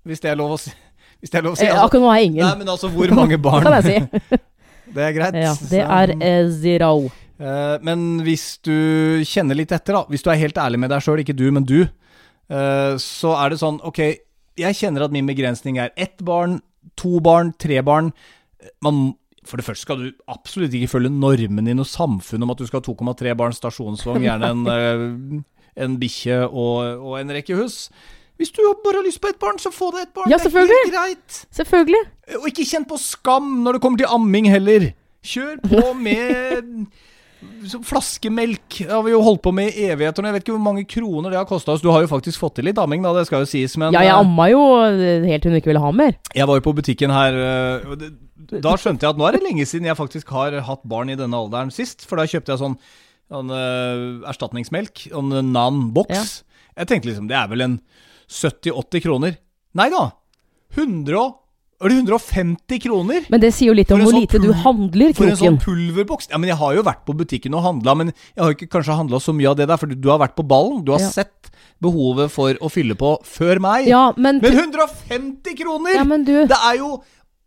Hvis 0.05 0.21
det 0.21 0.31
er 0.31 0.37
lov 0.37 0.53
å 0.53 0.59
si. 0.61 0.71
Hvis 1.21 1.31
det 1.33 1.39
er 1.41 1.43
lov 1.49 1.53
å 1.53 1.57
si. 1.59 1.65
Eh, 1.65 1.73
Altså, 1.73 1.87
Akkurat 1.87 2.03
nå 2.03 2.11
har 2.13 2.19
jeg 2.21 2.27
ingen. 2.31 2.45
nei, 2.47 2.55
men 2.59 2.69
altså, 2.69 2.89
hvor 2.93 3.15
mange 3.15 3.39
barn 3.49 3.65
Det 3.65 3.73
kan 3.73 3.83
jeg 3.83 4.11
si. 4.13 4.37
Det 4.95 5.03
er 5.05 5.13
greit. 5.13 5.35
Ja, 5.35 5.55
det 5.69 5.81
er 5.85 6.13
eh, 6.21 6.47
zero. 6.49 7.11
Uh, 7.39 7.77
men 7.85 8.21
hvis 8.25 8.59
du 8.65 9.21
kjenner 9.25 9.55
litt 9.55 9.71
etter, 9.73 9.93
da. 9.95 10.05
Hvis 10.09 10.23
du 10.25 10.31
er 10.31 10.39
helt 10.41 10.57
ærlig 10.57 10.79
med 10.81 10.89
deg 10.91 11.03
sjøl, 11.05 11.21
ikke 11.21 11.37
du, 11.37 11.51
men 11.53 11.63
du. 11.65 11.83
uh, 12.51 12.97
så 12.97 13.35
er 13.45 13.51
det 13.51 13.59
sånn, 13.61 13.81
ok, 13.85 13.99
jeg 14.59 14.75
kjenner 14.75 15.05
at 15.05 15.13
min 15.13 15.27
begrensning 15.29 15.77
er 15.79 15.93
ett 15.97 16.17
barn, 16.25 16.61
to 16.97 17.21
barn, 17.21 17.53
tre 17.61 17.83
barn. 17.85 18.13
Man, 18.85 19.15
for 19.47 19.61
det 19.61 19.67
første 19.67 19.87
skal 19.87 20.03
du 20.03 20.09
absolutt 20.31 20.75
ikke 20.75 20.91
følge 20.97 21.13
normen 21.15 21.71
i 21.71 21.77
noe 21.77 21.89
samfunn 21.89 22.45
om 22.45 22.55
at 22.55 22.61
du 22.61 22.67
skal 22.69 22.83
ha 22.83 22.87
2,3 22.89 23.35
barn, 23.39 23.57
stasjonsvogn, 23.57 24.27
gjerne 24.27 24.53
en, 24.55 24.63
eh, 24.75 25.83
en 25.85 25.99
bikkje 26.01 26.45
og, 26.49 27.03
og 27.03 27.19
en 27.21 27.35
rekke 27.39 27.59
hus. 27.59 27.87
Hvis 28.39 28.53
du 28.55 28.63
bare 28.85 29.01
har 29.01 29.07
lyst 29.07 29.21
på 29.23 29.31
ett 29.33 29.39
barn, 29.43 29.59
så 29.59 29.73
få 29.75 29.91
deg 29.95 30.07
et 30.07 30.15
barn. 30.15 30.31
Ja, 30.31 30.37
det 30.39 30.47
er 30.47 30.51
selvfølgelig. 30.51 30.83
helt 30.85 30.95
greit. 30.95 31.39
Selvfølgelig. 31.59 32.03
Og 32.39 32.49
ikke 32.53 32.67
kjenn 32.71 32.87
på 32.87 32.99
skam 33.03 33.49
når 33.65 33.77
det 33.77 33.83
kommer 33.83 33.99
til 33.99 34.13
amming 34.15 34.47
heller. 34.51 34.93
Kjør 35.27 35.57
på 35.65 35.87
med 36.07 36.87
flaskemelk. 37.87 38.79
Har 38.89 39.03
vi 39.07 39.13
jo 39.13 39.21
holdt 39.23 39.43
på 39.45 39.53
med 39.55 39.71
i 39.73 39.89
evigheter. 39.93 40.27
Jeg 40.27 40.35
vet 40.37 40.45
ikke 40.45 40.55
hvor 40.57 40.65
mange 40.65 40.85
kroner 40.89 41.33
det 41.33 41.39
har 41.39 41.49
kosta 41.49 41.75
oss. 41.75 41.83
Du 41.85 41.91
har 41.93 42.03
jo 42.05 42.11
faktisk 42.11 42.41
fått 42.41 42.57
til 42.59 42.69
litt 42.69 42.79
amming, 42.83 43.03
da, 43.05 43.13
det 43.17 43.27
skal 43.29 43.45
jo 43.45 43.51
sies. 43.51 43.77
Men 43.81 43.95
Ja, 43.95 44.03
jeg 44.07 44.15
eh, 44.15 44.23
amma 44.23 44.49
jo 44.51 44.63
helt 45.29 45.45
til 45.45 45.53
hun 45.53 45.59
ikke 45.61 45.73
ville 45.73 45.83
ha 45.85 45.93
mer. 45.95 46.17
jeg 46.35 46.49
var 46.51 46.59
jo 46.61 46.67
på 46.67 46.75
butikken 46.79 47.15
her 47.15 47.39
eh, 47.39 48.09
Da 48.59 48.75
skjønte 48.81 49.05
jeg 49.07 49.13
at 49.15 49.21
nå 49.21 49.27
er 49.29 49.37
det 49.39 49.45
lenge 49.45 49.67
siden 49.69 49.87
jeg 49.91 49.99
faktisk 49.99 50.31
har 50.35 50.57
hatt 50.67 50.83
barn 50.89 51.11
i 51.13 51.19
denne 51.19 51.37
alderen 51.37 51.71
sist. 51.75 52.07
For 52.09 52.19
da 52.21 52.27
kjøpte 52.29 52.55
jeg 52.55 52.63
sånn, 52.63 52.79
sånn 53.31 53.51
eh, 53.55 54.05
erstatningsmelk. 54.31 55.09
en 55.13 55.35
Nan-boks. 55.53 56.39
Jeg 56.79 56.91
tenkte 56.91 57.11
liksom 57.11 57.29
det 57.31 57.37
er 57.39 57.51
vel 57.51 57.67
en 57.67 57.81
70-80 58.29 59.05
kroner. 59.05 59.39
Nei 59.79 59.89
da. 59.93 60.11
100 60.77 61.17
og 61.19 61.37
Er 61.79 61.93
det 61.93 61.97
150 62.01 62.81
kroner? 62.83 63.27
Men 63.31 63.41
det 63.41 63.53
sier 63.55 63.71
jo 63.71 63.75
litt 63.79 63.91
om 63.95 64.01
hvor 64.03 64.11
sånn 64.11 64.25
lite 64.25 64.41
du 64.43 64.49
handler, 64.65 65.13
Kroken. 65.13 65.19
For 65.19 65.31
en 65.31 65.37
sånn 65.39 65.59
pulverboks. 65.63 66.27
Ja, 66.33 66.39
men 66.43 66.51
jeg 66.51 66.59
har 66.59 66.75
jo 66.75 66.83
vært 66.83 67.05
på 67.07 67.15
butikken 67.15 67.55
og 67.55 67.63
handla, 67.63 67.95
men 68.01 68.11
jeg 68.35 68.43
har 68.43 68.51
jo 68.51 68.57
ikke 68.57 68.71
kanskje 68.73 68.97
handla 68.99 69.21
så 69.23 69.35
mye 69.37 69.53
av 69.53 69.61
det 69.61 69.69
der, 69.71 69.79
for 69.79 69.87
du 69.87 70.09
har 70.11 70.19
vært 70.19 70.35
på 70.35 70.43
ballen. 70.49 70.81
Du 70.85 70.91
har 70.91 70.99
Ja. 71.05 71.09
sett 71.15 71.53
behovet 71.81 72.33
for 72.35 72.51
å 72.59 72.69
fylle 72.69 72.97
på 72.99 73.13
før 73.23 73.61
meg. 73.63 73.87
Ja, 73.87 74.13
men, 74.17 74.41
Men 74.43 74.53
150 74.59 75.55
kroner! 75.55 75.95
ja, 75.95 76.03
men 76.05 76.25
du 76.25 76.47
Det 76.47 76.59
er 76.59 76.79
jo 76.79 77.03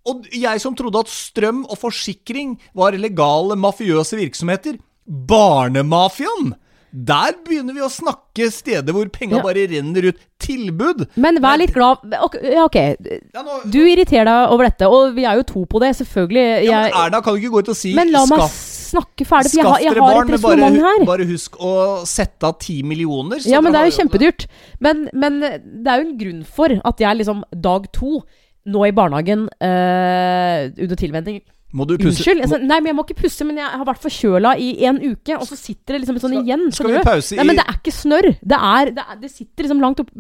Og 0.08 0.26
jeg 0.34 0.60
som 0.62 0.74
trodde 0.74 0.98
at 0.98 1.06
strøm 1.12 1.60
og 1.70 1.78
forsikring 1.78 2.58
var 2.74 2.92
legale 2.98 3.54
mafiøse 3.56 4.18
virksomheter. 4.18 4.80
Barnemafiaen! 5.08 6.56
Der 6.94 7.32
begynner 7.46 7.74
vi 7.74 7.80
å 7.86 7.88
snakke 7.90 8.50
steder 8.52 8.92
hvor 8.92 9.08
penga 9.10 9.38
Ja. 9.38 9.42
bare 9.46 9.64
renner 9.72 10.10
ut. 10.10 10.18
Tilbud! 10.42 11.06
Men 11.16 11.38
vær 11.40 11.58
litt 11.62 11.72
glad 11.74 12.02
Ok, 12.20 12.36
ja, 12.44 12.64
ok. 12.66 12.76
Ja, 12.76 13.44
nå, 13.46 13.60
Du 13.72 13.78
irriterer 13.86 14.26
deg 14.26 14.52
over 14.52 14.66
dette, 14.68 14.88
og 14.90 15.14
vi 15.16 15.24
er 15.24 15.36
jo 15.38 15.44
to 15.44 15.66
på 15.70 15.80
det, 15.80 15.92
selvfølgelig. 16.00 16.66
ja, 16.66 16.72
men 16.82 16.90
Jeg, 16.90 16.94
Erna 17.06 17.22
kan 17.22 17.34
du 17.36 17.40
ikke 17.40 17.52
gå 17.54 17.60
ut 17.62 17.70
og 17.70 17.78
si 17.78 17.94
men 17.96 18.12
la 18.12 18.26
meg 18.26 18.42
skaff, 18.42 18.58
snakke 18.92 19.26
ferdig, 19.30 19.52
for 19.54 19.62
jeg, 19.62 19.66
har- 19.70 19.80
jeg 19.86 19.94
har 19.94 20.02
barn, 20.02 20.28
et 20.28 20.34
resonnement 20.36 20.82
her. 20.82 21.06
bare 21.06 21.26
husk 21.30 21.56
å 21.62 22.06
sette 22.06 22.44
av 22.44 22.58
ti 22.60 22.82
millioner. 22.84 23.38
så 23.40 23.50
Ja, 23.54 23.62
men 23.62 23.72
det 23.72 23.80
er 23.82 23.86
jo 23.92 23.98
kjempedyrt. 24.02 24.48
Men, 24.82 25.08
men 25.14 25.40
det 25.40 25.88
er 25.88 26.02
jo 26.02 26.10
en 26.10 26.18
grunn 26.18 26.44
for 26.44 26.68
at 26.84 26.98
jeg 27.00 27.18
liksom 27.22 27.44
dag 27.56 27.88
to 27.94 28.24
nå 28.66 28.84
i 28.88 28.92
barnehagen 28.92 29.48
øh, 29.62 30.72
under 30.84 30.96
tilvenning 30.96 31.42
Må 31.72 31.86
du 31.88 31.94
pusse 31.96 32.20
Unnskyld. 32.20 32.42
Altså, 32.44 32.58
nei, 32.60 32.80
men 32.82 32.92
jeg 32.92 32.98
må 32.98 33.06
ikke 33.08 33.22
pusse, 33.22 33.46
men 33.48 33.60
jeg 33.62 33.70
har 33.80 33.88
vært 33.88 34.04
forkjøla 34.04 34.56
i 34.60 34.70
en 34.90 35.00
uke, 35.00 35.38
og 35.38 35.46
så 35.48 35.56
sitter 35.56 35.96
det 35.96 36.02
liksom 36.04 36.20
sånn 36.20 36.36
Skal- 36.36 36.44
igjen. 36.50 36.66
skal 36.76 36.92
vi 36.92 36.98
du? 36.98 37.04
pause 37.08 37.38
Nei, 37.40 37.46
men 37.48 37.60
det 37.62 37.66
er 37.68 37.78
ikke 37.80 37.94
snørr. 37.96 38.28
Det, 38.42 38.60
er, 38.60 38.92
det, 38.98 39.06
er, 39.08 39.22
det 39.22 39.32
sitter 39.32 39.68
liksom 39.68 39.84
langt 39.84 40.04
opp 40.04 40.12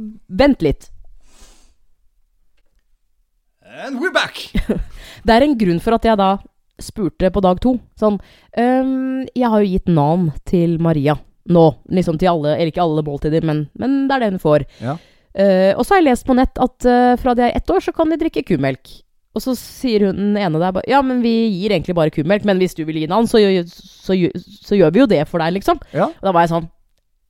Vent 0.41 0.63
litt. 0.63 0.87
And 3.71 3.99
we're 3.99 4.13
back! 4.13 4.51
Det 5.25 5.35
er 5.35 5.45
en 5.45 5.57
grunn 5.59 5.79
for 5.83 5.95
at 5.95 6.07
jeg 6.07 6.17
da 6.19 6.31
spurte 6.81 7.29
på 7.31 7.43
dag 7.43 7.59
to. 7.61 7.75
Sånn 7.99 8.17
um, 8.57 9.21
Jeg 9.37 9.51
har 9.53 9.61
jo 9.61 9.69
gitt 9.69 9.91
navn 9.91 10.31
til 10.49 10.79
Maria 10.81 11.15
nå. 11.51 11.67
Liksom 11.91 12.19
til 12.19 12.31
alle, 12.31 12.55
eller 12.55 12.71
ikke 12.71 12.83
alle 12.83 13.03
måltider, 13.05 13.45
men, 13.47 13.65
men 13.79 14.05
det 14.09 14.17
er 14.17 14.23
det 14.23 14.31
hun 14.33 14.43
får. 14.43 14.65
Ja. 14.81 14.97
Uh, 15.31 15.71
og 15.77 15.85
så 15.85 15.95
har 15.95 16.01
jeg 16.01 16.09
lest 16.09 16.27
på 16.27 16.35
nett 16.35 16.59
at 16.59 16.87
uh, 16.89 17.13
fra 17.21 17.35
de 17.37 17.47
er 17.47 17.55
ett 17.55 17.71
år, 17.71 17.83
så 17.83 17.93
kan 17.95 18.11
de 18.11 18.19
drikke 18.19 18.43
kumelk. 18.49 18.91
Og 19.35 19.41
så 19.43 19.53
sier 19.55 20.07
hun 20.09 20.17
den 20.17 20.37
ene 20.37 20.59
der 20.59 20.81
Ja, 20.91 21.01
men 21.01 21.21
vi 21.23 21.31
gir 21.53 21.71
egentlig 21.71 21.95
bare 21.95 22.11
kumelk, 22.11 22.43
men 22.45 22.59
hvis 22.59 22.75
du 22.75 22.83
vil 22.83 22.97
gi 22.99 23.07
så, 23.07 23.39
gjør- 23.39 23.69
så, 23.71 24.13
gjør- 24.17 24.41
så 24.67 24.75
gjør 24.75 24.91
vi 24.91 24.99
jo 24.99 25.05
det 25.07 25.27
for 25.27 25.39
deg, 25.39 25.53
liksom. 25.53 25.79
Ja. 25.93 26.05
Og 26.09 26.21
da 26.21 26.31
var 26.31 26.41
jeg 26.45 26.49
sånn 26.55 26.69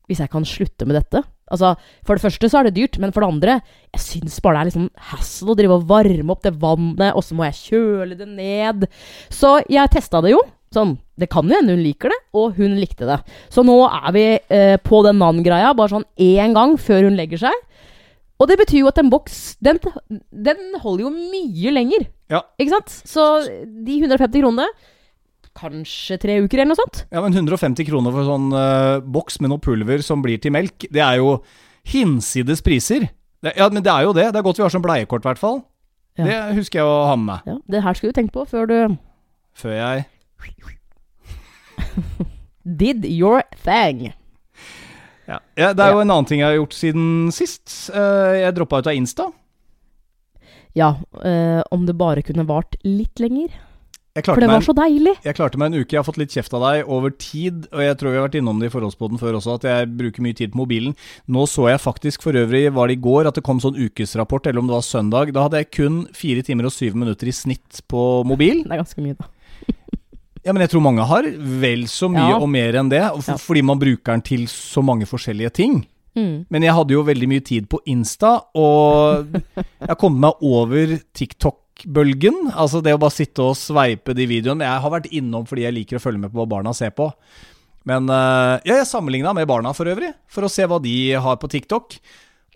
Hvis 0.10 0.20
jeg 0.20 0.30
kan 0.32 0.44
slutte 0.44 0.86
med 0.88 0.96
dette 0.98 1.24
Altså, 1.52 1.76
For 2.08 2.16
det 2.16 2.24
første 2.24 2.50
så 2.50 2.60
er 2.60 2.64
det 2.70 2.76
dyrt, 2.76 2.98
men 2.98 3.12
for 3.12 3.22
det 3.22 3.30
andre 3.30 3.62
Jeg 3.94 4.02
syns 4.02 4.40
bare 4.42 4.56
det 4.56 4.62
er 4.62 4.70
liksom 4.72 4.90
hassle 5.12 5.52
å 5.52 5.58
drive 5.60 5.76
og 5.78 5.86
varme 5.88 6.32
opp 6.32 6.42
det 6.44 6.54
vannet, 6.58 7.14
og 7.14 7.22
så 7.24 7.36
må 7.36 7.44
jeg 7.50 7.60
kjøle 7.70 8.18
det 8.18 8.28
ned. 8.28 8.88
Så 9.30 9.60
jeg 9.70 9.92
testa 9.92 10.22
det 10.24 10.32
jo. 10.32 10.40
Sånn, 10.74 10.98
Det 11.20 11.28
kan 11.30 11.44
jo 11.44 11.54
hende 11.58 11.76
hun 11.76 11.84
liker 11.84 12.08
det, 12.10 12.18
og 12.34 12.56
hun 12.56 12.78
likte 12.80 13.04
det. 13.06 13.18
Så 13.52 13.66
nå 13.68 13.76
er 13.86 14.12
vi 14.16 14.24
eh, 14.50 14.78
på 14.80 15.04
den 15.04 15.20
navngreia 15.20 15.74
bare 15.76 15.92
sånn 15.92 16.06
én 16.18 16.54
gang 16.56 16.78
før 16.80 17.04
hun 17.10 17.18
legger 17.20 17.38
seg. 17.44 17.52
Og 18.42 18.50
det 18.50 18.58
betyr 18.58 18.82
jo 18.82 18.90
at 18.90 18.98
en 18.98 19.12
boks, 19.12 19.38
den, 19.62 19.78
den 20.34 20.80
holder 20.82 21.06
jo 21.06 21.12
mye 21.14 21.74
lenger. 21.76 22.08
Ja. 22.34 22.42
Ikke 22.58 22.74
sant? 22.74 22.96
Så 23.06 23.28
de 23.46 24.00
150 24.02 24.42
kronene 24.42 24.68
Kanskje 25.52 26.16
tre 26.16 26.38
uker, 26.40 26.62
eller 26.62 26.70
noe 26.72 26.80
sånt. 26.80 27.02
Ja, 27.12 27.20
men 27.20 27.36
150 27.36 27.84
kroner 27.84 28.14
for 28.16 28.24
sånn 28.24 28.54
uh, 28.56 29.02
boks 29.04 29.42
med 29.44 29.52
noe 29.52 29.60
pulver 29.60 30.00
som 30.06 30.22
blir 30.24 30.40
til 30.40 30.54
melk, 30.56 30.86
det 30.88 31.02
er 31.04 31.18
jo 31.20 31.42
hinsides 31.92 32.64
priser. 32.64 33.10
Det, 33.44 33.52
ja, 33.60 33.68
men 33.68 33.84
det 33.84 33.92
er 33.92 34.06
jo 34.08 34.14
det. 34.16 34.30
Det 34.32 34.40
er 34.40 34.46
godt 34.46 34.62
vi 34.62 34.64
har 34.64 34.72
sånn 34.72 34.86
bleiekort, 34.86 35.26
i 35.26 35.28
hvert 35.28 35.42
fall. 35.42 35.60
Ja. 36.16 36.24
Det 36.24 36.40
husker 36.62 36.80
jeg 36.80 36.88
å 36.88 36.96
ha 37.10 37.18
med 37.20 37.28
meg. 37.34 37.52
Ja, 37.52 37.58
Det 37.76 37.84
her 37.84 38.00
skulle 38.00 38.16
du 38.16 38.20
tenkt 38.22 38.34
på 38.36 38.48
før 38.48 38.72
du 38.72 38.78
Før 39.60 39.76
jeg 39.76 40.08
did 42.82 43.04
your 43.06 43.44
thing. 43.66 44.14
Ja. 45.32 45.40
ja, 45.60 45.72
Det 45.74 45.86
er 45.86 45.96
jo 45.96 46.04
en 46.04 46.12
annen 46.12 46.28
ting 46.30 46.44
jeg 46.44 46.50
har 46.50 46.60
gjort 46.60 46.78
siden 46.78 47.10
sist. 47.36 47.66
Eh, 47.94 48.38
jeg 48.44 48.56
droppa 48.58 48.82
ut 48.82 48.92
av 48.92 48.98
Insta. 48.98 49.32
Ja, 50.78 50.96
eh, 51.24 51.60
om 51.72 51.86
det 51.88 51.98
bare 52.00 52.24
kunne 52.24 52.48
vart 52.48 52.78
litt 52.88 53.20
lenger. 53.20 53.52
For 54.12 54.36
det 54.44 54.48
var 54.50 54.60
var 54.60 54.66
så 54.66 54.74
deilig. 54.76 55.14
jeg 55.24 55.36
klarte 55.38 55.58
meg 55.58 55.72
en 55.72 55.80
uke. 55.80 55.94
Jeg 55.94 56.02
har 56.02 56.04
fått 56.04 56.20
litt 56.20 56.34
kjeft 56.36 56.52
av 56.58 56.66
deg 56.66 56.90
over 56.92 57.14
tid, 57.16 57.68
og 57.72 57.80
jeg 57.80 57.96
tror 57.96 58.12
vi 58.12 58.20
har 58.20 58.26
vært 58.26 58.36
innom 58.42 58.60
det 58.60 58.68
i 58.68 58.74
forholdsboden 58.74 59.22
før 59.22 59.38
også, 59.40 59.56
at 59.56 59.68
jeg 59.70 59.88
bruker 59.88 60.26
mye 60.26 60.36
tid 60.36 60.52
på 60.52 60.60
mobilen. 60.60 60.98
Nå 61.32 61.46
så 61.48 61.70
jeg 61.72 61.80
faktisk, 61.80 62.26
for 62.26 62.36
øvrig 62.36 62.66
var 62.76 62.92
det 62.92 62.98
i 63.00 63.04
går, 63.08 63.30
at 63.30 63.40
det 63.40 63.46
kom 63.48 63.64
sånn 63.64 63.80
ukesrapport, 63.80 64.50
eller 64.52 64.60
om 64.60 64.68
det 64.68 64.76
var 64.76 64.84
søndag. 64.84 65.32
Da 65.32 65.46
hadde 65.48 65.64
jeg 65.64 65.72
kun 65.72 66.02
fire 66.12 66.44
timer 66.44 66.68
og 66.68 66.76
syv 66.76 67.00
minutter 67.00 67.32
i 67.32 67.36
snitt 67.36 67.80
på 67.88 68.04
mobil. 68.28 68.66
Det 68.66 68.76
er 68.76 68.84
ganske 68.84 69.06
mye, 69.06 69.16
da. 69.16 69.32
Ja, 70.46 70.54
men 70.54 70.62
jeg 70.66 70.72
tror 70.74 70.82
mange 70.82 71.06
har 71.06 71.24
vel 71.62 71.84
så 71.92 72.10
mye 72.10 72.32
Ja. 72.32 72.38
og 72.42 72.50
mer 72.50 72.74
enn 72.80 72.90
det, 72.90 73.02
for, 73.22 73.32
Ja. 73.34 73.38
fordi 73.38 73.62
man 73.64 73.80
bruker 73.80 74.14
den 74.16 74.22
til 74.26 74.46
så 74.50 74.82
mange 74.84 75.06
forskjellige 75.06 75.52
ting. 75.54 75.86
Mm. 76.16 76.46
Men 76.50 76.62
jeg 76.66 76.74
hadde 76.74 76.92
jo 76.96 77.04
veldig 77.08 77.28
mye 77.30 77.44
tid 77.46 77.70
på 77.70 77.80
Insta, 77.88 78.42
og 78.56 79.28
jeg 79.88 79.98
kom 80.02 80.18
meg 80.20 80.34
over 80.42 80.98
TikTok-bølgen. 81.14 82.52
Altså 82.54 82.82
det 82.84 82.94
å 82.96 83.00
bare 83.02 83.16
sitte 83.16 83.46
og 83.46 83.56
sveipe 83.60 84.16
de 84.18 84.26
videoene. 84.28 84.66
Jeg 84.66 84.82
har 84.84 84.92
vært 84.92 85.12
innom 85.14 85.46
fordi 85.48 85.64
jeg 85.68 85.74
liker 85.78 85.98
å 86.00 86.04
følge 86.04 86.20
med 86.26 86.34
på 86.34 86.42
hva 86.42 86.50
barna 86.58 86.74
ser 86.76 86.92
på. 86.98 87.12
Men 87.88 88.10
eh, 88.14 88.60
ja, 88.68 88.76
jeg 88.82 88.90
sammenligna 88.90 89.34
med 89.34 89.48
barna 89.50 89.72
for 89.74 89.86
øvrig, 89.90 90.12
for 90.30 90.46
å 90.46 90.52
se 90.52 90.66
hva 90.70 90.78
de 90.84 91.14
har 91.18 91.38
på 91.42 91.50
TikTok. 91.50 91.96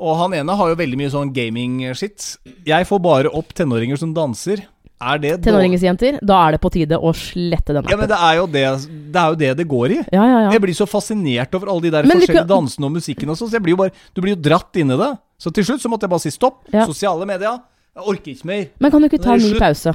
Og 0.03 0.17
han 0.19 0.33
ene 0.35 0.57
har 0.59 0.69
jo 0.69 0.75
veldig 0.75 0.97
mye 0.99 1.13
sånn 1.13 1.31
gaming-shit. 1.33 2.35
Jeg 2.67 2.85
får 2.89 2.99
bare 3.01 3.31
opp 3.31 3.53
tenåringer 3.55 3.97
som 3.97 4.11
danser. 4.13 4.65
Er 5.01 5.17
det? 5.19 5.31
Tenåringsjenter, 5.43 6.19
da 6.23 6.37
er 6.47 6.55
det 6.55 6.61
på 6.63 6.69
tide 6.71 6.95
å 6.95 7.11
slette 7.13 7.73
den 7.73 7.81
appen. 7.81 7.91
Ja, 7.91 7.97
men 7.99 8.07
det 8.07 8.15
er 8.17 8.35
jo 8.39 8.45
det 8.47 8.63
det, 9.11 9.19
er 9.19 9.27
jo 9.33 9.35
det, 9.41 9.49
det 9.59 9.65
går 9.67 9.91
i. 9.91 9.97
Ja, 10.13 10.23
ja, 10.23 10.37
ja. 10.45 10.51
Jeg 10.55 10.61
blir 10.63 10.73
så 10.77 10.87
fascinert 10.87 11.53
over 11.57 11.67
alle 11.73 11.81
de 11.81 11.91
der 11.91 12.07
Men 12.07 12.21
forskjellige 12.21 12.45
kan- 12.45 12.47
dansene 12.53 12.85
og 12.87 12.93
musikken 12.95 13.29
og 13.29 13.37
sånn, 13.37 13.51
så 13.51 13.59
blir 13.61 13.75
bare 13.75 13.91
Du 14.15 14.21
blir 14.21 14.35
jo 14.35 14.41
dratt 14.41 14.75
inn 14.79 14.91
i 14.91 14.97
det. 14.97 15.11
Så 15.37 15.51
til 15.53 15.65
slutt 15.67 15.81
så 15.83 15.89
måtte 15.91 16.07
jeg 16.07 16.09
bare 16.15 16.23
si 16.23 16.31
stopp. 16.31 16.63
Sosiale 16.87 17.25
medier. 17.27 17.59
Jeg 17.95 18.03
orker 18.07 18.31
ikke 18.33 18.45
mer. 18.45 18.65
Men 18.79 18.91
kan 18.91 19.01
du 19.01 19.07
ikke 19.09 19.21
ta 19.23 19.33
en 19.33 19.39
ny 19.39 19.49
slutt. 19.51 19.59
pause? 19.59 19.93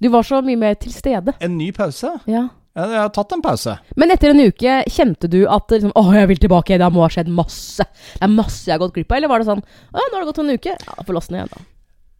Du 0.00 0.08
var 0.12 0.22
så 0.22 0.42
mye 0.44 0.56
mer 0.60 0.74
til 0.74 0.92
stede. 0.92 1.32
En 1.40 1.56
ny 1.56 1.70
pause? 1.72 2.12
Ja. 2.28 2.48
Jeg 2.76 2.92
har 2.92 3.08
tatt 3.08 3.32
en 3.32 3.40
pause. 3.40 3.78
Men 3.96 4.10
etter 4.12 4.28
en 4.34 4.40
uke, 4.52 4.84
kjente 4.92 5.30
du 5.32 5.46
at 5.48 5.66
liksom, 5.72 5.92
Åh, 5.96 6.12
jeg 6.12 6.28
vil 6.28 6.36
tilbake, 6.36 6.76
det 6.76 6.92
må 6.92 7.00
ha 7.00 7.08
skjedd 7.08 7.28
masse. 7.32 7.78
Det 8.12 8.20
er 8.22 8.28
masse 8.28 8.66
jeg 8.68 8.74
har 8.76 8.82
gått 8.84 8.92
glipp 8.98 9.10
av. 9.12 9.16
Eller 9.16 9.28
var 9.32 9.38
det 9.40 9.46
sånn 9.48 9.62
Å, 9.64 9.96
nå 9.96 10.12
har 10.12 10.20
det 10.20 10.28
gått 10.28 10.38
en 10.44 10.50
uke. 10.52 10.76
Ja, 10.76 11.02
få 11.08 11.16
laste 11.16 11.32
den 11.32 11.40
igjen, 11.40 11.48
da. 11.56 11.64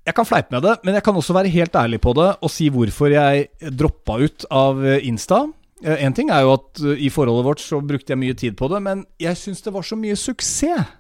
Jeg 0.06 0.14
kan 0.14 0.26
fleipe 0.28 0.54
med 0.54 0.62
det, 0.62 0.76
men 0.86 0.94
jeg 0.94 1.02
kan 1.02 1.16
også 1.18 1.34
være 1.34 1.50
helt 1.50 1.74
ærlig 1.74 1.98
på 2.04 2.12
det 2.14 2.28
og 2.38 2.52
si 2.52 2.68
hvorfor 2.70 3.10
jeg 3.10 3.48
droppa 3.74 4.20
ut 4.22 4.46
av 4.54 4.84
eh, 4.86 5.02
Insta. 5.08 5.42
En 5.82 6.14
ting 6.16 6.30
er 6.32 6.44
jo 6.46 6.54
at 6.54 6.82
eh, 6.84 7.02
i 7.08 7.10
forholdet 7.12 7.48
vårt 7.48 7.64
så 7.64 7.80
brukte 7.82 8.14
jeg 8.14 8.20
mye 8.22 8.36
tid 8.38 8.54
på 8.58 8.70
det, 8.70 8.80
men 8.86 9.02
jeg 9.20 9.38
syns 9.40 9.64
det 9.66 9.74
var 9.74 9.86
så 9.86 9.98
mye 9.98 10.16
suksess 10.18 10.94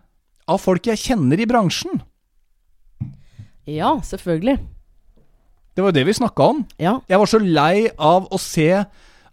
av 0.46 0.60
folk 0.62 0.90
jeg 0.90 1.00
kjenner 1.02 1.40
i 1.42 1.46
bransjen. 1.48 2.02
Ja, 3.66 3.96
selvfølgelig. 4.06 4.58
Det 5.74 5.84
var 5.84 5.90
jo 5.90 5.98
det 5.98 6.06
vi 6.08 6.14
snakka 6.16 6.50
om. 6.54 6.62
Ja. 6.80 6.98
Jeg 7.10 7.20
var 7.20 7.30
så 7.30 7.40
lei 7.42 7.88
av 7.98 8.28
å 8.32 8.38
se 8.40 8.70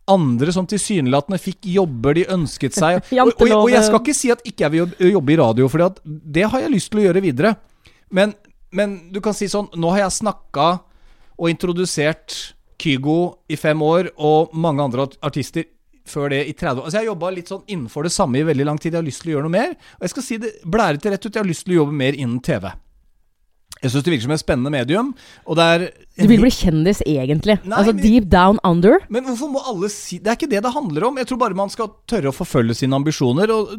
andre 0.10 0.52
som 0.52 0.66
tilsynelatende 0.68 1.40
fikk 1.40 1.70
jobber 1.72 2.18
de 2.18 2.26
ønsket 2.34 2.76
seg. 2.76 3.00
Og, 3.24 3.32
og, 3.38 3.54
og 3.62 3.70
jeg 3.72 3.86
skal 3.88 4.02
ikke 4.02 4.18
si 4.18 4.32
at 4.34 4.42
ikke 4.44 4.66
jeg 4.66 4.74
vil 4.74 5.14
jobbe 5.14 5.34
i 5.34 5.38
radio, 5.40 5.70
for 5.72 6.02
det 6.04 6.50
har 6.50 6.66
jeg 6.66 6.74
lyst 6.74 6.92
til 6.92 7.04
å 7.04 7.06
gjøre 7.06 7.24
videre. 7.24 7.54
Men, 8.14 8.34
men 8.74 8.98
du 9.14 9.22
kan 9.24 9.36
si 9.38 9.48
sånn 9.52 9.70
Nå 9.78 9.92
har 9.94 10.04
jeg 10.06 10.18
snakka 10.24 10.68
og 11.38 11.50
introdusert 11.50 12.54
Kygo 12.82 13.38
i 13.50 13.56
fem 13.56 13.80
år, 13.86 14.10
og 14.18 14.52
mange 14.60 14.84
andre 14.84 15.08
artister 15.24 15.66
før 16.06 16.34
det 16.34 16.42
i 16.50 16.54
30 16.54 16.82
år. 16.82 16.84
Altså 16.84 16.98
Jeg 16.98 17.06
har 17.06 17.12
jobba 17.14 17.30
litt 17.32 17.48
sånn 17.52 17.62
innenfor 17.72 18.04
det 18.04 18.12
samme 18.12 18.42
i 18.42 18.44
veldig 18.44 18.66
lang 18.68 18.80
tid. 18.82 18.92
Jeg 18.92 19.00
har 19.00 19.08
lyst 19.08 19.22
til 19.24 19.32
å 19.32 19.36
gjøre 19.38 19.46
noe 19.48 19.56
mer. 19.56 19.76
Og 19.96 20.04
jeg 20.04 20.12
skal 20.12 20.26
si 20.26 20.38
det 20.44 20.52
blærete 20.68 21.14
rett 21.14 21.26
ut, 21.26 21.32
jeg 21.32 21.40
har 21.42 21.48
lyst 21.48 21.64
til 21.66 21.78
å 21.78 21.80
jobbe 21.84 21.96
mer 22.02 22.18
innen 22.18 22.42
TV. 22.44 22.68
Jeg 23.84 23.92
syns 23.92 24.04
det 24.06 24.14
virker 24.14 24.28
som 24.28 24.36
et 24.36 24.44
spennende 24.44 24.72
medium. 24.72 25.10
Og 25.48 25.58
det 25.60 25.64
er 25.64 25.86
Du 26.20 26.28
vil 26.28 26.44
bli 26.44 26.52
kjendis, 26.52 27.02
egentlig. 27.08 27.58
Nei, 27.64 27.78
altså 27.78 27.94
men- 27.96 28.04
deep 28.04 28.30
down 28.32 28.60
under. 28.64 29.00
Men 29.10 29.26
hvorfor 29.28 29.52
må 29.52 29.64
alle 29.68 29.90
si 29.90 30.20
Det 30.20 30.28
er 30.28 30.36
ikke 30.36 30.50
det 30.50 30.64
det 30.64 30.74
handler 30.74 31.08
om. 31.08 31.18
Jeg 31.18 31.28
tror 31.28 31.40
bare 31.40 31.56
man 31.56 31.70
skal 31.70 31.92
tørre 32.08 32.32
å 32.32 32.36
forfølge 32.36 32.76
sine 32.76 32.96
ambisjoner. 32.96 33.50
Og 33.52 33.78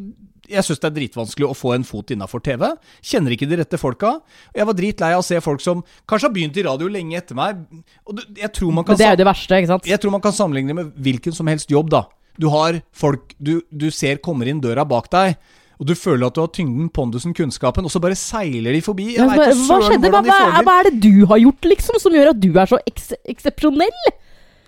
jeg 0.50 0.66
syns 0.66 0.82
det 0.82 0.88
er 0.90 0.96
dritvanskelig 0.98 1.48
å 1.48 1.56
få 1.56 1.74
en 1.76 1.86
fot 1.86 2.12
innafor 2.14 2.42
TV. 2.44 2.66
Kjenner 3.04 3.34
ikke 3.36 3.48
de 3.50 3.60
rette 3.60 3.80
folka. 3.80 4.16
Jeg 4.56 4.68
var 4.68 4.78
dritlei 4.78 5.12
av 5.16 5.22
å 5.22 5.26
se 5.26 5.40
folk 5.44 5.62
som 5.64 5.82
kanskje 6.10 6.28
har 6.28 6.34
begynt 6.34 6.60
i 6.60 6.66
radio 6.66 6.90
lenge 6.92 7.18
etter 7.20 7.38
meg. 7.38 7.64
Og 8.08 8.22
jeg 8.40 8.52
tror 8.56 8.76
man 8.76 8.86
kan 8.86 8.98
det 9.00 9.08
er 9.08 9.16
jo 9.16 9.22
det 9.24 9.30
verste, 9.30 9.58
ikke 9.58 9.72
sant? 9.74 9.88
jeg 9.90 10.02
tror 10.02 10.14
man 10.14 10.24
kan 10.24 10.36
sammenligne 10.36 10.76
med 10.76 10.94
hvilken 11.04 11.36
som 11.36 11.50
helst 11.50 11.72
jobb, 11.72 11.92
da. 11.94 12.06
Du 12.40 12.48
har 12.50 12.80
folk 12.94 13.36
du, 13.38 13.60
du 13.70 13.90
ser 13.94 14.18
kommer 14.22 14.48
inn 14.50 14.62
døra 14.62 14.82
bak 14.88 15.06
deg, 15.12 15.36
og 15.78 15.86
du 15.88 15.94
føler 15.98 16.26
at 16.26 16.36
du 16.36 16.42
har 16.42 16.50
tyngden, 16.54 16.88
pondusen, 16.94 17.34
kunnskapen, 17.36 17.86
og 17.86 17.92
så 17.92 18.02
bare 18.02 18.18
seiler 18.18 18.74
de 18.74 18.82
forbi. 18.84 19.12
Jeg 19.14 19.22
ja, 19.22 19.30
vet 19.30 19.54
hva, 19.54 19.78
hva 19.78 19.88
skjedde? 19.88 20.10
Hva, 20.10 20.20
hva, 20.22 20.38
det. 20.42 20.66
hva 20.66 20.76
er 20.80 20.90
det 20.90 20.94
du 21.02 21.24
har 21.30 21.42
gjort, 21.42 21.70
liksom, 21.74 21.98
som 22.02 22.14
gjør 22.14 22.30
at 22.34 22.42
du 22.42 22.50
er 22.52 22.70
så 22.70 22.80
eks 22.90 23.10
eksepsjonell? 23.22 24.04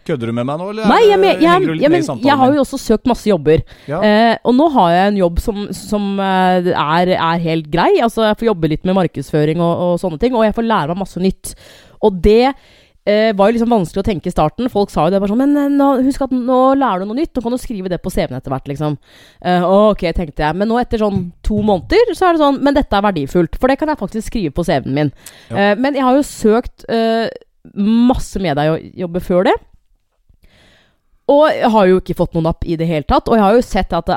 Kødder 0.07 0.31
du 0.31 0.37
med 0.37 0.47
meg 0.49 0.61
nå, 0.61 0.71
eller 0.73 0.89
Nei, 0.91 1.01
jeg, 1.09 1.19
men, 1.19 1.43
henger 1.43 1.75
jeg, 1.75 1.83
jeg, 1.83 1.93
men, 1.93 2.25
jeg 2.27 2.39
har 2.43 2.55
jo 2.55 2.63
også 2.63 2.81
søkt 2.81 3.11
masse 3.11 3.29
jobber. 3.29 3.65
ja. 3.91 4.01
Eh, 4.07 4.35
og 4.47 4.55
nå 4.55 4.71
har 4.77 4.95
jeg 4.95 5.13
en 5.13 5.21
jobb 5.25 5.43
som, 5.43 5.61
som 5.75 6.09
eh, 6.23 6.73
er, 6.73 7.13
er 7.17 7.45
helt 7.45 7.71
grei. 7.73 7.93
Altså, 8.05 8.27
jeg 8.29 8.41
får 8.41 8.51
jobbe 8.53 8.73
litt 8.73 8.87
med 8.87 8.99
markedsføring 8.99 9.63
og, 9.63 9.87
og 9.87 10.03
sånne 10.03 10.21
ting, 10.23 10.37
og 10.37 10.47
jeg 10.47 10.57
får 10.57 10.69
lære 10.71 10.95
meg 10.95 11.03
masse 11.03 11.23
nytt. 11.23 11.55
Og 12.07 12.21
det 12.23 12.53
eh, 13.07 13.33
var 13.37 13.49
jo 13.49 13.57
liksom 13.57 13.73
vanskelig 13.73 14.03
å 14.03 14.07
tenke 14.07 14.31
i 14.31 14.35
starten. 14.35 14.71
Folk 14.73 14.93
sa 14.93 15.07
jo 15.07 15.15
det 15.15 15.21
bare 15.23 15.33
sånn 15.33 15.43
Men 15.43 15.57
eh, 15.61 15.73
nå, 15.73 15.89
husk 16.07 16.27
at 16.27 16.35
nå 16.35 16.61
lærer 16.79 17.05
du 17.05 17.11
noe 17.11 17.21
nytt, 17.21 17.33
nå 17.37 17.45
kan 17.45 17.55
du 17.55 17.61
skrive 17.63 17.93
det 17.93 18.01
på 18.03 18.13
CV-en 18.13 18.39
etter 18.39 18.53
hvert, 18.53 18.69
liksom. 18.71 18.99
Eh, 19.43 19.67
ok, 19.67 20.07
tenkte 20.17 20.47
jeg. 20.47 20.59
Men 20.59 20.71
nå 20.73 20.81
etter 20.83 21.03
sånn 21.03 21.31
to 21.47 21.63
måneder, 21.67 22.15
så 22.19 22.29
er 22.29 22.37
det 22.37 22.45
sånn 22.45 22.61
Men 22.67 22.77
dette 22.77 22.99
er 22.99 23.07
verdifullt, 23.07 23.59
for 23.61 23.73
det 23.73 23.79
kan 23.81 23.93
jeg 23.93 24.03
faktisk 24.03 24.33
skrive 24.33 24.55
på 24.57 24.67
CV-en 24.67 24.99
min. 24.99 25.15
Ja. 25.51 25.71
Eh, 25.71 25.75
men 25.81 25.99
jeg 25.99 26.07
har 26.07 26.19
jo 26.19 26.27
søkt 26.27 26.87
eh, 26.93 27.27
masse 27.77 28.43
mediejobber 28.43 29.25
før 29.25 29.51
det. 29.51 29.57
Og 31.33 31.49
jeg 31.51 31.73
har 31.75 31.89
jo 31.91 31.99
ikke 32.03 32.19
fått 32.19 32.37
noen 32.37 32.47
napp 32.51 32.67
i 32.67 32.77
det 32.79 32.87
hele 32.89 33.07
tatt. 33.09 33.27
Og 33.29 33.39
jeg 33.39 33.45
har 33.47 33.57
jo 33.57 33.65
sett 33.67 33.97
at 33.97 34.13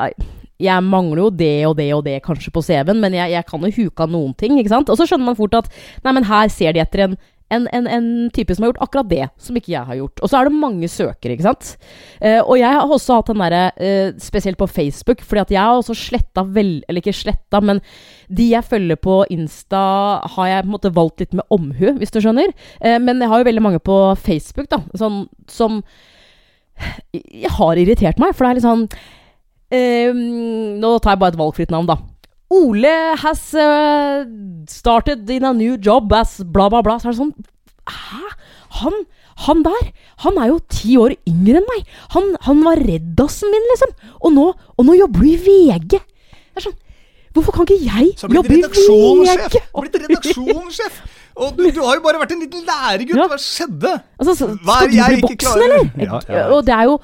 jeg 0.60 0.86
mangler 0.86 1.24
jo 1.24 1.32
det 1.32 1.56
og 1.69 1.76
det 1.80 1.89
og 1.95 2.06
det 2.06 2.19
kanskje 2.26 2.52
på 2.54 2.63
CV-en, 2.65 3.00
men 3.00 3.15
jeg, 3.15 3.32
jeg 3.32 3.48
kan 3.48 3.63
jo 3.63 3.76
huke 3.80 4.06
av 4.06 4.12
noen 4.13 4.36
ting, 4.38 4.60
ikke 4.60 4.74
sant. 4.74 4.91
Og 4.91 5.00
så 5.00 5.08
skjønner 5.08 5.32
man 5.32 5.39
fort 5.39 5.56
at 5.62 5.69
nei, 6.04 6.15
men 6.17 6.28
her 6.28 6.52
ser 6.52 6.76
de 6.76 6.84
etter 6.84 7.06
en, 7.06 7.15
en, 7.56 7.65
en, 7.74 7.88
en 7.88 8.10
type 8.36 8.54
som 8.54 8.65
har 8.65 8.74
gjort 8.74 8.84
akkurat 8.84 9.10
det, 9.10 9.30
som 9.41 9.56
ikke 9.58 9.72
jeg 9.72 9.88
har 9.88 10.00
gjort. 10.02 10.19
Og 10.19 10.30
så 10.30 10.38
er 10.41 10.50
det 10.50 10.60
mange 10.60 10.91
søkere, 10.91 11.38
ikke 11.38 11.48
sant. 11.48 11.72
Eh, 12.19 12.41
og 12.43 12.60
jeg 12.60 12.76
har 12.76 12.93
også 12.98 13.22
hatt 13.22 13.32
den 13.32 13.41
derre, 13.45 13.63
eh, 13.80 14.12
spesielt 14.22 14.60
på 14.60 14.67
Facebook, 14.69 15.24
fordi 15.26 15.45
at 15.45 15.56
jeg 15.56 15.63
har 15.63 15.80
også 15.80 15.95
sletta 15.98 16.43
vel 16.43 16.76
Eller 16.88 17.02
ikke 17.02 17.15
sletta, 17.15 17.63
men 17.63 17.82
de 18.28 18.52
jeg 18.52 18.67
følger 18.67 19.00
på 19.00 19.22
Insta, 19.34 19.82
har 20.36 20.52
jeg 20.52 20.67
på 20.67 20.69
en 20.69 20.76
måte 20.76 20.95
valgt 21.00 21.24
litt 21.24 21.39
med 21.39 21.48
omhu, 21.56 21.95
hvis 21.98 22.13
du 22.13 22.19
skjønner. 22.19 22.54
Eh, 22.84 23.00
men 23.00 23.24
jeg 23.24 23.32
har 23.32 23.41
jo 23.41 23.50
veldig 23.50 23.65
mange 23.65 23.82
på 23.82 23.98
Facebook, 24.19 24.69
da, 24.69 24.84
sånn 25.00 25.24
som 25.50 25.84
jeg 27.13 27.52
har 27.58 27.82
irritert 27.82 28.22
meg, 28.22 28.36
for 28.36 28.46
det 28.46 28.52
er 28.52 28.60
litt 28.60 28.68
sånn 28.68 28.86
eh, 29.74 30.13
Nå 30.13 30.96
tar 31.00 31.15
jeg 31.15 31.22
bare 31.22 31.34
et 31.36 31.39
valgfritt 31.39 31.74
navn, 31.74 31.89
da. 31.89 32.00
Ole 32.50 32.94
has 33.22 33.44
uh, 33.54 34.26
started 34.70 35.30
in 35.30 35.46
a 35.46 35.54
new 35.54 35.78
job 35.78 36.12
as 36.18 36.39
bla, 36.42 36.70
bla, 36.70 36.82
bla. 36.86 36.98
Så 36.98 37.10
er 37.10 37.13
det 37.13 37.22
sånn 37.22 37.36
Hæ? 37.89 38.26
Han, 38.80 38.96
han 39.46 39.63
der, 39.65 39.88
han 40.26 40.38
er 40.38 40.52
jo 40.52 40.60
ti 40.70 40.96
år 41.02 41.15
yngre 41.30 41.62
enn 41.62 41.70
meg. 41.70 41.88
Han, 42.13 42.36
han 42.46 42.60
var 42.65 42.82
reddasen 42.86 43.50
min, 43.54 43.65
liksom. 43.72 43.96
Og 44.22 44.36
nå, 44.36 44.46
og 44.54 44.86
nå 44.86 44.98
jobber 45.00 45.26
du 45.26 45.30
i 45.32 45.39
VG. 45.42 45.98
Det 45.98 46.62
er 46.62 46.70
sånn 46.70 46.78
Hvorfor 47.30 47.54
kan 47.54 47.68
ikke 47.68 47.86
jeg 47.86 48.13
Så 48.18 48.26
jobbe 48.26 48.50
blitt 48.50 48.58
i 48.58 48.65
redaksjonssjef! 48.65 49.44
VG? 49.54 49.60
Blitt 49.78 49.98
redaksjonssjef! 50.04 50.96
Og 51.39 51.56
du, 51.56 51.63
du 51.71 51.80
har 51.86 51.97
jo 51.97 52.04
bare 52.04 52.19
vært 52.21 52.36
en 52.36 52.43
liten 52.43 52.65
læregutt! 52.67 53.15
Ja. 53.15 53.28
Hva 53.32 53.39
skjedde? 53.39 53.95
Altså, 54.19 54.36
så, 54.36 54.49
Hva 54.65 54.78
er 54.84 54.91
skal 54.91 54.91
du 54.91 55.15
bli 55.15 55.23
boksen, 55.23 55.49
voksen, 55.49 55.65
eller? 55.65 55.89
Ja, 56.04 56.21
ja. 56.28 56.45
Og 56.56 56.63
det 56.67 56.75
er 56.75 56.89
jo 56.89 56.95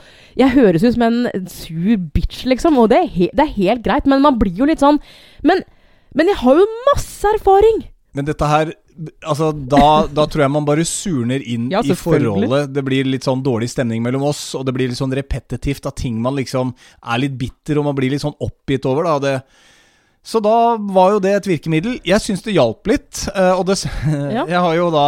Jeg 0.42 0.56
høres 0.58 0.86
ut 0.86 0.96
som 0.98 1.06
en 1.08 1.48
sur 1.52 1.92
bitch, 2.16 2.44
liksom, 2.50 2.80
og 2.82 2.90
det 2.92 3.02
er, 3.04 3.12
he, 3.16 3.30
det 3.32 3.46
er 3.46 3.54
helt 3.56 3.86
greit, 3.86 4.10
men 4.12 4.24
man 4.26 4.40
blir 4.42 4.56
jo 4.60 4.68
litt 4.68 4.84
sånn 4.84 5.00
Men, 5.48 5.64
men 6.18 6.32
jeg 6.34 6.42
har 6.44 6.60
jo 6.60 6.66
masse 6.92 7.36
erfaring! 7.38 7.86
Men 8.16 8.28
dette 8.28 8.48
her 8.50 8.74
Altså, 9.28 9.50
da, 9.52 10.08
da 10.08 10.24
tror 10.32 10.46
jeg 10.46 10.54
man 10.54 10.68
bare 10.68 10.86
surner 10.88 11.44
inn 11.44 11.68
Ja, 11.74 11.82
i 11.84 11.96
forholdet. 12.00 12.70
Det 12.72 12.84
blir 12.88 13.08
litt 13.10 13.26
sånn 13.28 13.42
dårlig 13.44 13.68
stemning 13.74 14.00
mellom 14.06 14.24
oss, 14.30 14.54
og 14.56 14.64
det 14.68 14.72
blir 14.78 14.88
litt 14.88 15.00
sånn 15.02 15.12
repetitivt 15.16 15.90
av 15.90 15.98
ting 16.00 16.22
man 16.24 16.38
liksom 16.40 16.72
er 17.04 17.20
litt 17.20 17.36
bitter, 17.36 17.82
og 17.82 17.90
man 17.90 17.98
blir 17.98 18.14
litt 18.14 18.24
sånn 18.24 18.38
oppgitt 18.40 18.88
over, 18.88 19.10
da. 19.10 19.18
Det, 19.20 19.34
så 20.26 20.42
da 20.42 20.76
var 20.82 21.16
jo 21.16 21.22
det 21.22 21.36
et 21.38 21.48
virkemiddel. 21.54 22.00
Jeg 22.06 22.24
syns 22.24 22.42
det 22.46 22.56
hjalp 22.56 22.90
litt, 22.90 23.28
eh, 23.30 23.54
og 23.54 23.68
det 23.70 23.78
Ja. 24.38 24.46
Jeg 24.50 24.62
har 24.68 24.78
jo 24.78 24.88
da 24.94 25.08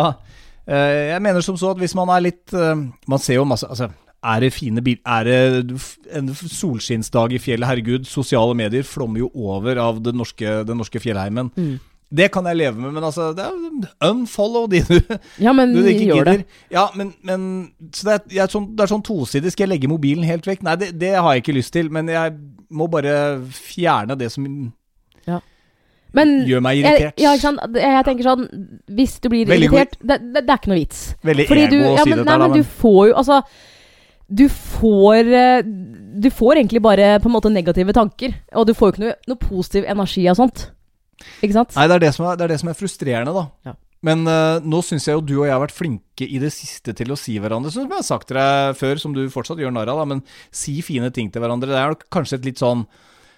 eh, 0.70 1.14
Jeg 1.14 1.24
mener 1.26 1.42
som 1.46 1.58
så 1.58 1.74
at 1.74 1.82
hvis 1.82 1.96
man 1.98 2.12
er 2.14 2.28
litt 2.28 2.54
eh, 2.54 2.76
Man 3.10 3.24
ser 3.24 3.40
jo 3.40 3.48
masse 3.50 3.66
Altså, 3.66 3.90
er 4.28 4.44
det 4.44 4.54
fine 4.54 4.84
bil... 4.86 5.00
Er 5.06 5.26
det 5.26 5.80
en 6.18 6.30
solskinnsdag 6.36 7.34
i 7.38 7.42
fjellet? 7.42 7.70
Herregud, 7.70 8.08
sosiale 8.10 8.56
medier 8.58 8.86
flommer 8.86 9.24
jo 9.24 9.30
over 9.34 9.80
av 9.82 10.02
den 10.04 10.18
norske, 10.20 10.62
den 10.68 10.82
norske 10.82 11.00
fjellheimen. 11.02 11.52
Mm. 11.56 11.78
Det 12.18 12.30
kan 12.32 12.46
jeg 12.48 12.58
leve 12.58 12.80
med, 12.80 12.94
men 12.96 13.04
altså 13.04 13.30
det 13.36 13.44
er 13.44 14.10
Unfollow 14.10 14.68
de 14.72 14.80
du, 14.88 14.98
Ja, 15.46 15.54
men 15.54 15.74
du 15.76 15.84
ikke 15.84 16.08
gjør 16.08 16.30
det. 16.30 16.36
Ja, 16.72 16.88
men, 16.96 17.14
men 17.22 17.42
så 17.94 18.08
det, 18.08 18.16
er, 18.16 18.36
jeg 18.40 18.54
sånn, 18.54 18.70
det 18.78 18.86
er 18.86 18.94
sånn 18.94 19.06
tosidig. 19.06 19.52
Skal 19.54 19.68
jeg 19.68 19.76
legge 19.76 19.92
mobilen 19.92 20.28
helt 20.28 20.48
vekk? 20.48 20.64
Nei, 20.66 20.78
det, 20.80 20.94
det 21.00 21.14
har 21.18 21.36
jeg 21.36 21.46
ikke 21.46 21.58
lyst 21.60 21.76
til. 21.76 21.92
Men 21.94 22.10
jeg 22.12 22.36
må 22.70 22.88
bare 22.92 23.14
fjerne 23.54 24.18
det 24.20 24.32
som 24.34 24.48
Men 26.16 26.34
gjør 26.48 26.62
meg 26.64 26.78
jeg, 26.78 26.84
irritert. 26.86 27.22
ja, 27.22 27.34
ikke 27.36 27.44
sant? 27.44 27.64
Jeg, 27.76 27.94
jeg 27.98 28.06
tenker 28.08 28.28
sånn 28.30 28.46
Hvis 28.98 29.18
du 29.20 29.28
blir 29.34 29.50
Veldig 29.50 29.68
irritert 29.68 29.98
det, 30.00 30.20
det, 30.24 30.44
det 30.46 30.54
er 30.54 30.62
ikke 30.62 30.72
noe 30.72 30.80
vits. 30.80 31.02
Veldig 31.28 31.48
Fordi 31.50 31.66
ego 31.66 31.74
du, 31.74 31.82
å 31.82 31.90
ja, 31.92 32.06
si 32.06 32.14
men, 32.14 32.22
dette, 32.22 32.28
nei, 32.30 32.38
her, 32.38 32.44
da, 32.44 32.48
men 32.48 32.56
du 32.56 32.72
får 32.84 33.02
jo 33.10 33.18
Altså 33.20 33.40
Du 34.40 34.46
får 34.54 35.34
eh, 35.42 35.74
Du 36.24 36.30
får 36.40 36.62
egentlig 36.62 36.84
bare 36.86 37.10
på 37.24 37.30
en 37.30 37.36
måte 37.36 37.52
negative 37.54 37.96
tanker. 37.98 38.38
Og 38.56 38.70
du 38.70 38.74
får 38.78 38.90
jo 38.90 38.96
ikke 38.96 39.04
noe, 39.04 39.18
noe 39.30 39.42
positiv 39.42 39.90
energi 39.90 40.24
av 40.32 40.40
sånt. 40.40 40.70
Ikke 41.42 41.56
sant? 41.56 41.76
Nei, 41.78 41.90
det 41.90 41.98
er 41.98 42.06
det 42.08 42.14
som 42.16 42.26
er, 42.30 42.40
det 42.40 42.48
er, 42.48 42.54
det 42.54 42.62
som 42.62 42.72
er 42.72 42.78
frustrerende, 42.78 43.34
da. 43.36 43.44
Ja. 43.68 43.76
Men 44.06 44.28
uh, 44.30 44.62
nå 44.62 44.82
syns 44.86 45.08
jeg 45.08 45.18
jo 45.18 45.24
du 45.26 45.34
og 45.40 45.48
jeg 45.48 45.56
har 45.56 45.64
vært 45.64 45.76
flinke 45.76 46.28
i 46.28 46.40
det 46.42 46.52
siste 46.54 46.94
til 46.98 47.14
å 47.14 47.18
si 47.18 47.38
hverandre, 47.42 47.72
som 47.74 47.86
jeg 47.86 47.98
har 47.98 48.06
sagt 48.06 48.30
til 48.30 48.38
deg 48.38 48.78
før, 48.78 49.02
som 49.02 49.16
du 49.16 49.24
fortsatt 49.34 49.62
gjør 49.62 49.74
narr 49.74 49.90
av, 49.94 50.04
da, 50.04 50.10
men 50.14 50.24
si 50.54 50.78
fine 50.86 51.10
ting 51.14 51.32
til 51.34 51.44
hverandre. 51.44 51.72
Det 51.74 51.80
er 51.82 51.98
kanskje 52.14 52.38
et 52.40 52.50
litt 52.52 52.62
sånn 52.62 52.86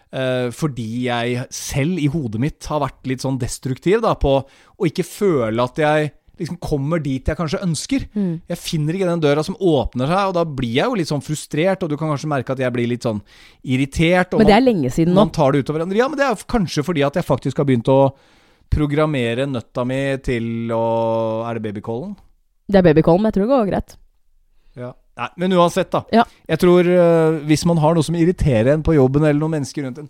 fordi 0.10 1.06
jeg 1.06 1.44
selv 1.54 2.00
i 2.02 2.08
hodet 2.10 2.40
mitt 2.42 2.66
har 2.66 2.82
vært 2.82 3.06
litt 3.12 3.22
sånn 3.22 3.38
destruktiv 3.38 4.02
da, 4.02 4.16
på 4.18 4.40
å 4.42 4.88
ikke 4.88 5.06
føle 5.06 5.62
at 5.62 5.78
jeg 5.84 6.08
liksom 6.40 6.60
kommer 6.64 7.02
dit 7.04 7.28
jeg 7.28 7.38
kanskje 7.38 7.62
ønsker. 7.66 8.06
Mm. 8.16 8.32
Jeg 8.50 8.62
finner 8.62 8.96
ikke 8.96 9.10
den 9.10 9.24
døra 9.24 9.44
som 9.46 9.58
åpner 9.60 10.10
seg, 10.10 10.32
og 10.32 10.36
da 10.38 10.46
blir 10.48 10.78
jeg 10.78 10.88
jo 10.88 10.98
litt 11.00 11.12
sånn 11.12 11.24
frustrert, 11.26 11.84
og 11.84 11.92
du 11.92 11.98
kan 12.00 12.12
kanskje 12.14 12.32
merke 12.32 12.56
at 12.56 12.64
jeg 12.64 12.76
blir 12.76 12.90
litt 12.92 13.06
sånn 13.06 13.22
irritert. 13.68 14.34
Og 14.34 14.44
Men 14.44 14.52
det 14.52 14.58
er 14.58 14.66
lenge 14.66 14.94
siden 14.96 15.14
nå. 15.14 15.20
man 15.22 15.34
tar 15.36 15.54
det 15.54 15.64
utover 15.64 15.82
hverandre. 15.82 16.00
Ja, 16.00 16.10
men 16.12 16.20
det 16.22 16.28
er 16.28 16.46
kanskje 16.56 16.86
fordi 16.88 17.06
at 17.06 17.20
jeg 17.20 17.28
faktisk 17.28 17.60
har 17.60 17.68
begynt 17.70 17.92
å 17.92 18.02
programmere 18.70 19.48
nøtta 19.50 19.86
mi 19.88 20.02
til 20.24 20.70
å 20.76 20.84
Er 21.50 21.58
det 21.58 21.66
babycallen? 21.66 22.14
Det 22.70 22.78
er 22.80 22.86
babycallen, 22.86 23.24
men 23.24 23.32
jeg 23.32 23.40
tror 23.40 23.48
det 23.48 23.56
går 23.56 23.72
greit. 23.72 23.98
Nei, 25.20 25.28
men 25.44 25.54
uansett, 25.60 25.90
da. 25.92 26.04
Ja. 26.16 26.24
Jeg 26.48 26.62
tror 26.62 26.88
uh, 26.88 27.40
hvis 27.50 27.66
man 27.68 27.80
har 27.84 27.98
noe 27.98 28.06
som 28.08 28.16
irriterer 28.16 28.72
en 28.78 28.84
på 28.86 28.96
jobben, 28.96 29.26
eller 29.28 29.40
noen 29.42 29.58
mennesker 29.60 29.84
rundt 29.86 30.00
en 30.06 30.10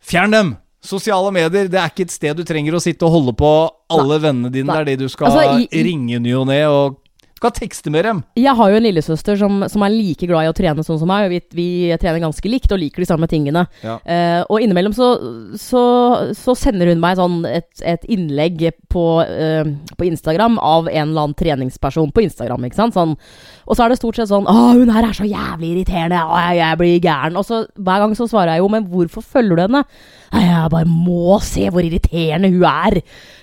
Fjern 0.00 0.32
dem! 0.36 0.50
Sosiale 0.80 1.28
medier, 1.32 1.66
det 1.68 1.76
er 1.76 1.90
ikke 1.90 2.06
et 2.06 2.12
sted 2.14 2.38
du 2.38 2.44
trenger 2.48 2.72
å 2.72 2.80
sitte 2.80 3.04
og 3.04 3.12
holde 3.12 3.34
på 3.36 3.48
alle 3.92 4.16
vennene 4.22 4.48
dine. 4.52 4.70
Nei. 4.70 4.78
Det 4.80 4.94
er 4.94 4.96
de 4.96 5.04
du 5.08 5.12
skal 5.12 5.28
Altså, 5.28 5.66
i- 5.68 5.82
ringe 5.84 6.20
ny 6.24 6.32
og 6.38 6.46
ne, 6.48 6.60
og 6.72 6.99
skal 7.40 7.54
tekste 7.56 7.90
med 7.92 8.04
dem. 8.04 8.20
Jeg 8.36 8.52
har 8.56 8.70
jo 8.70 8.76
en 8.76 8.84
lillesøster 8.84 9.38
som, 9.40 9.62
som 9.72 9.84
er 9.84 9.94
like 9.94 10.28
glad 10.28 10.44
i 10.44 10.50
å 10.50 10.56
trene 10.56 10.84
sånn 10.84 10.98
som 11.00 11.08
meg. 11.08 11.30
Vi, 11.32 11.40
vi 11.56 11.68
trener 12.00 12.20
ganske 12.20 12.52
likt 12.52 12.72
og 12.74 12.82
liker 12.82 13.00
de 13.00 13.08
samme 13.08 13.28
tingene. 13.30 13.64
Ja. 13.80 13.96
Uh, 14.04 14.42
og 14.52 14.60
innimellom 14.60 14.92
så, 14.96 15.08
så, 15.60 15.82
så 16.36 16.56
sender 16.58 16.92
hun 16.92 17.00
meg 17.00 17.16
sånn 17.16 17.40
et, 17.48 17.70
et 17.80 18.04
innlegg 18.12 18.66
på, 18.92 19.06
uh, 19.24 19.72
på 19.96 20.08
Instagram 20.10 20.60
av 20.60 20.90
en 20.92 21.06
eller 21.08 21.30
annen 21.30 21.38
treningsperson 21.38 22.12
på 22.12 22.26
Instagram. 22.26 22.68
ikke 22.68 22.82
sant? 22.82 22.98
Sånn, 22.98 23.16
og 23.64 23.76
så 23.78 23.86
er 23.86 23.92
det 23.92 24.00
stort 24.02 24.20
sett 24.20 24.28
sånn 24.28 24.48
'Å, 24.50 24.76
hun 24.76 24.92
her 24.92 25.06
er 25.08 25.16
så 25.16 25.24
jævlig 25.24 25.74
irriterende. 25.74 26.20
Å, 26.20 26.36
jeg, 26.50 26.60
jeg 26.60 26.80
blir 26.82 27.04
gæren.' 27.08 27.40
Og 27.40 27.46
så 27.48 27.64
hver 27.78 28.04
gang 28.04 28.16
så 28.18 28.28
svarer 28.28 28.58
jeg 28.58 28.66
jo 28.66 28.68
'Men 28.68 28.88
hvorfor 28.92 29.24
følger 29.24 29.56
du 29.56 29.64
henne?' 29.64 29.86
Jeg 30.30 30.70
bare 30.70 30.86
må 30.86 31.40
se 31.42 31.64
hvor 31.72 31.82
irriterende 31.82 32.52
hun 32.52 32.62
er. 32.68 33.00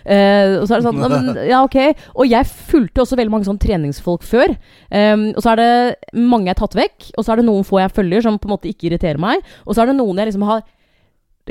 Eh, 0.08 0.54
og 0.62 0.68
så 0.70 0.78
er 0.78 0.80
det 0.80 0.88
sånn 0.88 1.02
«Ja, 1.04 1.10
men, 1.16 1.42
Ja, 1.50 1.60
ok. 1.68 1.78
Og 2.16 2.32
jeg 2.32 2.48
fulgte 2.72 3.04
også 3.04 3.20
veldig 3.20 3.34
mange 3.34 3.50
sånn 3.50 3.60
treningsfolk 3.62 4.24
før. 4.28 4.56
Um, 4.88 5.30
og 5.34 5.44
så 5.44 5.54
er 5.54 5.62
det 5.62 6.16
mange 6.24 6.48
jeg 6.48 6.56
har 6.56 6.64
tatt 6.64 6.80
vekk, 6.80 7.12
og 7.18 7.26
så 7.26 7.34
er 7.34 7.42
det 7.42 7.48
noen 7.50 7.68
få 7.68 7.82
jeg 7.84 7.94
følger 7.98 8.26
som 8.26 8.40
på 8.40 8.50
en 8.50 8.56
måte 8.56 8.72
ikke 8.72 8.90
irriterer 8.90 9.22
meg. 9.22 9.44
Og 9.66 9.76
så 9.76 9.84
er 9.84 9.92
det 9.92 9.98
noen 10.00 10.22
jeg 10.22 10.32
liksom 10.32 10.48
har 10.48 10.66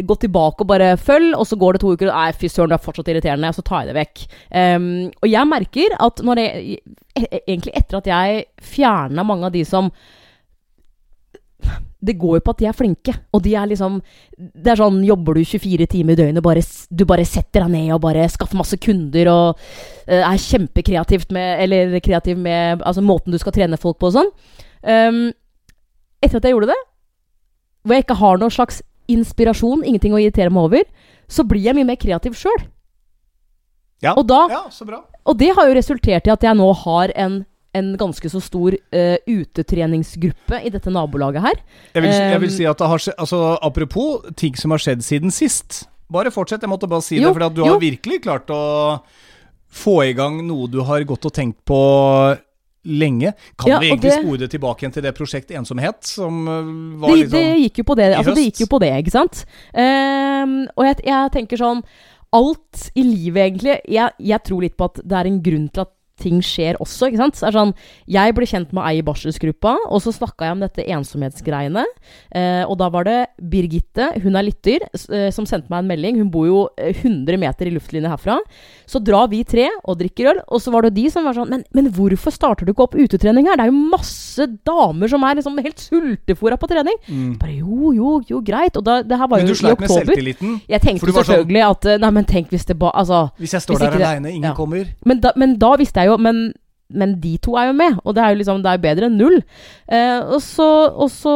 gått 0.04 0.26
tilbake 0.26 0.60
og 0.60 0.68
bare 0.68 0.90
følg, 1.00 1.32
og 1.38 1.46
så 1.48 1.56
går 1.56 1.76
det 1.76 1.80
to 1.80 1.94
uker, 1.96 2.10
og 2.10 2.18
nei, 2.18 2.32
fy 2.36 2.50
søren, 2.52 2.68
du 2.68 2.76
er 2.76 2.82
fortsatt 2.84 3.08
irriterende, 3.08 3.48
og 3.48 3.56
så 3.56 3.64
tar 3.64 3.84
jeg 3.84 3.92
det 3.92 3.96
vekk. 3.96 4.24
Um, 4.52 4.88
og 5.22 5.28
jeg 5.30 5.50
merker 5.52 5.96
at 6.08 6.24
når 6.24 6.42
jeg 6.42 6.78
e- 7.16 7.40
Egentlig 7.46 7.72
etter 7.78 7.96
at 7.96 8.08
jeg 8.10 8.42
fjerna 8.60 9.22
mange 9.24 9.48
av 9.48 9.54
de 9.54 9.62
som 9.64 9.86
det 12.06 12.14
går 12.20 12.36
jo 12.38 12.44
på 12.44 12.52
at 12.54 12.60
de 12.60 12.66
er 12.68 12.76
flinke, 12.76 13.14
og 13.34 13.42
de 13.42 13.54
er 13.56 13.68
liksom 13.70 13.98
Det 14.36 14.70
er 14.72 14.78
sånn 14.78 14.98
Jobber 15.06 15.38
du 15.38 15.42
24 15.42 15.88
timer 15.90 16.14
i 16.14 16.20
døgnet, 16.20 16.44
bare, 16.44 16.62
du 16.90 17.04
bare 17.08 17.24
setter 17.26 17.64
deg 17.64 17.72
ned 17.72 17.94
og 17.96 18.02
bare 18.04 18.26
skaffer 18.30 18.58
masse 18.58 18.78
kunder 18.82 19.30
og 19.32 19.62
uh, 20.10 20.20
er 20.20 20.42
kjempekreativt 20.42 21.32
med 21.34 21.62
Eller 21.64 21.96
kreativ 22.04 22.38
med 22.38 22.84
altså, 22.84 23.04
måten 23.04 23.34
du 23.34 23.40
skal 23.42 23.56
trene 23.56 23.80
folk 23.80 23.98
på 23.98 24.10
og 24.10 24.18
sånn. 24.18 24.30
Um, 24.86 25.24
etter 26.22 26.38
at 26.38 26.46
jeg 26.46 26.54
gjorde 26.54 26.70
det, 26.70 26.78
hvor 27.82 27.96
jeg 27.96 28.06
ikke 28.06 28.20
har 28.20 28.38
noen 28.40 28.54
slags 28.54 28.80
inspirasjon, 29.10 29.84
ingenting 29.86 30.14
å 30.14 30.20
irritere 30.20 30.52
meg 30.52 30.68
over, 30.68 30.86
så 31.30 31.44
blir 31.46 31.62
jeg 31.62 31.76
mye 31.76 31.88
mer 31.88 31.98
kreativ 32.00 32.34
sjøl. 32.38 32.64
Ja. 34.04 34.14
Og 34.16 34.26
da 34.28 34.42
ja, 34.52 34.62
så 34.70 34.84
bra. 34.88 35.00
og 35.24 35.38
det 35.40 35.52
har 35.56 35.68
jo 35.68 35.76
resultert 35.76 36.26
i 36.28 36.32
at 36.34 36.42
jeg 36.44 36.58
nå 36.58 36.66
har 36.84 37.12
en, 37.16 37.40
en 37.76 37.92
ganske 38.00 38.30
så 38.32 38.40
stor 38.42 38.74
uh, 38.76 39.16
utetreningsgruppe 39.28 40.60
i 40.64 40.72
dette 40.72 40.92
nabolaget 40.92 41.44
her. 41.44 41.60
Jeg 41.94 42.04
vil, 42.06 42.10
jeg 42.16 42.40
vil 42.42 42.50
Um, 42.50 42.56
si 42.56 42.66
at 42.68 42.80
det 42.80 42.88
har 42.92 43.02
skjedd 43.02 43.20
altså, 43.26 43.42
Apropos 43.66 44.26
ting 44.40 44.56
som 44.58 44.74
har 44.74 44.82
skjedd 44.82 45.04
siden 45.04 45.34
sist. 45.34 45.84
Bare 46.12 46.30
fortsett, 46.34 46.62
jeg 46.62 46.70
måtte 46.70 46.88
bare 46.88 47.02
si 47.04 47.18
Jo, 47.18 47.28
det. 47.30 47.36
For 47.36 47.54
du 47.54 47.62
jo. 47.64 47.70
har 47.74 47.80
virkelig 47.82 48.20
klart 48.24 48.50
å 48.54 48.62
få 49.76 49.96
i 50.06 50.12
gang 50.16 50.38
noe 50.46 50.68
du 50.70 50.80
har 50.86 51.02
gått 51.04 51.26
og 51.26 51.34
tenkt 51.34 51.58
på 51.66 51.80
lenge. 52.86 53.32
Kan 53.58 53.70
Ja, 53.72 53.78
vi 53.82 53.90
egentlig 53.90 54.10
det- 54.12 54.22
spore 54.22 54.38
det 54.38 54.50
tilbake 54.50 54.82
igjen 54.84 54.92
til 54.94 55.02
det 55.02 55.14
prosjekt 55.16 55.50
Ensomhet, 55.50 56.04
som 56.06 56.46
øh, 56.46 57.00
var 57.00 57.08
det, 57.10 57.16
litt 57.18 57.30
det 57.30 57.58
gikk 57.64 57.78
jo 57.78 57.84
på 57.84 57.96
det. 57.98 58.14
Altså, 58.14 58.34
det 58.34 58.44
gikk 58.44 58.60
jo 58.60 58.66
på 58.70 58.78
det, 58.80 58.92
ikke 59.02 59.10
sant? 59.10 59.44
Um, 59.74 60.68
og 60.76 60.84
jeg, 60.86 61.00
jeg 61.04 61.32
tenker 61.32 61.56
sånn 61.56 61.82
Alt 62.32 62.90
i 62.94 63.02
livet, 63.02 63.38
egentlig 63.42 63.80
jeg, 63.88 64.10
jeg 64.18 64.40
tror 64.44 64.60
litt 64.60 64.76
på 64.76 64.84
at 64.84 64.98
det 65.02 65.16
er 65.18 65.26
en 65.30 65.42
grunn 65.42 65.68
til 65.72 65.80
at 65.86 65.92
ting 66.20 66.40
skjer 66.44 66.78
også, 66.82 67.10
ikke 67.10 67.20
sant? 67.20 67.36
Så 67.36 67.46
det 67.46 67.50
er 67.52 67.58
sånn, 67.58 67.74
jeg 68.08 68.34
ble 68.36 68.46
kjent 68.48 68.72
med 68.76 68.84
ei 68.88 68.98
i 69.00 69.04
barselsgruppa, 69.06 69.74
og 69.90 70.00
så 70.04 70.12
snakka 70.14 70.46
jeg 70.48 70.56
om 70.56 70.62
dette 70.64 70.86
ensomhetsgreiene. 70.96 71.84
Eh, 72.34 72.62
og 72.66 72.76
da 72.80 72.88
var 72.92 73.04
det 73.08 73.16
Birgitte, 73.52 74.08
hun 74.24 74.36
er 74.38 74.46
lytter, 74.46 74.86
eh, 75.10 75.28
som 75.34 75.46
sendte 75.48 75.70
meg 75.72 75.84
en 75.84 75.90
melding. 75.90 76.20
Hun 76.22 76.30
bor 76.32 76.46
jo 76.48 76.60
eh, 76.80 76.94
100 76.96 77.36
meter 77.40 77.68
i 77.68 77.74
luftlinje 77.74 78.08
herfra. 78.12 78.38
Så 78.88 79.00
drar 79.04 79.28
vi 79.32 79.42
tre 79.44 79.68
og 79.84 79.98
drikker 80.00 80.30
øl, 80.32 80.40
og 80.48 80.62
så 80.62 80.72
var 80.74 80.86
det 80.86 80.94
de 80.96 81.06
som 81.12 81.26
var 81.26 81.34
sånn 81.36 81.50
Men, 81.50 81.62
men 81.74 81.90
hvorfor 81.94 82.32
starter 82.34 82.66
du 82.66 82.72
ikke 82.72 82.86
opp 82.86 82.96
utetrening 82.96 83.46
her? 83.50 83.58
Det 83.60 83.66
er 83.66 83.72
jo 83.72 83.90
masse 83.92 84.46
damer 84.66 85.10
som 85.10 85.22
er 85.26 85.38
liksom 85.38 85.58
helt 85.62 85.82
sultefòra 85.82 86.56
på 86.60 86.68
trening. 86.70 86.96
mm. 87.08 87.36
Bare 87.40 87.56
jo, 87.58 87.92
jo, 87.96 88.16
jo, 88.30 88.40
greit. 88.46 88.76
Og 88.76 88.84
da, 88.86 89.00
det 89.02 89.18
her 89.18 89.28
var 89.28 89.42
Men 89.42 89.50
du 89.50 89.54
sleit 89.54 89.80
med 89.80 89.90
selvtilliten. 89.92 90.60
Jeg 90.68 90.80
tenkte 90.80 91.04
selvfølgelig 91.06 91.24
sånn- 91.26 91.34
selvfølgelig 91.36 91.64
at 91.70 91.86
eh, 91.92 91.98
Nei, 92.06 92.10
men 92.10 92.24
tenk 92.24 92.50
hvis 92.54 92.66
det 92.66 92.78
bare 92.78 92.94
Altså. 92.96 93.20
Hvis 93.38 93.52
jeg 93.52 93.62
står 93.62 93.74
Hvis 93.76 93.84
der 93.84 93.96
aleine, 94.00 94.30
ingen 94.32 94.48
ja. 94.50 94.54
kommer. 94.56 94.86
Men 95.04 95.20
da, 95.20 95.32
men 95.36 95.56
da 95.60 95.74
visste 95.76 96.00
jeg 96.00 96.05
jo 96.10 96.16
Men, 96.22 96.40
men 96.88 97.16
de 97.20 97.32
to 97.42 97.56
er 97.58 97.70
jo 97.70 97.76
med, 97.76 97.96
og 98.04 98.14
det 98.14 98.22
er 98.22 98.30
jo 98.34 98.38
liksom 98.40 98.60
Det 98.62 98.72
er 98.72 98.82
bedre 98.84 99.08
enn 99.08 99.16
null. 99.18 99.40
Eh, 99.90 100.20
og 100.22 100.38
så, 100.44 100.66
og 100.94 101.10
så 101.10 101.32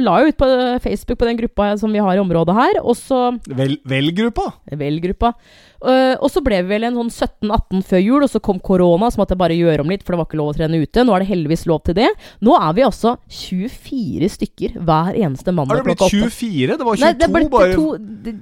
la 0.00 0.14
jeg 0.22 0.32
ut 0.32 0.38
på 0.40 0.48
Facebook 0.84 1.20
på 1.20 1.28
den 1.28 1.40
gruppa 1.40 1.74
som 1.80 1.92
vi 1.92 2.00
har 2.00 2.16
i 2.16 2.22
området 2.22 2.56
her, 2.56 2.80
og 2.82 2.96
så 2.96 3.34
Vel, 3.48 3.76
Vel-gruppa. 3.88 4.48
Vel-gruppa. 4.72 5.34
Eh, 5.82 6.14
og 6.22 6.30
så 6.30 6.42
ble 6.44 6.60
vi 6.62 6.70
vel 6.76 6.86
en 6.86 6.98
sånn 7.00 7.10
17-18 7.10 7.82
før 7.88 8.02
jul, 8.02 8.24
og 8.24 8.30
så 8.30 8.40
kom 8.44 8.60
korona, 8.62 9.10
så 9.10 9.20
måtte 9.20 9.34
jeg 9.34 9.42
bare 9.42 9.56
gjøre 9.58 9.82
om 9.84 9.90
litt, 9.90 10.04
for 10.06 10.14
det 10.14 10.20
var 10.20 10.28
ikke 10.30 10.40
lov 10.40 10.52
å 10.52 10.56
trene 10.58 10.82
ute. 10.82 11.04
Nå 11.04 11.16
er 11.16 11.24
det 11.24 11.30
heldigvis 11.32 11.66
lov 11.70 11.82
til 11.88 11.98
det. 11.98 12.10
Nå 12.44 12.54
er 12.58 12.76
vi 12.78 12.86
altså 12.86 13.16
24 13.40 14.30
stykker 14.36 14.78
hver 14.78 15.18
eneste 15.18 15.52
Har 15.56 15.82
det 15.82 15.88
blitt 15.90 16.06
24? 16.06 16.78
Det 16.78 16.86
var 16.86 17.02
22 17.02 17.04
Nei, 17.04 17.12
det 17.18 17.30
ble 17.34 17.48
bare. 17.50 17.74
to 17.74 17.98
det- 17.98 18.38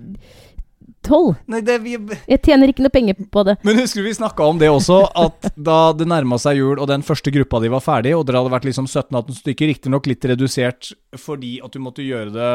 Tolv. 1.06 1.36
Vi, 1.46 1.94
Jeg 2.28 2.42
tjener 2.44 2.70
ikke 2.72 2.84
noe 2.84 2.92
penger 2.92 3.16
på 3.32 3.44
det. 3.48 3.56
men 3.64 3.78
husker 3.80 4.02
du 4.02 4.08
vi 4.08 4.16
snakka 4.18 4.44
om 4.44 4.58
det 4.60 4.68
også, 4.68 5.00
at 5.16 5.52
da 5.56 5.92
det 5.96 6.08
nærma 6.10 6.38
seg 6.40 6.60
jul 6.60 6.76
og 6.78 6.88
den 6.90 7.02
første 7.06 7.32
gruppa 7.32 7.60
di 7.62 7.70
var 7.72 7.80
ferdig, 7.84 8.12
og 8.16 8.26
dere 8.28 8.42
hadde 8.42 8.52
vært 8.52 8.68
liksom 8.68 8.86
17-18 8.90 9.40
stykker, 9.40 9.72
riktignok 9.72 10.10
litt 10.10 10.24
redusert 10.28 10.92
fordi 11.18 11.56
at 11.64 11.72
du 11.72 11.80
måtte 11.82 12.04
gjøre 12.04 12.34
det 12.34 12.52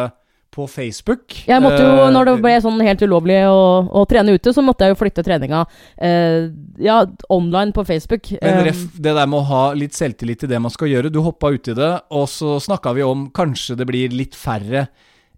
på 0.55 0.67
Facebook. 0.71 1.33
Jeg 1.49 1.59
måtte 1.59 1.81
jo, 1.81 2.05
Eh, 2.05 2.11
når 2.15 2.29
det 2.29 2.35
ble 2.45 2.53
sånn 2.63 2.79
helt 2.85 3.01
ulovlig 3.03 3.41
å, 3.49 3.57
å 3.91 4.05
trene 4.07 4.37
ute, 4.37 4.53
så 4.55 4.63
måtte 4.63 4.85
jeg 4.85 4.93
jo 4.93 4.99
flytte 5.01 5.23
treninga 5.25 5.65
eh, 5.99 6.45
ja, 6.79 7.01
online 7.33 7.73
på 7.75 7.83
Facebook. 7.83 8.29
Men 8.39 8.61
Eh, 8.61 8.69
ref, 8.69 8.85
det 8.95 9.17
der 9.17 9.27
med 9.27 9.41
å 9.41 9.49
ha 9.49 9.63
litt 9.75 9.97
selvtillit 9.97 10.45
i 10.47 10.51
det 10.53 10.61
man 10.63 10.71
skal 10.71 10.93
gjøre. 10.93 11.11
Du 11.11 11.19
hoppa 11.25 11.51
uti 11.51 11.75
det, 11.75 11.91
og 12.07 12.29
så 12.31 12.55
snakka 12.63 12.93
vi 12.95 13.03
om 13.03 13.27
kanskje 13.35 13.75
det 13.81 13.89
blir 13.89 14.15
litt 14.15 14.37
færre 14.37 14.85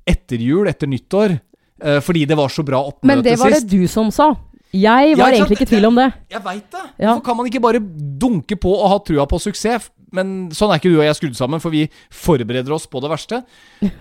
etter 0.07 0.37
jul, 0.37 0.69
etter 0.69 0.87
nyttår. 0.91 1.39
Eh, 1.81 1.99
fordi 2.01 2.25
det 2.29 2.37
var 2.37 2.49
så 2.53 2.63
bra 2.65 2.81
oppmøte 2.89 3.01
sist. 3.01 3.05
men 3.05 3.23
det 3.23 3.37
var 3.39 3.49
det 3.53 3.61
sist. 3.63 3.69
du 3.71 3.87
som 3.87 4.11
sa. 4.11 4.31
Jeg 4.75 5.15
var 5.17 5.29
Ja, 5.31 5.37
egentlig 5.37 5.57
ikke 5.61 5.67
i 5.69 5.73
tvil 5.75 5.85
om 5.87 5.95
det. 5.95 6.09
Jeg 6.29 6.43
veit 6.43 6.65
det! 6.71 6.81
Ja. 6.99 7.13
Hvorfor 7.13 7.23
kan 7.25 7.37
man 7.37 7.45
ikke 7.47 7.61
bare 7.63 7.79
dunke 8.19 8.57
på 8.59 8.73
og 8.75 8.89
ha 8.91 8.97
trua 8.99 9.25
på 9.25 9.39
suksess? 9.39 9.89
Men 10.11 10.49
sånn 10.55 10.71
er 10.71 10.79
ikke 10.79 10.91
du 10.91 10.99
og 11.01 11.03
jeg 11.03 11.15
skrudd 11.17 11.35
sammen, 11.35 11.59
for 11.59 11.69
vi 11.73 11.85
forbereder 12.15 12.71
oss 12.71 12.85
på 12.87 12.99
det 13.03 13.09
verste. 13.11 13.41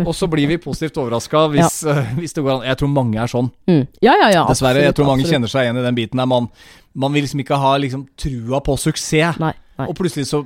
Og 0.04 0.12
så 0.14 0.28
blir 0.30 0.46
vi 0.46 0.56
positivt 0.62 0.98
overraska 1.02 1.46
hvis, 1.54 1.80
eh, 1.86 2.12
hvis 2.18 2.34
det 2.36 2.44
går 2.46 2.60
an. 2.60 2.66
Jeg 2.68 2.78
tror 2.78 2.90
mange 2.92 3.18
er 3.22 3.30
sånn. 3.30 3.48
Mm. 3.66 3.84
Ja, 4.02 4.14
ja, 4.14 4.28
ja. 4.30 4.44
Dessverre. 4.50 4.84
Jeg 4.86 4.94
tror 4.94 5.06
mange 5.08 5.24
absolutt. 5.24 5.34
kjenner 5.34 5.50
seg 5.54 5.66
igjen 5.66 5.80
i 5.82 5.86
den 5.86 5.98
biten 5.98 6.22
der 6.22 6.28
man, 6.30 6.46
man 6.94 7.14
vil 7.14 7.26
liksom 7.26 7.42
ikke 7.42 7.58
ha 7.62 7.72
liksom 7.82 8.06
trua 8.18 8.60
på 8.62 8.76
suksess. 8.78 9.38
Nei, 9.42 9.52
nei. 9.78 9.88
Og 9.90 9.96
plutselig 9.98 10.28
så, 10.30 10.44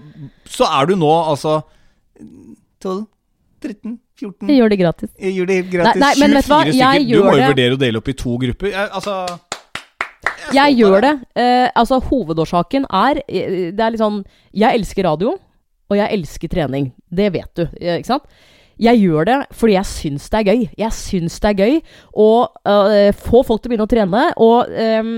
så 0.48 0.68
er 0.80 0.88
du 0.88 0.96
nå 1.00 1.12
altså 1.32 1.60
12, 2.80 3.04
13, 3.62 3.98
14 4.20 4.48
Jeg 4.50 4.58
gjør 4.60 4.72
det 4.72 4.78
gratis. 4.80 5.10
Jeg 5.20 5.34
gjør 5.36 5.46
det 5.50 5.58
gratis. 5.72 6.00
Nei, 6.00 6.08
nei, 6.08 6.12
men 6.20 6.36
vet 6.38 6.48
du 6.48 6.52
hva? 6.52 6.60
24 6.64 6.78
Jeg 6.80 7.00
stykker. 7.00 7.06
Du 7.06 7.14
gjør 7.14 7.24
må 7.24 7.32
jo 7.34 7.40
det. 7.42 7.48
vurdere 7.54 7.76
å 7.76 7.80
dele 7.84 8.02
opp 8.02 8.08
i 8.08 8.16
to 8.24 8.36
grupper. 8.44 8.72
Jeg, 8.74 8.88
altså 9.00 9.16
Jeg 10.56 10.76
gjør 10.80 11.00
det. 11.06 11.12
Eh, 11.44 11.68
altså, 11.74 12.00
hovedårsaken 12.10 12.86
er 12.90 13.20
eh, 13.28 13.58
Det 13.76 13.84
er 13.84 13.94
litt 13.94 14.02
sånn 14.02 14.22
Jeg 14.56 14.80
elsker 14.80 15.06
radio, 15.06 15.36
og 15.90 15.98
jeg 15.98 16.16
elsker 16.18 16.48
trening. 16.52 16.90
Det 17.10 17.28
vet 17.34 17.52
du, 17.58 17.66
eh, 17.80 17.98
ikke 18.00 18.12
sant? 18.14 18.28
Jeg 18.80 18.96
gjør 19.02 19.26
det 19.28 19.38
fordi 19.52 19.74
jeg 19.76 19.88
syns 19.90 20.28
det 20.32 20.38
er 20.40 20.46
gøy. 20.54 20.62
Jeg 20.80 20.92
syns 20.96 21.34
det 21.42 21.50
er 21.50 21.58
gøy 21.66 21.74
å 22.16 22.28
øh, 22.48 23.10
få 23.12 23.42
folk 23.44 23.60
til 23.60 23.68
å 23.68 23.72
begynne 23.74 23.84
å 23.84 23.90
trene. 23.92 24.22
Og 24.40 24.70
ehm, 24.72 25.10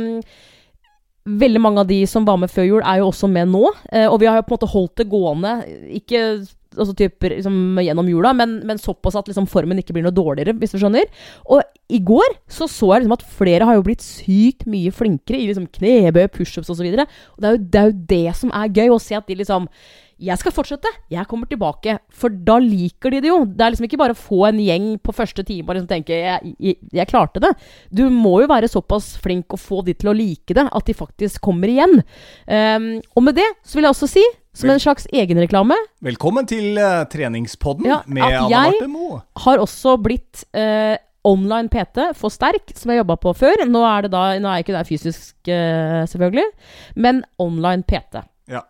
veldig 1.42 1.60
mange 1.62 1.84
av 1.84 1.86
de 1.86 2.00
som 2.10 2.26
var 2.26 2.40
med 2.42 2.50
før 2.50 2.66
jul, 2.66 2.80
er 2.82 2.98
jo 2.98 3.12
også 3.12 3.30
med 3.30 3.52
nå. 3.52 3.62
Eh, 3.92 4.08
og 4.08 4.18
vi 4.18 4.26
har 4.26 4.40
jo 4.40 4.46
på 4.48 4.56
en 4.56 4.58
måte 4.58 4.70
holdt 4.72 4.96
det 4.98 5.06
gående. 5.12 5.52
Ikke 5.94 6.24
altså 6.76 6.94
typ, 6.98 7.28
liksom, 7.32 7.80
gjennom 7.82 8.10
jula, 8.10 8.34
men, 8.36 8.60
men 8.68 8.80
såpass 8.80 9.16
at 9.18 9.30
liksom, 9.30 9.48
formen 9.50 9.80
ikke 9.82 9.96
blir 9.96 10.06
noe 10.06 10.14
dårligere, 10.14 10.56
hvis 10.58 10.74
du 10.74 10.80
skjønner. 10.82 11.08
Og 11.52 11.62
i 11.92 12.00
går 12.02 12.38
så, 12.50 12.68
så 12.70 12.94
jeg 12.94 13.04
liksom 13.04 13.16
at 13.18 13.26
flere 13.38 13.68
har 13.68 13.78
jo 13.78 13.86
blitt 13.86 14.04
sykt 14.04 14.66
mye 14.70 14.92
flinkere 14.94 15.40
i 15.40 15.50
liksom, 15.50 15.68
knebøy, 15.78 16.24
pushups 16.32 16.72
osv. 16.72 16.86
Og, 16.86 17.04
og 17.36 17.44
det 17.44 17.50
er, 17.50 17.58
jo, 17.58 17.66
det 17.66 17.82
er 17.82 17.90
jo 17.90 17.98
det 18.14 18.38
som 18.38 18.54
er 18.56 18.72
gøy, 18.72 18.88
å 18.92 19.02
se 19.02 19.18
at 19.18 19.28
de 19.28 19.38
liksom 19.42 19.68
jeg 20.22 20.38
skal 20.38 20.54
fortsette. 20.54 20.90
Jeg 21.10 21.26
kommer 21.30 21.48
tilbake. 21.50 21.96
For 22.14 22.30
da 22.30 22.58
liker 22.62 23.10
de 23.10 23.22
det 23.24 23.30
jo. 23.30 23.40
Det 23.48 23.64
er 23.64 23.74
liksom 23.74 23.88
ikke 23.88 24.00
bare 24.00 24.14
å 24.14 24.18
få 24.18 24.44
en 24.48 24.60
gjeng 24.62 24.86
på 25.02 25.14
første 25.16 25.44
time 25.46 25.66
og 25.66 25.76
liksom 25.76 25.90
tenke 25.90 26.14
jeg, 26.14 26.54
jeg, 26.62 26.76
'jeg 26.92 27.10
klarte 27.10 27.42
det'. 27.42 27.54
Du 27.90 28.08
må 28.10 28.40
jo 28.42 28.50
være 28.50 28.70
såpass 28.70 29.16
flink 29.18 29.50
å 29.52 29.58
få 29.58 29.82
de 29.84 29.94
til 29.94 30.12
å 30.12 30.16
like 30.16 30.54
det, 30.54 30.68
at 30.70 30.86
de 30.86 30.94
faktisk 30.94 31.40
kommer 31.42 31.68
igjen. 31.68 32.02
Um, 32.46 33.02
og 33.16 33.22
med 33.22 33.34
det 33.34 33.48
så 33.64 33.78
vil 33.78 33.88
jeg 33.88 33.94
også 33.94 34.10
si, 34.14 34.24
som 34.54 34.70
en 34.70 34.80
slags 34.82 35.06
egenreklame, 35.12 35.76
Velkommen 36.04 36.46
til 36.50 36.76
uh, 36.76 37.04
treningspodden 37.08 37.86
Ja, 37.88 38.00
med 38.06 38.22
Anna 38.26 38.48
jeg- 38.52 38.74
Marte 38.74 38.88
Moe. 38.92 39.22
har 39.44 39.58
også 39.62 39.94
blitt 40.02 40.44
uh, 40.54 40.96
online 41.24 41.68
PT 41.72 42.10
for 42.18 42.28
sterk, 42.34 42.72
som 42.76 42.90
jeg 42.90 42.98
jobba 43.00 43.16
på 43.22 43.32
før. 43.38 43.62
Nå 43.70 43.80
er, 43.86 44.02
det 44.02 44.10
da, 44.12 44.24
nå 44.42 44.48
er 44.50 44.58
jeg 44.58 44.66
ikke 44.66 44.74
der 44.76 44.88
fysisk, 44.88 45.34
uh, 45.48 46.02
selvfølgelig, 46.10 46.44
men 46.96 47.22
online 47.38 47.82
PT. 47.86 48.24
Ja. 48.50 48.60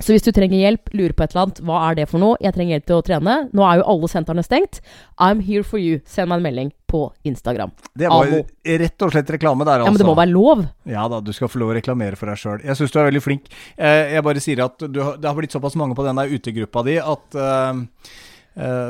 Så 0.00 0.14
hvis 0.14 0.24
du 0.24 0.30
trenger 0.32 0.56
hjelp, 0.56 0.90
lurer 0.96 1.12
på 1.16 1.24
et 1.24 1.34
eller 1.34 1.46
annet, 1.46 1.60
hva 1.68 1.80
er 1.88 1.98
det 1.98 2.06
for 2.10 2.22
noe? 2.22 2.38
Jeg 2.40 2.56
trenger 2.56 2.78
hjelp 2.78 2.86
til 2.88 2.96
å 2.96 3.04
trene. 3.04 3.36
Nå 3.56 3.64
er 3.68 3.80
jo 3.80 3.86
alle 3.92 4.10
sentrene 4.10 4.44
stengt. 4.44 4.80
I'm 5.20 5.42
here 5.44 5.66
for 5.66 5.82
you. 5.82 6.00
Send 6.08 6.32
meg 6.32 6.40
en 6.40 6.46
melding 6.48 6.72
på 6.90 7.02
Instagram. 7.28 7.74
Det 7.94 8.08
var 8.10 8.32
jo 8.32 8.40
rett 8.82 9.04
og 9.06 9.12
slett 9.14 9.34
reklame 9.36 9.66
der, 9.68 9.84
altså. 9.84 9.90
Ja, 9.90 9.94
men 9.94 10.02
det 10.02 10.08
må 10.08 10.16
være 10.18 10.32
lov. 10.32 10.64
Ja 10.88 11.04
da, 11.12 11.20
du 11.22 11.30
skal 11.36 11.52
få 11.52 11.60
lov 11.62 11.74
å 11.74 11.76
reklamere 11.78 12.18
for 12.18 12.32
deg 12.32 12.40
sjøl. 12.40 12.64
Jeg 12.66 12.80
syns 12.80 12.96
du 12.96 12.98
er 12.98 13.10
veldig 13.10 13.22
flink. 13.24 13.52
Eh, 13.76 14.16
jeg 14.16 14.26
bare 14.26 14.42
sier 14.42 14.64
at 14.66 14.82
du, 14.82 14.98
det 14.98 15.28
har 15.28 15.38
blitt 15.38 15.54
såpass 15.54 15.78
mange 15.78 15.96
på 15.98 16.06
den 16.08 16.18
der 16.18 16.32
utegruppa 16.32 16.84
di 16.88 16.98
at 16.98 17.40
eh, 17.44 17.84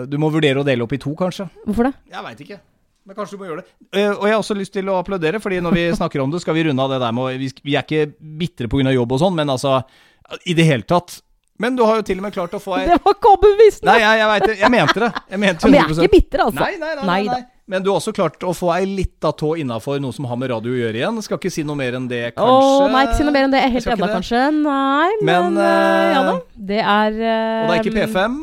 du 0.08 0.16
må 0.22 0.30
vurdere 0.32 0.62
å 0.62 0.66
dele 0.66 0.86
opp 0.86 0.94
i 0.96 1.02
to, 1.02 1.12
kanskje. 1.18 1.50
Hvorfor 1.66 1.90
det? 1.90 1.96
Jeg 2.14 2.26
veit 2.26 2.44
ikke. 2.46 2.62
Men 3.08 3.16
kanskje 3.16 3.36
du 3.36 3.40
må 3.40 3.48
gjøre 3.48 3.62
det. 3.64 3.72
Og 4.12 4.24
jeg 4.28 4.34
har 4.34 4.38
også 4.38 4.54
lyst 4.56 4.74
til 4.76 4.88
å 4.92 4.98
applaudere, 5.00 5.40
fordi 5.42 5.60
når 5.64 5.76
vi 5.76 5.84
snakker 6.00 6.22
om 6.22 6.32
det, 6.32 6.42
skal 6.44 6.56
vi 6.56 6.64
runde 6.68 6.84
av 6.84 6.94
det 6.94 7.00
der 7.02 7.16
med 7.16 7.42
vi 7.64 7.74
er 7.74 7.84
ikke 7.84 8.12
bitre 8.40 8.70
pga. 8.70 8.92
jobb 8.94 9.16
og 9.16 9.22
sånn, 9.22 9.36
men 9.38 9.52
altså 9.52 9.80
I 10.44 10.54
det 10.56 10.66
hele 10.68 10.86
tatt. 10.88 11.20
Men 11.60 11.76
du 11.76 11.82
har 11.84 11.98
jo 12.00 12.04
til 12.08 12.16
og 12.16 12.24
med 12.24 12.32
klart 12.32 12.54
å 12.56 12.58
få 12.62 12.72
ei 12.78 12.86
Det 12.88 12.96
var 13.04 13.16
ikke 13.18 13.32
overbevisende! 13.34 13.92
Nei, 13.92 13.98
jeg, 14.00 14.20
jeg 14.22 14.28
veit 14.30 14.44
det. 14.48 14.54
Jeg 14.62 14.72
mente 14.72 15.00
det. 15.02 15.08
Jeg 15.28 15.40
mente 15.42 15.68
men 15.68 15.74
jeg 15.76 15.84
er 15.84 15.96
ikke 15.96 16.12
bitter, 16.14 16.44
altså. 16.46 16.60
Nei, 16.62 16.76
nei, 16.80 16.92
nei, 16.96 17.08
nei, 17.10 17.24
nei. 17.28 17.40
Men 17.70 17.84
du 17.84 17.90
har 17.92 18.00
også 18.00 18.10
klart 18.16 18.42
å 18.42 18.50
få 18.56 18.70
ei 18.74 18.86
lita 18.88 19.30
tå 19.36 19.52
innafor 19.60 20.00
noe 20.02 20.14
som 20.16 20.24
har 20.26 20.38
med 20.40 20.50
radio 20.50 20.72
å 20.72 20.78
gjøre 20.80 20.98
igjen. 21.02 21.20
Skal 21.22 21.38
ikke 21.38 21.52
si 21.54 21.62
noe 21.68 21.78
mer 21.78 21.98
enn 22.00 22.08
det, 22.10 22.22
kanskje. 22.34 22.70
Åh, 22.80 22.86
nei, 22.90 23.02
ikke 23.06 23.18
si 23.20 23.26
noe 23.28 23.34
mer 23.36 23.46
enn 23.46 23.52
det. 23.54 23.60
Helt 23.76 23.90
ennå, 23.94 24.08
kanskje. 24.16 24.40
Nei, 24.56 25.10
men, 25.20 25.52
Men, 25.52 25.60
uh, 25.60 26.14
Ja 26.16 26.22
eh, 26.22 26.30
da. 26.30 26.34
Det 26.72 26.80
er 26.80 27.20
uh, 27.20 27.60
Og 27.60 27.68
det 27.70 27.76
er 27.76 27.84
ikke 27.84 27.94
P5. 28.00 28.40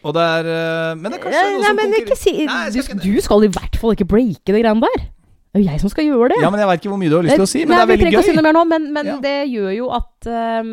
Og 0.00 0.14
det 0.16 0.22
er 0.24 0.46
eh, 0.48 0.94
Men 0.96 1.12
det 1.12 1.18
er 1.18 1.24
kanskje 1.26 1.40
Eh, 1.40 1.50
noe 1.50 1.60
Nei, 1.60 1.66
som 1.66 1.76
men 1.76 1.90
konkurrerer- 1.92 2.20
si 2.22 2.32
Nei, 2.48 2.62
du, 2.72 2.78
skal 2.86 2.96
det. 2.96 3.04
du 3.04 3.20
skal 3.26 3.44
i 3.44 3.50
hvert 3.52 3.76
fall 3.82 3.92
ikke 3.96 4.06
breake 4.08 4.48
det 4.54 4.62
greiene 4.62 4.86
der. 4.86 5.02
Det 5.50 5.58
er 5.58 5.64
jo 5.64 5.70
jeg 5.72 5.80
som 5.82 5.90
skal 5.90 6.06
gjøre 6.06 6.28
det. 6.30 6.36
Ja, 6.44 6.50
men 6.54 6.60
jeg 6.62 6.68
veit 6.70 6.80
ikke 6.84 6.92
hvor 6.92 7.00
mye 7.00 7.10
du 7.10 7.16
har 7.18 7.24
lyst 7.26 7.34
til 7.40 7.42
å 7.42 7.50
si, 7.50 7.64
men 7.64 7.72
Nei, 7.74 7.76
det 7.76 7.82
er 7.82 7.88
vi 7.88 7.92
veldig 7.92 8.04
trenger 8.04 8.16
ikke 8.16 8.22
å 8.22 8.28
si 8.30 8.36
noe 8.36 8.46
mer 8.46 8.54
nå, 8.54 8.62
men, 8.70 8.84
men 8.94 9.10
Ja. 9.10 9.16
det 9.24 9.36
gjør 9.50 9.72
jo 9.74 9.88
at 9.96 10.28
um, 10.30 10.70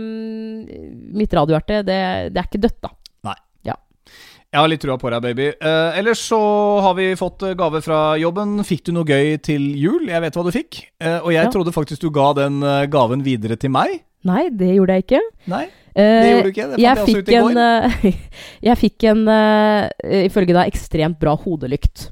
mitt 1.18 1.34
radiohjerte, 1.34 1.80
det, 1.88 1.98
det 2.36 2.42
er 2.44 2.50
ikke 2.52 2.62
dødt, 2.68 2.80
da. 2.86 2.92
Nei 3.32 3.36
Jeg 4.48 4.62
har 4.62 4.70
litt 4.72 4.80
trua 4.80 4.96
på 5.02 5.10
deg, 5.12 5.26
baby. 5.26 5.48
Uh, 5.60 5.98
ellers 6.00 6.22
så 6.24 6.38
har 6.86 6.94
vi 6.96 7.10
fått 7.20 7.44
eh, 7.44 7.56
gave 7.60 7.82
fra 7.84 7.98
jobben. 8.18 8.54
Fikk 8.64 8.86
du 8.88 8.94
noe 8.96 9.04
gøy 9.04 9.34
til 9.44 9.66
jul? 9.76 10.06
Jeg 10.08 10.24
vet 10.24 10.38
hva 10.40 10.46
du 10.48 10.54
fikk. 10.56 10.86
Uh, 11.04 11.20
og 11.26 11.34
jeg 11.34 11.44
Ja. 11.44 11.52
trodde 11.52 11.74
faktisk 11.76 12.06
du 12.06 12.08
ga 12.16 12.30
den 12.38 12.62
gaven 12.94 13.26
videre 13.26 13.58
til 13.60 13.74
meg. 13.76 14.06
Nei, 14.28 14.48
det 14.50 14.72
gjorde 14.76 14.96
jeg 14.96 15.06
ikke. 15.06 15.22
Nei, 15.52 15.66
det 15.96 16.30
gjorde 16.32 16.46
du 16.48 16.52
ikke. 16.52 16.68
Det 16.68 16.78
fant 16.78 16.82
jeg, 16.82 16.88
jeg 16.88 17.04
også 17.04 17.18
ut 17.18 17.30
i 17.30 17.38
går. 17.38 17.58
en, 17.58 18.22
jeg 18.70 18.80
fikk 18.82 19.06
en 19.12 19.22
eh, 19.34 20.26
ifølge 20.28 20.56
deg 20.58 20.72
ekstremt 20.74 21.20
bra 21.22 21.36
hodelykt. 21.44 22.08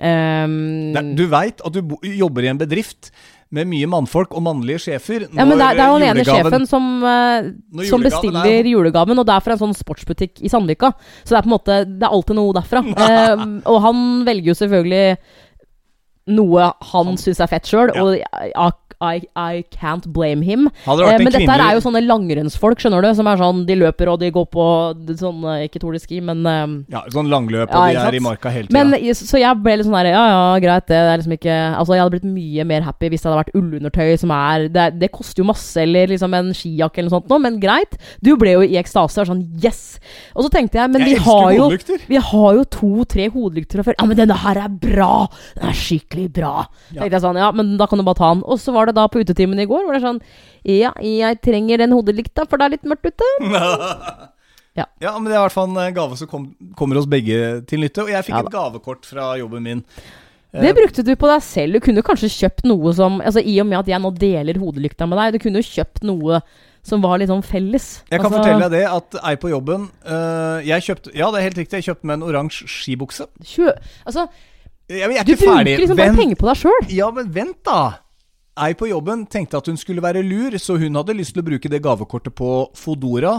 Er- 0.00 1.14
du 1.16 1.26
veit 1.26 1.60
at 1.64 1.72
du 1.72 1.96
jobber 2.02 2.44
i 2.44 2.48
en 2.52 2.58
bedrift 2.58 3.10
med 3.50 3.64
mye 3.66 3.86
mannfolk 3.88 4.34
og 4.36 4.42
mannlige 4.44 4.78
sjefer. 4.84 5.22
ja, 5.24 5.44
men 5.44 5.56
det 5.56 5.70
det 5.78 5.80
er 5.80 5.88
jo 5.88 5.98
den 5.98 6.08
ene 6.10 6.24
sjefen 6.24 6.66
som, 6.68 7.02
uh, 7.02 7.82
som 7.88 8.02
bestiller 8.04 8.44
er- 8.44 8.68
julegaven, 8.68 9.18
og 9.18 9.24
det 9.26 9.34
er 9.34 9.40
fra 9.40 9.52
en 9.56 9.58
sånn 9.62 9.74
sportsbutikk 9.74 10.42
i 10.44 10.48
Sandvika. 10.52 10.92
Så 11.24 11.32
det 11.32 11.38
er 11.38 11.46
på 11.46 11.48
en 11.48 11.56
måte 11.56 11.78
Det 11.98 12.02
er 12.04 12.12
alltid 12.12 12.36
noe 12.36 12.52
derfra. 12.52 12.82
uh, 12.84 13.60
og 13.72 13.80
han 13.82 14.24
velger 14.26 14.52
jo 14.52 14.58
selvfølgelig 14.60 15.16
noe 16.28 16.72
han 16.92 17.16
syns 17.16 17.40
er 17.40 17.46
fett 17.48 17.64
sjøl, 17.64 17.90
Ja. 17.94 18.02
og 18.04 18.74
I, 19.00 19.22
I 19.36 19.64
can't 19.70 20.06
blame 20.12 20.42
him. 20.42 20.64
Det 20.84 20.88
Eh, 20.88 21.14
en 21.14 21.22
men 21.22 21.32
dette 21.32 21.38
her 21.40 21.46
kvinnelig- 21.46 21.70
er 21.70 21.74
jo 21.78 21.82
sånne 21.84 22.02
langrennsfolk, 22.06 22.78
skjønner 22.82 23.02
du. 23.02 23.14
Som 23.14 23.26
er 23.30 23.36
sånn, 23.38 23.64
de 23.66 23.74
løper 23.78 24.08
og 24.12 24.18
de 24.20 24.30
går 24.34 24.46
på 24.50 24.64
sånn 25.18 25.44
eh, 25.46 25.66
Ikke 25.68 25.80
Tour 25.80 25.92
de 25.92 26.00
Ski, 26.02 26.20
men 26.20 26.44
eh, 26.46 26.94
Ja, 26.94 27.04
sånn 27.14 27.28
langløp, 27.30 27.70
Ja, 27.70 27.78
og 27.78 27.94
de 27.94 28.00
er 28.08 28.18
i 28.18 28.22
marka 28.24 28.50
hele 28.50 28.66
tida. 28.68 28.84
Men 28.84 29.14
Så 29.14 29.38
jeg 29.38 29.62
ble 29.62 29.76
litt 29.78 29.86
sånn 29.86 29.96
der 29.98 30.10
Ja, 30.12 30.24
ja, 30.32 30.58
greit, 30.60 30.86
det 30.90 30.96
er 30.98 31.16
liksom 31.18 31.36
ikke 31.38 31.56
Altså, 31.78 31.94
jeg 31.94 32.02
hadde 32.02 32.14
blitt 32.16 32.26
mye 32.34 32.64
mer 32.66 32.82
happy 32.82 33.08
hvis 33.12 33.22
det 33.22 33.30
hadde 33.30 33.42
vært 33.44 33.54
ullundertøy 33.58 34.18
som 34.18 34.30
er 34.34 34.68
Det, 34.68 34.86
det 34.98 35.12
koster 35.12 35.42
jo 35.42 35.48
masse, 35.48 35.76
eller 35.82 36.08
liksom 36.10 36.34
en 36.34 36.50
skijakke 36.52 36.98
eller 36.98 37.10
noe 37.10 37.18
sånt 37.20 37.28
noe, 37.30 37.38
men 37.38 37.60
greit. 37.62 37.94
Du 38.22 38.34
ble 38.36 38.56
jo 38.56 38.62
i 38.66 38.76
ekstase 38.80 39.22
og 39.22 39.30
sånn 39.30 39.44
Yes! 39.62 39.98
Og 40.34 40.44
så 40.46 40.50
tenkte 40.50 40.78
jeg, 40.80 40.90
men 40.90 41.02
Jeg 41.06 41.18
vi 41.18 41.22
har 41.24 41.52
jo 41.54 41.68
vi 42.08 42.16
har 42.16 42.54
jo 42.58 42.64
to-tre 42.64 43.28
hodelykter 43.32 43.80
fra 43.82 43.84
før. 43.90 43.96
Ja, 43.98 44.06
men 44.06 44.16
denne 44.16 44.36
her 44.38 44.56
er 44.64 44.68
bra! 44.68 45.28
Den 45.56 45.68
er 45.70 45.76
skikkelig 45.76 46.28
bra. 46.32 46.66
Ja. 46.92 47.02
Tenkte 47.02 47.16
jeg 47.18 47.22
sånn, 47.24 47.36
ja, 47.40 47.50
men 47.52 47.76
da 47.80 47.86
kan 47.90 47.98
du 48.00 48.04
bare 48.06 48.18
ta 48.18 48.30
den. 48.34 48.42
Og 48.46 48.58
så 48.62 48.72
var 48.74 48.86
det 48.87 48.87
da 48.96 49.06
på 49.10 49.22
utetimen 49.22 49.60
i 49.60 49.68
går, 49.68 49.84
hvor 49.86 49.96
det 49.96 50.02
sånn 50.04 50.22
Ja, 50.68 50.94
jeg 51.04 51.40
trenger 51.44 51.84
den 51.84 51.94
hodelykta, 51.96 52.46
for 52.48 52.60
det 52.60 52.68
er 52.68 52.76
litt 52.76 52.88
mørkt 52.88 53.12
ute. 53.12 53.32
Ja. 54.78 54.84
ja, 55.02 55.10
men 55.18 55.24
det 55.26 55.32
er 55.34 55.40
i 55.40 55.42
hvert 55.42 55.54
fall 55.56 55.72
en 55.74 55.94
gave 55.96 56.14
som 56.14 56.28
kom, 56.30 56.42
kommer 56.78 57.00
oss 57.00 57.08
begge 57.10 57.64
til 57.66 57.80
nytte. 57.82 58.04
Og 58.04 58.12
jeg 58.12 58.28
fikk 58.28 58.36
Ja 58.36 58.44
et 58.44 58.52
gavekort 58.52 59.08
fra 59.10 59.32
jobben 59.40 59.64
min. 59.64 59.80
Det 60.54 60.70
brukte 60.76 61.02
du 61.04 61.10
på 61.18 61.28
deg 61.28 61.42
selv. 61.44 61.76
Du 61.76 61.84
kunne 61.84 62.04
kanskje 62.06 62.30
kjøpt 62.32 62.64
noe 62.68 62.92
som 62.96 63.18
Altså 63.20 63.42
I 63.44 63.58
og 63.60 63.66
med 63.68 63.82
at 63.82 63.90
jeg 63.90 64.00
nå 64.00 64.12
deler 64.16 64.60
hodelykta 64.60 65.08
med 65.10 65.20
deg, 65.20 65.36
du 65.36 65.42
kunne 65.42 65.60
jo 65.60 65.66
kjøpt 65.66 66.06
noe 66.08 66.40
som 66.88 67.02
var 67.04 67.18
litt 67.20 67.28
sånn 67.28 67.44
felles. 67.44 67.88
Jeg 68.08 68.22
kan 68.22 68.30
altså, 68.30 68.38
fortelle 68.38 68.68
deg 68.68 68.78
det 68.78 68.84
at 68.88 69.18
ei 69.28 69.34
på 69.40 69.50
jobben 69.52 69.88
uh, 70.06 70.64
Jeg 70.64 70.86
kjøpte 70.86 71.12
Ja, 71.12 71.28
det 71.34 71.40
er 71.40 71.48
helt 71.50 71.60
riktig. 71.60 71.82
Jeg 71.82 71.90
kjøpte 71.90 72.08
meg 72.08 72.20
en 72.20 72.28
oransje 72.30 72.68
skibukse. 72.70 73.28
Kjø, 73.44 73.74
altså, 74.08 74.28
Jeg, 74.88 75.04
jeg 75.04 75.26
du 75.26 75.34
ikke 75.34 75.42
ferdig. 75.42 75.74
bruker 75.74 75.84
liksom 75.84 76.00
bare 76.00 76.16
penger 76.16 76.40
på 76.40 76.48
deg 76.48 76.62
sjøl. 76.62 76.92
Ja, 76.96 77.10
men 77.12 77.34
vent, 77.34 77.58
da. 77.68 77.80
Ei 78.64 78.74
på 78.78 78.88
jobben 78.90 79.26
tenkte 79.30 79.60
at 79.60 79.68
hun 79.70 79.78
skulle 79.80 80.02
være 80.02 80.24
lur, 80.26 80.56
så 80.58 80.78
hun 80.80 80.98
hadde 80.98 81.16
lyst 81.16 81.36
til 81.36 81.44
å 81.44 81.46
bruke 81.46 81.70
det 81.70 81.82
gavekortet 81.84 82.34
på 82.38 82.50
Fodora. 82.78 83.36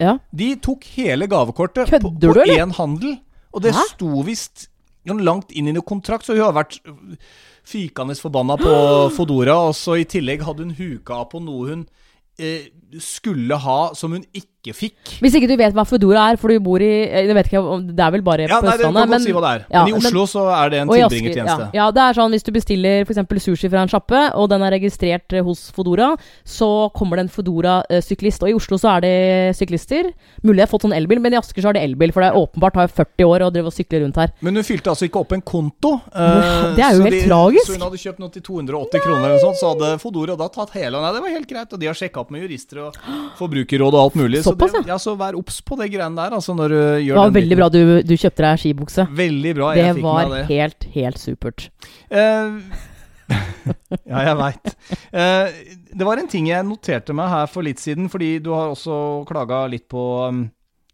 Ja. 0.00 0.16
De 0.34 0.54
tok 0.62 0.84
hele 0.96 1.28
gavekortet 1.30 1.90
på, 1.90 2.12
Kødder 2.12 2.32
på 2.32 2.44
du, 2.46 2.52
én 2.56 2.74
handel. 2.76 3.16
Og 3.52 3.64
det 3.64 3.74
Hæ? 3.76 3.86
sto 3.92 4.22
visst 4.26 4.68
langt 5.04 5.50
inn 5.52 5.68
i 5.68 5.74
noe 5.74 5.84
kontrakt, 5.86 6.26
så 6.26 6.36
hun 6.36 6.44
har 6.44 6.54
vært 6.56 6.78
fykende 7.66 8.16
forbanna 8.18 8.56
på 8.60 8.72
Fodora. 9.16 9.58
Og 9.68 9.76
så 9.78 9.98
i 10.00 10.08
tillegg 10.08 10.44
hadde 10.46 10.66
hun 10.68 10.76
huka 10.78 11.24
på 11.30 11.42
noe 11.42 11.72
hun 11.72 11.84
eh, 12.38 12.70
skulle 13.02 13.58
ha, 13.64 13.80
som 13.98 14.14
hun 14.16 14.24
ikke 14.32 14.51
fikk. 14.70 15.16
Hvis 15.18 15.34
ikke 15.34 15.48
du 15.50 15.56
vet 15.58 15.74
hva 15.74 15.82
Foodora 15.82 16.28
er, 16.30 16.36
for 16.38 16.46
du 16.54 16.60
bor 16.62 16.78
i 16.78 16.86
Jeg 17.10 17.34
vet 17.34 17.48
ikke 17.50 17.58
om 17.58 17.82
Det 17.88 17.98
er 17.98 18.12
vel 18.14 18.22
bare 18.22 18.46
Ja, 18.46 18.60
på 18.60 18.68
nei, 18.68 18.76
Østlandet. 18.78 19.08
godt 19.10 19.22
si 19.26 19.32
hva 19.34 19.40
det 19.42 19.50
er. 19.50 19.64
ja, 19.74 19.82
men 19.82 19.90
i 19.90 19.96
Oslo 19.98 20.22
så 20.30 20.44
er 20.54 20.70
det 20.70 20.78
en 20.84 20.88
tilbringertjeneste. 20.88 21.66
Ja, 21.74 21.80
ja, 21.82 21.90
det 21.90 22.02
er 22.06 22.14
sånn 22.14 22.30
hvis 22.30 22.46
du 22.46 22.52
bestiller 22.54 23.02
f.eks. 23.02 23.42
sushi 23.42 23.68
fra 23.72 23.82
en 23.82 23.90
sjappe, 23.90 24.20
og 24.38 24.48
den 24.54 24.62
er 24.62 24.70
registrert 24.70 25.32
eh, 25.34 25.42
hos 25.42 25.72
Fodora, 25.74 26.12
så 26.46 26.88
kommer 26.94 27.16
det 27.18 27.26
en 27.26 27.32
Fodora-syklist. 27.34 28.42
Og 28.46 28.52
i 28.52 28.54
Oslo 28.54 28.78
så 28.78 28.92
er 28.96 29.00
det 29.02 29.56
syklister. 29.58 30.12
Mulig 30.46 30.62
jeg 30.62 30.68
har 30.68 30.70
fått 30.70 30.86
sånn 30.86 30.94
elbil, 30.94 31.18
men 31.18 31.34
i 31.34 31.40
Asker 31.40 31.62
så 31.66 31.72
er 31.72 31.80
det 31.80 31.82
elbil, 31.88 32.12
for 32.14 32.22
det 32.22 32.30
er 32.30 32.38
åpenbart 32.38 32.78
har 32.78 32.86
jeg 32.86 32.94
40 33.02 33.26
år 33.32 33.46
og 33.48 33.52
driver 33.56 33.72
og 33.72 33.76
sykler 33.76 34.04
rundt 34.06 34.20
her. 34.22 34.30
Men 34.46 34.54
hun 34.60 34.64
fylte 34.66 34.92
altså 34.92 35.08
ikke 35.08 35.22
opp 35.24 35.32
en 35.34 35.42
konto. 35.42 35.94
Uh, 36.14 36.74
Det 36.76 36.84
er 36.86 36.94
jo 36.94 37.02
helt 37.02 37.18
helt 37.18 37.26
tragisk. 37.30 37.66
Så 37.66 37.76
hun 37.76 37.82
hadde 37.88 38.00
kjøpt 38.02 38.22
noe 38.22 38.30
til 38.34 38.42
280 38.46 39.02
kroner, 39.02 39.24
eller 39.26 39.36
noe 39.38 39.42
sånt, 39.42 39.58
så 39.60 39.72
hadde 39.74 39.90
Fodora 40.02 40.36
da 40.38 40.48
tatt 40.52 40.70
hele. 40.76 41.00
Nei, 41.02 41.12
det 41.16 41.22
var 41.24 41.34
helt 41.34 41.48
greit. 41.50 41.72
Og 41.72 41.80
de 41.82 41.86
har 41.90 41.98
sjekka 41.98 42.20
opp 42.22 42.30
med 42.34 42.44
jurister 42.44 42.82
og 42.86 42.96
forbrukerråd 43.38 43.94
og 43.96 44.00
alt 44.06 44.18
mulig. 44.20 44.42
Så, 44.44 44.51
det, 44.58 44.84
ja, 44.88 44.98
så 45.00 45.14
vær 45.18 45.36
obs 45.38 45.60
på 45.66 45.76
det 45.80 45.88
greiene 45.92 46.18
der, 46.18 46.36
altså, 46.38 46.54
når 46.58 46.72
du 46.74 46.78
gjør 46.78 47.18
Det 47.18 47.20
var 47.20 47.34
veldig 47.36 47.58
bra 47.58 47.68
du, 47.72 47.82
du 48.06 48.14
kjøpte 48.14 48.44
deg 48.46 48.62
skibukse. 48.62 49.06
Veldig 49.22 49.52
bra. 49.58 49.74
Det 49.74 49.84
jeg 49.84 49.98
fikk 49.98 50.06
meg 50.06 50.16
med 50.16 50.34
det. 50.34 50.40
var 50.40 50.50
helt, 50.52 50.88
helt 50.96 51.22
supert. 51.22 51.68
Uh, 52.12 52.58
ja, 54.12 54.24
jeg 54.28 54.38
veit. 54.40 54.72
det 55.92 56.08
var 56.08 56.20
en 56.20 56.30
ting 56.30 56.48
jeg 56.50 56.68
noterte 56.68 57.16
meg 57.16 57.30
her 57.32 57.46
for 57.50 57.64
litt 57.66 57.80
siden, 57.80 58.10
fordi 58.12 58.34
du 58.44 58.52
har 58.56 58.74
også 58.74 58.96
klaga 59.28 59.64
litt 59.72 59.86
på 59.92 60.04
um, 60.28 60.44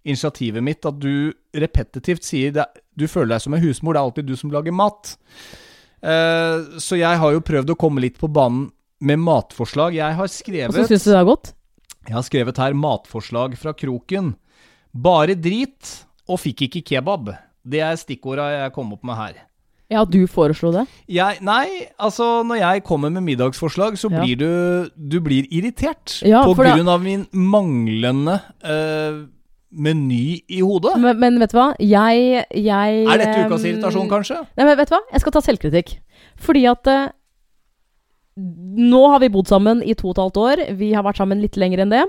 initiativet 0.09 0.64
mitt, 0.64 0.86
at 0.86 0.98
du 1.00 1.32
repetitivt 1.56 2.26
sier 2.26 2.54
det, 2.54 2.66
du 2.98 3.06
føler 3.11 3.36
deg 3.36 3.44
som 3.44 3.56
en 3.56 3.62
husmor, 3.62 3.94
det 3.94 4.00
er 4.00 4.11
alltid 4.11 4.28
du 4.28 4.36
som 4.38 4.52
lager 4.54 4.74
mat. 4.74 5.16
Uh, 5.98 6.78
så 6.78 6.98
jeg 6.98 7.20
har 7.20 7.34
jo 7.34 7.44
prøvd 7.44 7.74
å 7.74 7.78
komme 7.78 8.02
litt 8.04 8.18
på 8.20 8.30
banen 8.30 8.68
med 8.98 9.20
matforslag. 9.22 9.94
Jeg 9.98 10.18
har 10.18 10.26
Og 10.26 10.30
så 10.30 10.42
skrevet 10.42 10.90
syns 10.90 11.06
du 11.06 11.12
det 11.12 11.20
er 11.20 11.28
godt? 11.28 11.52
Jeg 12.09 12.16
har 12.16 12.24
skrevet 12.24 12.56
her 12.62 12.72
matforslag 12.76 13.56
fra 13.61 13.74
kroken. 13.76 14.32
Bare 14.96 15.34
drit, 15.36 15.90
og 16.28 16.40
fikk 16.40 16.64
ikke 16.68 16.82
kebab. 16.94 17.34
Det 17.68 17.82
er 17.84 17.98
stikkorda 18.00 18.46
jeg 18.64 18.72
kom 18.76 18.94
opp 18.96 19.04
med 19.04 19.18
her. 19.18 19.36
Ja, 19.92 20.02
du 20.04 20.26
foreslo 20.28 20.68
det? 20.72 20.82
Jeg, 21.09 21.38
nei, 21.44 21.88
altså 22.00 22.42
når 22.44 22.59
jeg 22.61 22.82
kommer 22.84 23.12
med 23.12 23.24
middagsforslag, 23.24 23.96
så 23.96 24.11
Ja. 24.12 24.20
blir 24.20 24.36
du 24.36 24.90
Du 24.96 25.20
blir 25.20 25.46
irritert. 25.50 26.20
Ja, 26.24 26.44
på 26.44 26.54
grunn 26.56 26.88
av 26.88 27.00
min 27.02 27.26
manglende 27.32 28.40
eh, 28.64 29.24
meny 29.72 30.42
i 30.48 30.61
hodet. 30.61 30.96
Men, 31.00 31.18
men 31.20 31.38
vet 31.40 31.52
du 31.52 31.56
hva? 31.59 31.70
Jeg, 31.80 32.44
jeg 32.52 33.04
er 33.04 33.18
dette 33.20 33.46
ukas 33.48 33.64
irritasjon, 33.64 34.09
kanskje? 34.09 34.42
Nei, 34.56 34.64
men 34.64 34.76
vet 34.76 34.88
du 34.88 34.94
hva? 34.96 35.02
Jeg 35.12 35.20
skal 35.24 35.32
ta 35.32 35.40
selvkritikk. 35.44 35.98
Fordi 36.40 36.66
at 36.68 36.86
eh, 36.92 37.09
Nå 38.39 39.01
har 39.12 39.20
vi 39.24 39.28
bodd 39.34 39.49
sammen 39.51 39.82
i 39.82 39.95
to 39.99 40.09
og 40.11 40.16
et 40.16 40.22
halvt 40.22 40.43
år. 40.47 40.66
Vi 40.78 40.93
har 40.95 41.03
vært 41.07 41.18
sammen 41.18 41.41
litt 41.43 41.57
lenger 41.59 41.82
enn 41.84 41.91
det. 41.97 42.05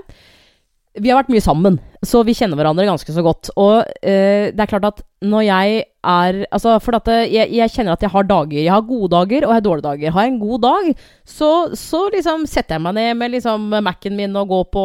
Vi 0.98 1.06
har 1.10 1.20
vært 1.20 1.28
mye 1.30 1.42
sammen, 1.42 1.76
så 2.02 2.24
vi 2.26 2.32
kjenner 2.34 2.58
hverandre 2.58 2.82
ganske 2.88 3.12
så 3.14 3.22
godt. 3.22 3.52
Og 3.62 3.84
eh, 4.02 4.48
det 4.50 4.58
er 4.64 4.70
klart 4.72 4.88
at 4.88 5.02
når 5.22 5.44
jeg 5.46 5.76
er 6.00 6.38
Altså, 6.50 6.72
for 6.80 6.96
at 6.96 7.06
eh, 7.12 7.26
jeg, 7.28 7.50
jeg 7.52 7.70
kjenner 7.74 7.92
at 7.92 8.02
jeg 8.02 8.10
har 8.10 8.24
dager. 8.26 8.56
Jeg 8.58 8.72
har 8.72 8.82
gode 8.88 9.10
dager, 9.12 9.44
og 9.44 9.52
jeg 9.52 9.58
har 9.58 9.64
dårlige 9.66 9.84
dager. 9.84 10.14
Har 10.16 10.24
jeg 10.26 10.32
en 10.32 10.40
god 10.40 10.62
dag, 10.64 10.88
så, 11.28 11.50
så 11.78 12.00
liksom 12.14 12.46
setter 12.48 12.78
jeg 12.78 12.84
meg 12.86 12.96
ned 12.96 13.18
med 13.20 13.34
liksom 13.36 13.68
Mac-en 13.84 14.16
min 14.18 14.34
og 14.40 14.48
går 14.50 14.64
på 14.74 14.84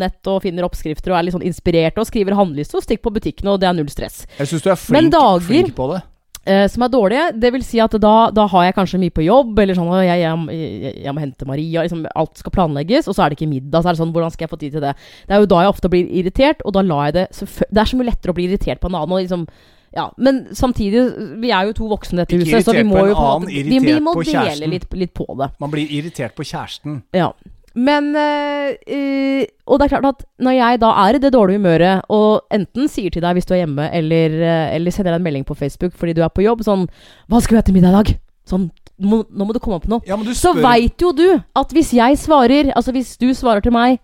nett 0.00 0.30
og 0.32 0.38
finner 0.46 0.64
oppskrifter 0.68 1.12
og 1.12 1.18
er 1.18 1.26
litt 1.26 1.34
sånn 1.36 1.44
inspirert 1.50 1.98
og 2.00 2.06
skriver 2.08 2.38
handleliste 2.38 2.78
og 2.78 2.86
stikker 2.86 3.08
på 3.10 3.14
butikken, 3.18 3.50
og 3.52 3.58
det 3.60 3.68
er 3.68 3.76
null 3.76 3.90
stress. 3.92 4.22
Jeg 4.38 4.52
syns 4.54 4.64
du 4.64 4.70
er 4.72 4.80
flink, 4.80 5.12
dager- 5.12 5.44
flink 5.50 5.74
på 5.76 5.90
det. 5.92 6.00
Eh, 6.42 6.64
som 6.66 6.82
er 6.82 6.90
dårlige. 6.90 7.26
Det 7.38 7.52
vil 7.54 7.62
si 7.62 7.78
at 7.78 7.92
da, 8.02 8.14
da 8.34 8.48
har 8.50 8.64
jeg 8.66 8.74
kanskje 8.74 8.98
mye 8.98 9.14
på 9.14 9.22
jobb, 9.22 9.58
eller 9.62 9.76
sånn 9.78 9.90
«Å, 9.92 10.00
jeg, 10.02 10.22
jeg, 10.24 10.62
jeg, 10.82 10.94
jeg 11.04 11.14
må 11.14 11.22
hente 11.22 11.46
Maria, 11.46 11.84
liksom, 11.86 12.00
alt 12.18 12.40
skal 12.40 12.54
planlegges, 12.56 13.06
og 13.06 13.14
så 13.14 13.22
er 13.22 13.30
det 13.30 13.38
ikke 13.38 13.50
middag. 13.52 13.78
Så 13.84 13.92
er 13.92 13.94
det 13.94 14.02
sånn, 14.02 14.14
hvordan 14.16 14.34
skal 14.34 14.48
jeg 14.48 14.50
få 14.50 14.58
tid 14.58 14.74
til 14.74 14.82
det? 14.82 14.96
Det 15.28 15.36
er 15.36 15.44
jo 15.44 15.52
da 15.52 15.60
jeg 15.62 15.74
ofte 15.76 15.92
blir 15.92 16.10
irritert, 16.10 16.64
og 16.66 16.74
da 16.74 16.82
lar 16.82 17.06
jeg 17.10 17.14
det 17.20 17.28
Det 17.38 17.84
er 17.84 17.92
så 17.92 18.00
mye 18.00 18.10
lettere 18.10 18.34
å 18.34 18.38
bli 18.40 18.48
irritert 18.50 18.82
på 18.82 18.90
en 18.90 18.98
annen. 18.98 19.14
Og 19.14 19.22
liksom, 19.22 19.46
ja, 19.94 20.08
men 20.18 20.42
samtidig, 20.58 21.04
vi 21.44 21.54
er 21.54 21.70
jo 21.70 21.78
to 21.78 21.92
voksne 21.92 22.18
i 22.18 22.22
dette 22.24 22.42
huset, 22.42 22.66
så 22.66 22.74
vi 22.74 22.84
må 22.90 23.06
jo 23.06 23.14
på 23.14 23.22
en 23.22 23.46
annen, 23.46 23.54
Vi, 23.70 23.78
vi 23.86 23.96
må 24.02 24.16
dele 24.26 24.72
litt, 24.74 24.88
litt 24.98 25.14
på 25.14 25.28
det. 25.38 25.52
Man 25.62 25.70
blir 25.70 25.94
irritert 25.94 26.34
på 26.34 26.46
kjæresten. 26.48 27.04
Ja. 27.14 27.30
Men 27.74 28.10
eh, 28.16 29.46
Og 29.66 29.78
det 29.78 29.86
er 29.86 29.92
klart 29.94 30.08
at 30.10 30.24
når 30.42 30.56
jeg 30.58 30.80
da 30.82 30.90
er 31.06 31.16
i 31.16 31.22
det 31.22 31.32
dårlige 31.32 31.60
humøret, 31.60 32.04
og 32.12 32.42
enten 32.52 32.90
sier 32.92 33.12
til 33.12 33.24
deg 33.24 33.38
hvis 33.38 33.48
du 33.48 33.54
er 33.54 33.62
hjemme, 33.62 33.88
eller, 33.94 34.36
eh, 34.42 34.74
eller 34.76 34.94
sender 34.94 35.14
deg 35.14 35.20
en 35.22 35.26
melding 35.28 35.46
på 35.48 35.56
Facebook 35.56 35.96
fordi 35.96 36.16
du 36.18 36.22
er 36.22 36.32
på 36.32 36.44
jobb, 36.44 36.64
sånn 36.66 36.86
'Hva 37.28 37.40
skal 37.40 37.54
vi 37.56 37.60
ha 37.60 37.62
til 37.62 37.74
middag 37.74 37.92
i 37.92 37.98
dag?' 38.02 38.18
Sånn 38.46 38.70
må, 39.00 39.24
'Nå 39.24 39.46
må 39.46 39.52
du 39.52 39.58
komme 39.58 39.76
opp 39.76 39.86
med 39.88 40.02
noe'. 40.02 40.06
Ja, 40.06 40.16
Så 40.34 40.52
veit 40.54 41.00
jo 41.00 41.12
du 41.12 41.42
at 41.56 41.72
hvis 41.72 41.92
jeg 41.94 42.18
svarer 42.18 42.72
Altså 42.76 42.92
hvis 42.92 43.16
du 43.16 43.32
svarer 43.34 43.62
til 43.62 43.72
meg 43.72 43.98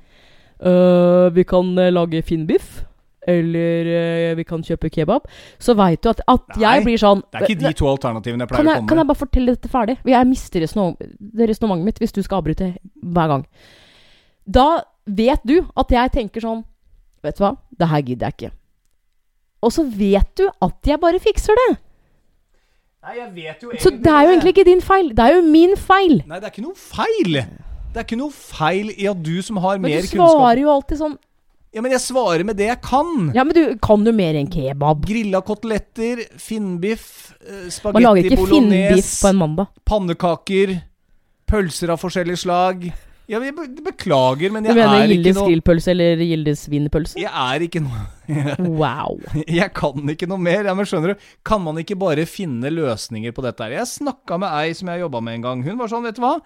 «Øh, 0.64 1.31
Vi 1.35 1.43
kan 1.45 1.75
lage 1.75 2.23
finnbiff. 2.23 2.88
Eller 3.29 3.89
eh, 3.93 4.35
vi 4.39 4.45
kan 4.49 4.62
kjøpe 4.64 4.89
kebab. 4.95 5.26
Så 5.61 5.74
veit 5.76 6.01
du 6.05 6.09
at, 6.09 6.22
at 6.33 6.47
Nei, 6.57 6.62
jeg 6.64 6.85
blir 6.87 7.01
sånn 7.03 7.20
Det 7.26 7.43
er 7.43 7.47
ikke 7.51 7.61
de 7.66 7.72
to 7.76 7.89
alternativene 7.91 8.47
jeg 8.47 8.49
kan 8.49 8.57
pleier 8.57 8.68
å 8.68 8.72
jeg, 8.72 8.81
komme 8.81 8.89
kan 8.89 8.97
med. 8.97 9.03
jeg 9.05 9.11
bare 9.11 9.22
fortelle 9.24 9.55
dette 9.57 9.72
ferdig? 9.72 9.97
Jeg 10.09 10.29
mister 10.31 10.64
resonnement- 10.64 11.43
resonnementet 11.51 11.89
mitt 11.91 12.01
hvis 12.05 12.14
du 12.16 12.22
skal 12.24 12.41
avbryte 12.41 12.70
hver 13.03 13.33
gang. 13.35 13.45
Da 14.49 14.68
vet 15.05 15.45
du 15.45 15.59
at 15.76 15.93
jeg 15.99 16.14
tenker 16.16 16.45
sånn 16.45 16.64
Vet 17.26 17.35
du 17.37 17.43
hva, 17.43 17.53
det 17.74 17.87
her 17.91 18.03
gidder 18.07 18.29
jeg 18.31 18.37
ikke. 18.39 18.51
Og 19.66 19.72
så 19.74 19.83
vet 19.91 20.29
du 20.39 20.45
at 20.62 20.87
jeg 20.87 21.01
bare 21.03 21.18
fikser 21.18 21.57
det. 21.59 21.70
Nei, 23.03 23.14
jeg 23.18 23.31
vet 23.35 23.62
jo 23.64 23.72
Så 23.83 23.91
det 23.91 24.11
er 24.12 24.26
jo 24.26 24.35
egentlig 24.37 24.53
ikke 24.55 24.64
din 24.68 24.81
feil. 24.85 25.09
Det 25.18 25.24
er 25.24 25.35
jo 25.37 25.43
min 25.47 25.74
feil. 25.79 26.20
Nei, 26.29 26.39
det 26.39 26.47
er 26.47 26.53
ikke 26.55 26.62
noe 26.66 26.79
feil. 26.79 27.41
Det 27.89 27.99
er 28.03 28.07
ikke 28.07 28.18
noe 28.20 28.35
feil 28.35 28.93
i 28.95 29.09
at 29.11 29.18
du 29.24 29.35
som 29.43 29.59
har 29.64 29.79
Men 29.83 29.91
mer 29.91 30.03
du 30.05 30.09
kunnskap 30.12 30.35
svarer 30.37 30.62
jo 30.62 30.70
alltid 30.76 31.01
sånn 31.03 31.16
Ja, 31.75 31.83
men 31.85 31.93
jeg 31.93 32.01
svarer 32.01 32.45
med 32.49 32.57
det 32.57 32.71
jeg 32.71 32.81
kan. 32.85 33.29
Ja, 33.37 33.45
men 33.45 33.53
du 33.57 33.62
kan 33.85 34.05
du 34.07 34.09
mer 34.16 34.39
enn 34.41 34.49
kebab? 34.49 35.03
Grilla 35.09 35.43
koteletter, 35.45 36.23
finnbiff, 36.41 37.35
spagetti 37.69 37.83
bolognese 37.85 37.93
Man 37.93 38.07
lager 38.07 38.31
ikke 38.31 38.47
finnbiff 38.49 39.11
på 39.21 39.29
en 39.35 39.43
mandag. 39.43 39.69
pannekaker, 39.89 40.79
pølser 41.49 41.93
av 41.93 42.01
forskjellig 42.01 42.39
slag. 42.41 42.89
Ja, 43.29 43.43
jeg 43.45 43.53
be 43.53 43.66
beklager, 43.85 44.49
men 44.55 44.64
jeg 44.64 44.73
er 44.73 44.79
ikke 44.79 44.87
noe 44.89 44.89
Du 44.89 44.95
mener 44.97 45.11
Gildes 45.12 45.39
grillpølse 45.43 45.91
eller 45.93 46.23
Gildes 46.25 46.62
wienerpølse? 46.73 47.19
Jeg 47.21 47.29
er 47.29 47.64
ikke 47.66 47.83
noe 47.85 48.07
Wow. 48.64 49.21
Jeg 49.61 49.69
kan 49.77 50.09
ikke 50.14 50.29
noe 50.31 50.41
mer. 50.41 50.64
Ja, 50.64 50.73
men 50.77 50.89
skjønner 50.89 51.12
du, 51.12 51.27
Kan 51.45 51.61
man 51.64 51.77
ikke 51.81 51.97
bare 52.01 52.25
finne 52.29 52.73
løsninger 52.73 53.37
på 53.37 53.45
dette 53.45 53.61
her? 53.66 53.77
Jeg 53.83 53.91
snakka 53.93 54.41
med 54.41 54.49
ei 54.62 54.73
som 54.77 54.89
jeg 54.89 55.05
jobba 55.05 55.21
med 55.21 55.39
en 55.39 55.45
gang. 55.45 55.64
Hun 55.69 55.77
var 55.81 55.93
sånn, 55.93 56.09
vet 56.09 56.16
du 56.16 56.25
hva? 56.25 56.39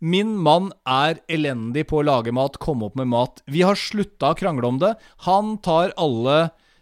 Min 0.00 0.32
mann 0.40 0.70
er 0.88 1.18
elendig 1.28 1.86
på 1.90 2.00
å 2.00 2.04
lage 2.06 2.32
mat, 2.32 2.56
komme 2.62 2.86
opp 2.88 2.96
med 2.96 3.08
mat. 3.12 3.42
Vi 3.46 3.60
har 3.66 3.76
slutta 3.76 4.30
å 4.32 4.38
krangle 4.38 4.66
om 4.66 4.78
det. 4.80 4.94
Han 5.26 5.58
tar 5.60 5.92
alle 6.00 6.38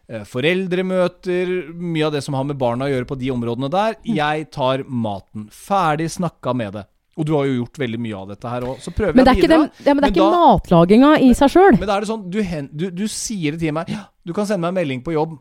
eh, 0.08 0.22
foreldremøter, 0.24 1.50
mye 1.74 2.06
av 2.06 2.12
det 2.14 2.22
som 2.24 2.36
har 2.38 2.44
med 2.46 2.58
barna 2.60 2.86
å 2.86 2.92
gjøre 2.92 3.08
på 3.10 3.18
de 3.18 3.30
områdene 3.34 3.70
der. 3.72 3.96
Jeg 4.06 4.46
tar 4.54 4.84
maten. 4.86 5.48
Ferdig 5.50 6.10
snakka 6.14 6.54
med 6.54 6.78
det. 6.78 6.84
Og 7.18 7.26
du 7.26 7.32
har 7.34 7.48
jo 7.48 7.56
gjort 7.64 7.80
veldig 7.82 7.98
mye 7.98 8.14
av 8.20 8.28
dette 8.30 8.46
her 8.52 8.62
òg. 8.68 8.76
Så 8.84 8.92
prøver 8.94 9.16
Men 9.18 9.26
det 9.26 9.32
er 9.32 9.40
jeg 9.40 9.48
å 9.48 9.50
den, 9.50 9.64
bidra. 9.66 9.86
ja, 9.88 9.94
men 9.94 10.04
det 10.04 10.06
er 10.06 10.12
Men 10.12 10.14
ikke 10.14 10.30
da- 10.30 10.42
matlaginga 10.54 11.10
i 11.26 11.32
seg 11.34 11.50
sjøl. 11.56 11.78
Men 11.80 11.88
da 11.90 11.96
er 11.96 12.00
det 12.06 12.10
sånn, 12.12 12.30
du, 12.30 12.38
hen, 12.46 12.68
du, 12.70 12.86
du 12.94 13.04
sier 13.10 13.56
det 13.56 13.60
til 13.64 13.74
meg 13.74 13.90
ja, 13.90 14.04
Du 14.22 14.30
kan 14.36 14.46
sende 14.46 14.62
meg 14.62 14.70
en 14.76 14.78
melding 14.78 15.02
på 15.02 15.16
jobb. 15.16 15.34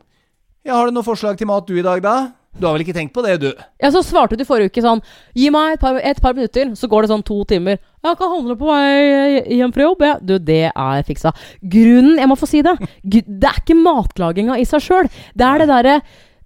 Ja, 0.66 0.74
har 0.80 0.90
du 0.90 0.96
noe 0.98 1.06
forslag 1.06 1.38
til 1.38 1.46
mat 1.46 1.68
du 1.70 1.76
i 1.78 1.84
dag, 1.86 2.02
da? 2.02 2.16
Du 2.58 2.66
har 2.66 2.72
vel 2.74 2.82
ikke 2.82 2.94
tenkt 2.96 3.12
på 3.14 3.22
det, 3.22 3.36
du? 3.42 3.50
Ja, 3.82 3.90
så 3.94 4.00
svarte 4.02 4.36
du 4.38 4.44
forrige 4.48 4.72
uke 4.72 4.82
sånn 4.82 5.02
Gi 5.36 5.50
meg 5.54 5.76
et 5.76 5.80
par, 5.82 5.98
et 6.00 6.20
par 6.24 6.34
minutter, 6.34 6.72
så 6.74 6.88
går 6.90 7.04
det 7.06 7.10
sånn 7.12 7.22
to 7.28 7.42
timer. 7.46 7.78
Jeg 8.02 8.18
kan 8.18 8.32
handle 8.32 8.56
på 8.58 8.66
vei 8.70 9.42
hjem 9.58 9.74
fra 9.76 9.84
jobb, 9.86 10.02
jeg. 10.08 10.22
Du, 10.26 10.38
det 10.38 10.62
er 10.72 11.04
fiksa. 11.06 11.34
Grunnen, 11.62 12.16
jeg 12.18 12.30
må 12.30 12.38
få 12.40 12.48
si 12.50 12.62
det, 12.66 12.74
det 13.04 13.46
er 13.52 13.60
ikke 13.62 13.76
matlaginga 13.78 14.58
i 14.58 14.66
seg 14.66 14.82
sjøl. 14.82 15.10
Det 15.38 15.46
er 15.46 15.62
det 15.62 15.68
derre 15.70 15.94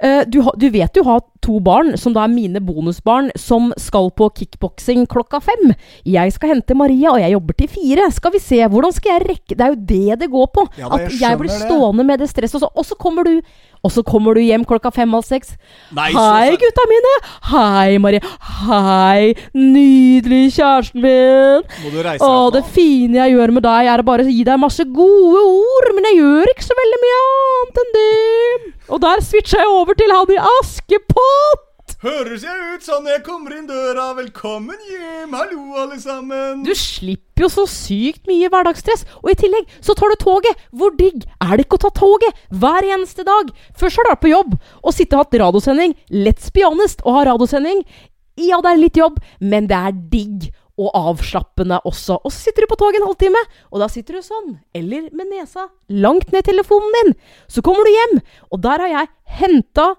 eh, 0.02 0.22
du, 0.28 0.40
ha- 0.44 0.54
du 0.58 0.68
vet 0.74 0.92
du 0.98 1.02
har 1.06 1.22
to 1.42 1.56
barn, 1.64 1.94
som 1.98 2.12
da 2.14 2.26
er 2.26 2.30
mine 2.34 2.60
bonusbarn, 2.62 3.30
som 3.38 3.72
skal 3.80 4.10
på 4.18 4.28
kickboksing 4.36 5.06
klokka 5.10 5.40
fem. 5.42 5.72
Jeg 6.06 6.34
skal 6.36 6.52
hente 6.56 6.76
Maria, 6.78 7.14
og 7.16 7.22
jeg 7.24 7.32
jobber 7.34 7.56
til 7.58 7.72
fire. 7.72 8.10
Skal 8.14 8.36
vi 8.36 8.42
se, 8.42 8.60
hvordan 8.68 8.92
skal 8.94 9.16
jeg 9.16 9.28
rekke 9.32 9.56
Det 9.58 9.64
er 9.66 9.72
jo 9.74 9.82
det 9.94 10.20
det 10.26 10.30
går 10.34 10.52
på. 10.54 10.66
Ja 10.78 10.90
da, 10.92 11.00
jeg 11.02 11.08
At 11.14 11.20
jeg 11.24 11.40
blir 11.40 11.56
stående 11.56 12.02
det. 12.04 12.08
med 12.12 12.22
det 12.26 12.30
stresset, 12.34 12.62
og 12.68 12.76
og 12.82 12.86
så 12.86 12.98
kommer 13.00 13.24
du 13.26 13.38
og 13.82 13.90
så 13.90 14.04
kommer 14.06 14.36
du 14.38 14.42
hjem 14.44 14.62
klokka 14.68 14.92
fem-halv 14.94 15.24
seks. 15.26 15.56
Nei, 15.96 16.10
Hei, 16.14 16.52
gutta 16.60 16.84
mine! 16.90 17.14
Hei, 17.50 17.96
Marie. 18.02 18.20
Hei, 18.62 19.32
nydelig 19.58 20.52
kjæresten 20.54 21.02
min. 21.02 21.66
Må 21.82 21.90
du 21.90 21.98
reise 22.06 22.22
Å, 22.22 22.52
det 22.54 22.62
fine 22.76 23.18
jeg 23.18 23.34
gjør 23.34 23.54
med 23.58 23.66
deg, 23.66 23.90
er 23.90 24.04
å 24.04 24.06
bare 24.06 24.28
gi 24.28 24.44
deg 24.46 24.62
masse 24.62 24.86
gode 24.94 25.42
ord, 25.42 25.90
men 25.96 26.06
jeg 26.12 26.20
gjør 26.20 26.52
ikke 26.54 26.68
så 26.68 26.78
veldig 26.78 27.00
mye 27.02 27.18
annet 27.26 27.82
enn 27.82 27.92
det. 27.98 28.72
Og 28.92 29.02
der 29.02 29.26
switcha 29.26 29.64
jeg 29.64 29.74
over 29.74 29.98
til 29.98 30.14
han 30.14 30.30
i 30.30 30.40
Askepott. 30.60 31.68
Høres 32.02 32.42
jeg 32.42 32.62
ut 32.74 32.82
sånn 32.82 33.04
når 33.06 33.12
jeg 33.12 33.22
kommer 33.28 33.52
inn 33.54 33.68
døra? 33.68 34.08
Velkommen 34.16 34.80
hjem, 34.90 35.36
hallo 35.38 35.76
alle 35.78 36.00
sammen. 36.02 36.64
Du 36.66 36.72
slipper 36.74 37.44
jo 37.44 37.50
så 37.52 37.62
sykt 37.70 38.26
mye 38.26 38.48
hverdagsstress. 38.50 39.04
Og 39.20 39.30
i 39.30 39.36
tillegg 39.38 39.70
så 39.78 39.94
tar 39.94 40.10
du 40.10 40.16
toget. 40.18 40.64
Hvor 40.74 40.90
digg 40.98 41.22
er 41.38 41.52
det 41.54 41.68
ikke 41.68 41.78
å 41.78 41.84
ta 41.84 41.92
toget 41.94 42.42
hver 42.50 42.88
eneste 42.88 43.22
dag? 43.28 43.54
Først 43.78 44.00
har 44.00 44.08
du 44.08 44.12
vært 44.16 44.24
på 44.26 44.32
jobb 44.32 44.58
og 44.58 44.90
sittet 44.90 45.14
og 45.14 45.22
hatt 45.22 45.38
radiosending. 45.44 45.94
Let's 46.10 46.50
be 46.50 46.66
honest, 46.66 47.06
å 47.06 47.14
ha 47.20 47.24
radiosending. 47.30 47.86
Ja, 48.34 48.58
det 48.58 48.74
er 48.74 48.82
litt 48.82 48.98
jobb, 48.98 49.22
men 49.38 49.70
det 49.70 49.78
er 49.78 49.94
digg 49.94 50.50
og 50.82 50.90
avslappende 50.98 51.84
også. 51.86 52.18
Og 52.18 52.34
så 52.34 52.48
sitter 52.48 52.66
du 52.66 52.72
på 52.74 52.82
toget 52.82 52.98
en 52.98 53.12
halvtime, 53.12 53.46
og 53.70 53.78
da 53.78 53.92
sitter 53.92 54.18
du 54.18 54.26
sånn, 54.26 54.56
eller 54.74 55.06
med 55.14 55.30
nesa 55.30 55.70
langt 56.02 56.34
ned 56.34 56.50
telefonen 56.50 56.98
din. 56.98 57.18
Så 57.46 57.62
kommer 57.62 57.86
du 57.86 57.94
hjem, 57.94 58.24
og 58.50 58.66
der 58.66 58.88
har 58.88 58.98
jeg 58.98 59.14
henta 59.38 59.92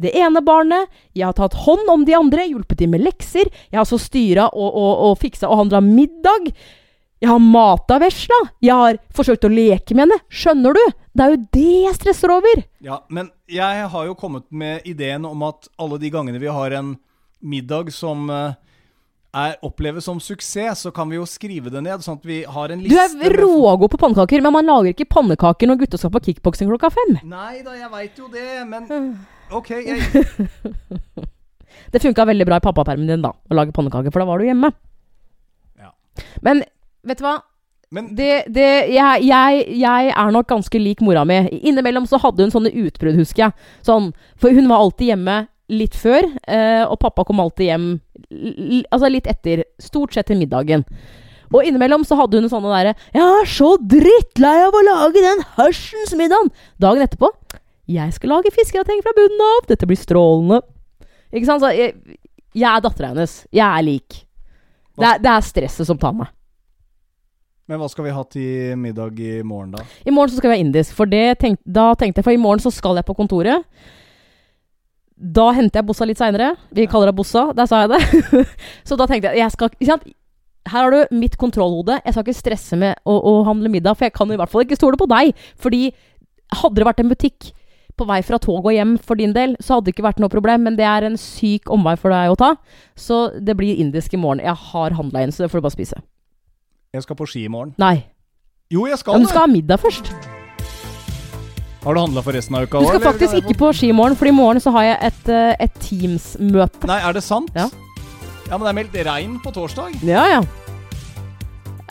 det 0.00 0.10
ene 0.18 0.40
barnet, 0.42 0.88
jeg 1.14 1.26
har 1.28 1.36
tatt 1.38 1.54
hånd 1.64 1.88
om 1.92 2.04
de 2.06 2.16
andre, 2.18 2.48
hjulpet 2.50 2.80
dem 2.80 2.90
med 2.96 3.04
lekser, 3.04 3.46
jeg 3.70 3.78
har 3.78 3.86
så 3.86 3.98
styra 4.02 4.48
og, 4.50 4.70
og, 4.74 5.04
og 5.10 5.20
fiksa 5.22 5.46
og 5.50 5.60
handla 5.64 5.80
middag. 5.84 6.50
Jeg 7.22 7.30
har 7.30 7.38
mata 7.40 7.96
vesla, 8.02 8.36
jeg 8.60 8.74
har 8.74 8.98
forsøkt 9.14 9.46
å 9.46 9.52
leke 9.52 9.94
med 9.94 10.08
henne, 10.08 10.18
skjønner 10.28 10.74
du? 10.76 10.82
Det 11.14 11.24
er 11.24 11.30
jo 11.36 11.38
det 11.56 11.70
jeg 11.86 11.94
stresser 11.96 12.32
over. 12.34 12.64
Ja, 12.84 12.98
men 13.08 13.30
jeg 13.48 13.86
har 13.94 14.08
jo 14.10 14.16
kommet 14.18 14.44
med 14.50 14.84
ideen 14.90 15.24
om 15.24 15.46
at 15.46 15.70
alle 15.80 15.96
de 16.02 16.10
gangene 16.12 16.42
vi 16.42 16.50
har 16.52 16.74
en 16.76 16.96
middag 17.40 17.92
som 17.94 18.26
eh, 18.34 18.58
er 19.34 19.56
oppleves 19.66 20.04
som 20.10 20.20
suksess, 20.20 20.82
så 20.84 20.92
kan 20.94 21.08
vi 21.08 21.16
jo 21.16 21.24
skrive 21.28 21.70
det 21.72 21.80
ned, 21.86 22.02
sånn 22.04 22.18
at 22.18 22.26
vi 22.28 22.42
har 22.44 22.74
en 22.74 22.82
liste 22.82 23.06
Du 23.14 23.24
er 23.30 23.38
rågod 23.40 23.94
på 23.94 24.00
pannekaker, 24.04 24.42
men 24.44 24.54
man 24.58 24.68
lager 24.68 24.92
ikke 24.92 25.08
pannekaker 25.14 25.70
når 25.70 25.80
gutta 25.84 26.02
skal 26.02 26.12
på 26.14 26.22
kickboksing 26.28 26.68
klokka 26.70 26.92
fem. 26.94 27.16
Nei 27.30 27.62
da, 27.64 27.78
jeg 27.78 27.90
veit 27.94 28.20
jo 28.20 28.28
det, 28.32 28.50
men 28.68 28.90
Mm. 28.90 29.14
OK, 29.54 29.70
jeg 29.86 30.00
Det 31.94 32.02
funka 32.02 32.26
veldig 32.26 32.46
bra 32.48 32.58
i 32.58 32.64
pappapermen 32.64 33.06
din, 33.06 33.22
da, 33.22 33.30
å 33.30 33.56
lage 33.56 33.74
pannekaker, 33.74 34.10
for 34.10 34.22
da 34.22 34.26
var 34.26 34.40
du 34.40 34.48
hjemme. 34.48 34.70
Ja. 35.78 35.92
Men 36.42 36.64
vet 37.06 37.20
du 37.20 37.26
hva? 37.26 37.36
Men 37.94 38.08
Det, 38.18 38.48
det, 38.50 38.68
jeg, 38.90 39.26
jeg, 39.28 39.64
jeg 39.78 40.10
er 40.10 40.32
nok 40.34 40.48
ganske 40.50 40.80
lik 40.80 41.04
mora 41.04 41.22
mi. 41.28 41.36
Innimellom 41.62 42.08
så 42.10 42.18
hadde 42.22 42.42
hun 42.42 42.54
sånne 42.54 42.72
utbrudd, 42.82 43.18
husker 43.20 43.46
jeg. 43.46 43.68
Sånn, 43.86 44.10
for 44.40 44.54
hun 44.56 44.66
var 44.70 44.82
alltid 44.82 45.12
hjemme 45.12 45.36
litt 45.70 45.94
før, 45.96 46.26
eh, 46.50 46.82
og 46.82 46.98
pappa 47.04 47.24
kom 47.28 47.40
alltid 47.40 47.70
hjem 47.70 47.86
altså 48.90 49.12
litt 49.12 49.30
etter. 49.30 49.62
Stort 49.80 50.16
sett 50.16 50.28
til 50.32 50.40
middagen. 50.40 50.82
Og 51.54 51.62
innimellom 51.62 52.02
så 52.08 52.18
hadde 52.18 52.40
hun 52.40 52.50
sånne 52.50 52.72
derre 52.72 52.94
'Jeg 53.14 53.22
er 53.22 53.46
så 53.46 53.76
drittlei 53.78 54.56
av 54.66 54.74
å 54.74 54.82
lage 54.82 55.22
den 55.22 55.44
hersens 55.54 56.16
middagen!' 56.18 56.50
Dagen 56.80 57.04
etterpå 57.04 57.30
'Jeg 57.86 58.14
skal 58.16 58.30
lage 58.32 58.52
fiskegrateng 58.54 59.02
fra 59.04 59.12
bunnen 59.16 59.42
av. 59.44 59.66
Dette 59.68 59.86
blir 59.86 59.98
strålende.' 60.00 60.62
Ikke 61.34 61.46
sant? 61.46 61.60
Så 61.60 61.72
jeg, 61.74 61.94
jeg 62.54 62.68
er 62.70 62.80
dattera 62.80 63.10
hennes. 63.10 63.46
Jeg 63.52 63.66
er 63.66 63.82
lik. 63.82 64.24
Det 64.94 65.06
er, 65.08 65.18
det 65.18 65.30
er 65.30 65.44
stresset 65.44 65.88
som 65.88 65.98
tar 65.98 66.14
meg. 66.14 66.30
Men 67.66 67.80
hva 67.80 67.88
skal 67.88 68.06
vi 68.06 68.12
ha 68.14 68.22
til 68.28 68.78
middag 68.78 69.18
i 69.24 69.42
morgen, 69.42 69.72
da? 69.72 69.84
I 70.04 70.12
morgen 70.12 70.30
så 70.30 70.38
skal 70.38 70.52
vi 70.52 70.58
ha 70.58 70.62
indisk. 70.62 70.94
For 70.94 71.08
det 71.10 71.40
tenk, 71.40 71.58
da 71.64 71.94
tenkte 71.98 72.20
jeg 72.20 72.28
For 72.28 72.36
i 72.36 72.40
morgen 72.40 72.62
så 72.62 72.70
skal 72.74 73.00
jeg 73.00 73.08
på 73.08 73.16
kontoret. 73.16 73.64
Da 75.14 75.48
henter 75.56 75.80
jeg 75.80 75.88
Bossa 75.88 76.06
litt 76.06 76.20
seinere. 76.20 76.52
Vi 76.74 76.86
kaller 76.90 77.10
det 77.10 77.16
Bossa. 77.16 77.48
Der 77.56 77.66
sa 77.70 77.84
jeg 77.84 77.94
det. 77.94 78.44
så 78.88 78.98
da 79.00 79.08
tenkte 79.10 79.32
jeg, 79.32 79.40
jeg 79.42 79.54
skal? 79.56 80.04
Her 80.68 80.86
har 80.86 80.94
du 80.94 81.16
mitt 81.16 81.38
kontrollhode. 81.40 81.98
Jeg 82.04 82.14
skal 82.14 82.26
ikke 82.26 82.38
stresse 82.38 82.78
med 82.78 83.00
å, 83.02 83.16
å 83.16 83.34
handle 83.48 83.72
middag, 83.72 83.96
for 83.96 84.06
jeg 84.06 84.16
kan 84.16 84.30
i 84.30 84.38
hvert 84.38 84.52
fall 84.52 84.66
ikke 84.66 84.78
stole 84.78 85.00
på 85.00 85.08
deg. 85.10 85.32
Fordi 85.60 85.88
hadde 86.60 86.78
det 86.78 86.86
vært 86.86 87.02
en 87.02 87.10
butikk 87.10 87.50
på 87.96 88.06
vei 88.08 88.20
fra 88.26 88.38
toget 88.42 88.70
og 88.70 88.74
hjem 88.74 88.94
for 88.98 89.20
din 89.20 89.32
del, 89.36 89.56
så 89.62 89.76
hadde 89.76 89.88
det 89.88 89.94
ikke 89.94 90.06
vært 90.08 90.20
noe 90.22 90.32
problem, 90.32 90.64
men 90.66 90.76
det 90.78 90.86
er 90.88 91.06
en 91.06 91.18
syk 91.20 91.70
omvei 91.72 91.94
for 92.00 92.14
deg 92.14 92.32
å 92.32 92.38
ta. 92.40 92.54
Så 92.98 93.28
det 93.38 93.56
blir 93.58 93.78
indisk 93.78 94.14
i 94.14 94.20
morgen. 94.20 94.42
Jeg 94.44 94.54
har 94.70 94.96
handla 94.98 95.22
inn, 95.24 95.34
så 95.34 95.44
det 95.44 95.50
får 95.52 95.62
du 95.62 95.66
bare 95.68 95.76
spise. 95.76 96.00
Jeg 96.94 97.02
skal 97.06 97.18
på 97.18 97.26
ski 97.30 97.44
i 97.46 97.50
morgen. 97.50 97.74
Nei. 97.78 98.06
Jo, 98.70 98.86
jeg 98.86 98.96
Ja, 98.96 99.02
skal 99.02 99.18
men 99.18 99.26
du 99.26 99.28
skal 99.30 99.46
ha 99.46 99.50
middag 99.50 99.82
først. 99.82 100.10
Har 101.84 101.94
du 101.94 102.00
handla 102.00 102.22
for 102.24 102.32
resten 102.32 102.56
av 102.56 102.64
uka 102.64 102.80
Du 102.80 102.86
skal 102.88 103.00
skal 103.00 103.12
faktisk 103.12 103.34
ikke 103.42 103.58
på 103.60 103.72
ski 103.76 103.90
i 103.92 103.96
morgen, 103.96 104.16
for 104.16 104.30
i 104.30 104.32
morgen 104.34 104.60
så 104.62 104.72
har 104.72 104.86
jeg 104.88 104.98
et, 105.10 105.28
eh, 105.28 105.56
et 105.60 105.74
Teams-møte. 105.84 106.86
Nei, 106.88 107.00
er 107.00 107.12
det 107.12 107.22
sant? 107.22 107.50
Ja. 107.54 107.68
Ja, 108.48 108.56
men 108.58 108.64
det 108.64 108.70
er 108.72 108.78
meldt 108.80 108.98
regn 109.06 109.38
på 109.42 109.52
torsdag. 109.52 110.02
Ja, 110.02 110.24
ja. 110.28 110.42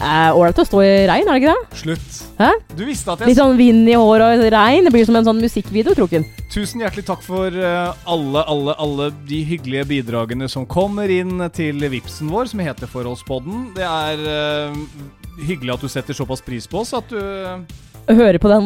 Ålreit 0.04 0.60
å 0.60 0.66
stå 0.68 0.82
i 0.84 0.92
regn, 1.10 1.30
er 1.30 1.38
det 1.38 1.42
ikke 1.42 1.54
det? 1.54 1.80
Slutt. 1.80 2.18
Hæ? 2.40 2.50
Du 2.74 2.84
visste 2.88 3.14
at 3.14 3.22
jeg 3.22 3.32
Litt 3.32 3.40
sånn 3.40 3.56
vind 3.60 3.90
i 3.90 3.96
håret 3.98 4.42
og 4.42 4.50
regn. 4.54 4.88
Det 4.88 4.94
blir 4.96 5.08
som 5.08 5.18
en 5.20 5.28
sånn 5.28 5.42
musikkvideo, 5.44 5.96
Kroken. 5.98 6.26
Tusen 6.54 6.84
hjertelig 6.84 7.06
takk 7.08 7.24
for 7.26 7.54
eh, 7.54 8.10
alle, 8.10 8.44
alle, 8.50 8.76
alle 8.82 9.10
de 9.30 9.42
hyggelige 9.48 9.88
bidragene 9.90 10.50
som 10.52 10.68
kommer 10.70 11.12
inn 11.14 11.42
til 11.56 11.82
Vipsen 11.94 12.32
vår, 12.34 12.52
som 12.52 12.62
heter 12.64 12.90
Forholdspodden. 12.92 13.72
Det 13.78 13.88
er 13.88 14.28
eh, 14.34 14.84
hyggelig 15.48 15.78
at 15.78 15.86
du 15.88 15.92
setter 15.92 16.18
såpass 16.18 16.44
pris 16.46 16.70
på 16.70 16.84
oss 16.84 16.94
at 16.98 17.10
du 17.14 17.64
Høre 18.04 18.36
på 18.36 18.50
den 18.52 18.66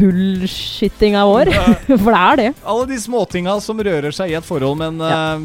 bullshittinga 0.00 1.26
vår. 1.28 1.50
For 1.90 2.08
det 2.08 2.20
er 2.20 2.38
det. 2.40 2.46
Alle 2.64 2.86
de 2.88 2.96
småtinga 3.02 3.58
som 3.60 3.82
rører 3.84 4.16
seg 4.16 4.32
i 4.32 4.38
et 4.38 4.46
forhold, 4.46 4.78
men 4.80 4.96
eh, 5.04 5.44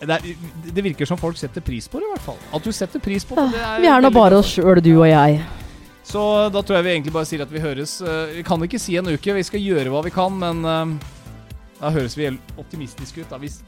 det, 0.00 0.16
er, 0.18 0.72
det 0.76 0.84
virker 0.84 1.08
som 1.08 1.18
folk 1.20 1.38
setter 1.40 1.64
pris 1.64 1.86
på 1.88 2.00
det, 2.02 2.08
i 2.08 2.12
hvert 2.14 2.24
fall. 2.26 2.40
At 2.54 2.64
du 2.66 2.72
setter 2.72 3.00
pris 3.00 3.24
på 3.24 3.36
det. 3.38 3.46
det 3.54 3.62
er 3.64 3.80
Vi 3.80 3.88
er 3.88 4.04
nå 4.04 4.10
bare 4.12 4.40
oss 4.42 4.50
sjøl, 4.56 4.80
du 4.84 4.92
og 4.98 5.08
jeg. 5.08 5.40
Så 6.06 6.22
da 6.54 6.62
tror 6.62 6.78
jeg 6.78 6.86
vi 6.86 6.92
egentlig 6.94 7.14
bare 7.16 7.26
sier 7.26 7.42
at 7.42 7.50
vi 7.50 7.58
høres 7.58 7.96
eh, 8.04 8.36
Vi 8.36 8.42
kan 8.46 8.62
ikke 8.62 8.78
si 8.78 8.94
en 9.00 9.08
uke, 9.10 9.34
vi 9.34 9.42
skal 9.42 9.58
gjøre 9.64 9.90
hva 9.90 10.04
vi 10.06 10.12
kan, 10.14 10.36
men 10.38 10.60
eh, 10.62 10.92
da 11.80 11.90
høres 11.96 12.14
vi 12.18 12.28
optimistiske 12.60 13.24
ut. 13.24 13.30
da 13.32 13.40
hvis 13.42 13.62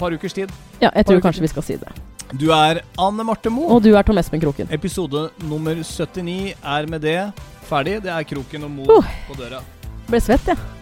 par 0.00 0.14
ukers 0.16 0.32
tid. 0.32 0.48
Ja, 0.80 0.88
jeg 0.96 1.04
tror 1.06 1.20
kanskje 1.20 1.44
vi 1.44 1.52
skal 1.52 1.66
si 1.66 1.76
det. 1.76 1.90
Du 2.40 2.48
er 2.54 2.80
Anne 2.96 3.26
Marte 3.26 3.50
Moe. 3.52 3.68
Og 3.74 3.82
du 3.84 3.90
er 3.98 4.06
Tom 4.06 4.16
Espen 4.22 4.40
Kroken. 4.40 4.70
Episode 4.72 5.28
nummer 5.44 5.76
79 5.82 6.54
er 6.56 6.86
med 6.88 7.02
det 7.04 7.18
ferdig. 7.68 7.98
Det 8.06 8.12
er 8.14 8.24
Kroken 8.24 8.64
og 8.64 8.70
Mo 8.78 8.86
Uh. 9.00 9.14
på 9.28 9.36
døra. 9.36 9.60
Ble 10.08 10.22
svett, 10.24 10.46
jeg. 10.48 10.56
Ja. 10.56 10.79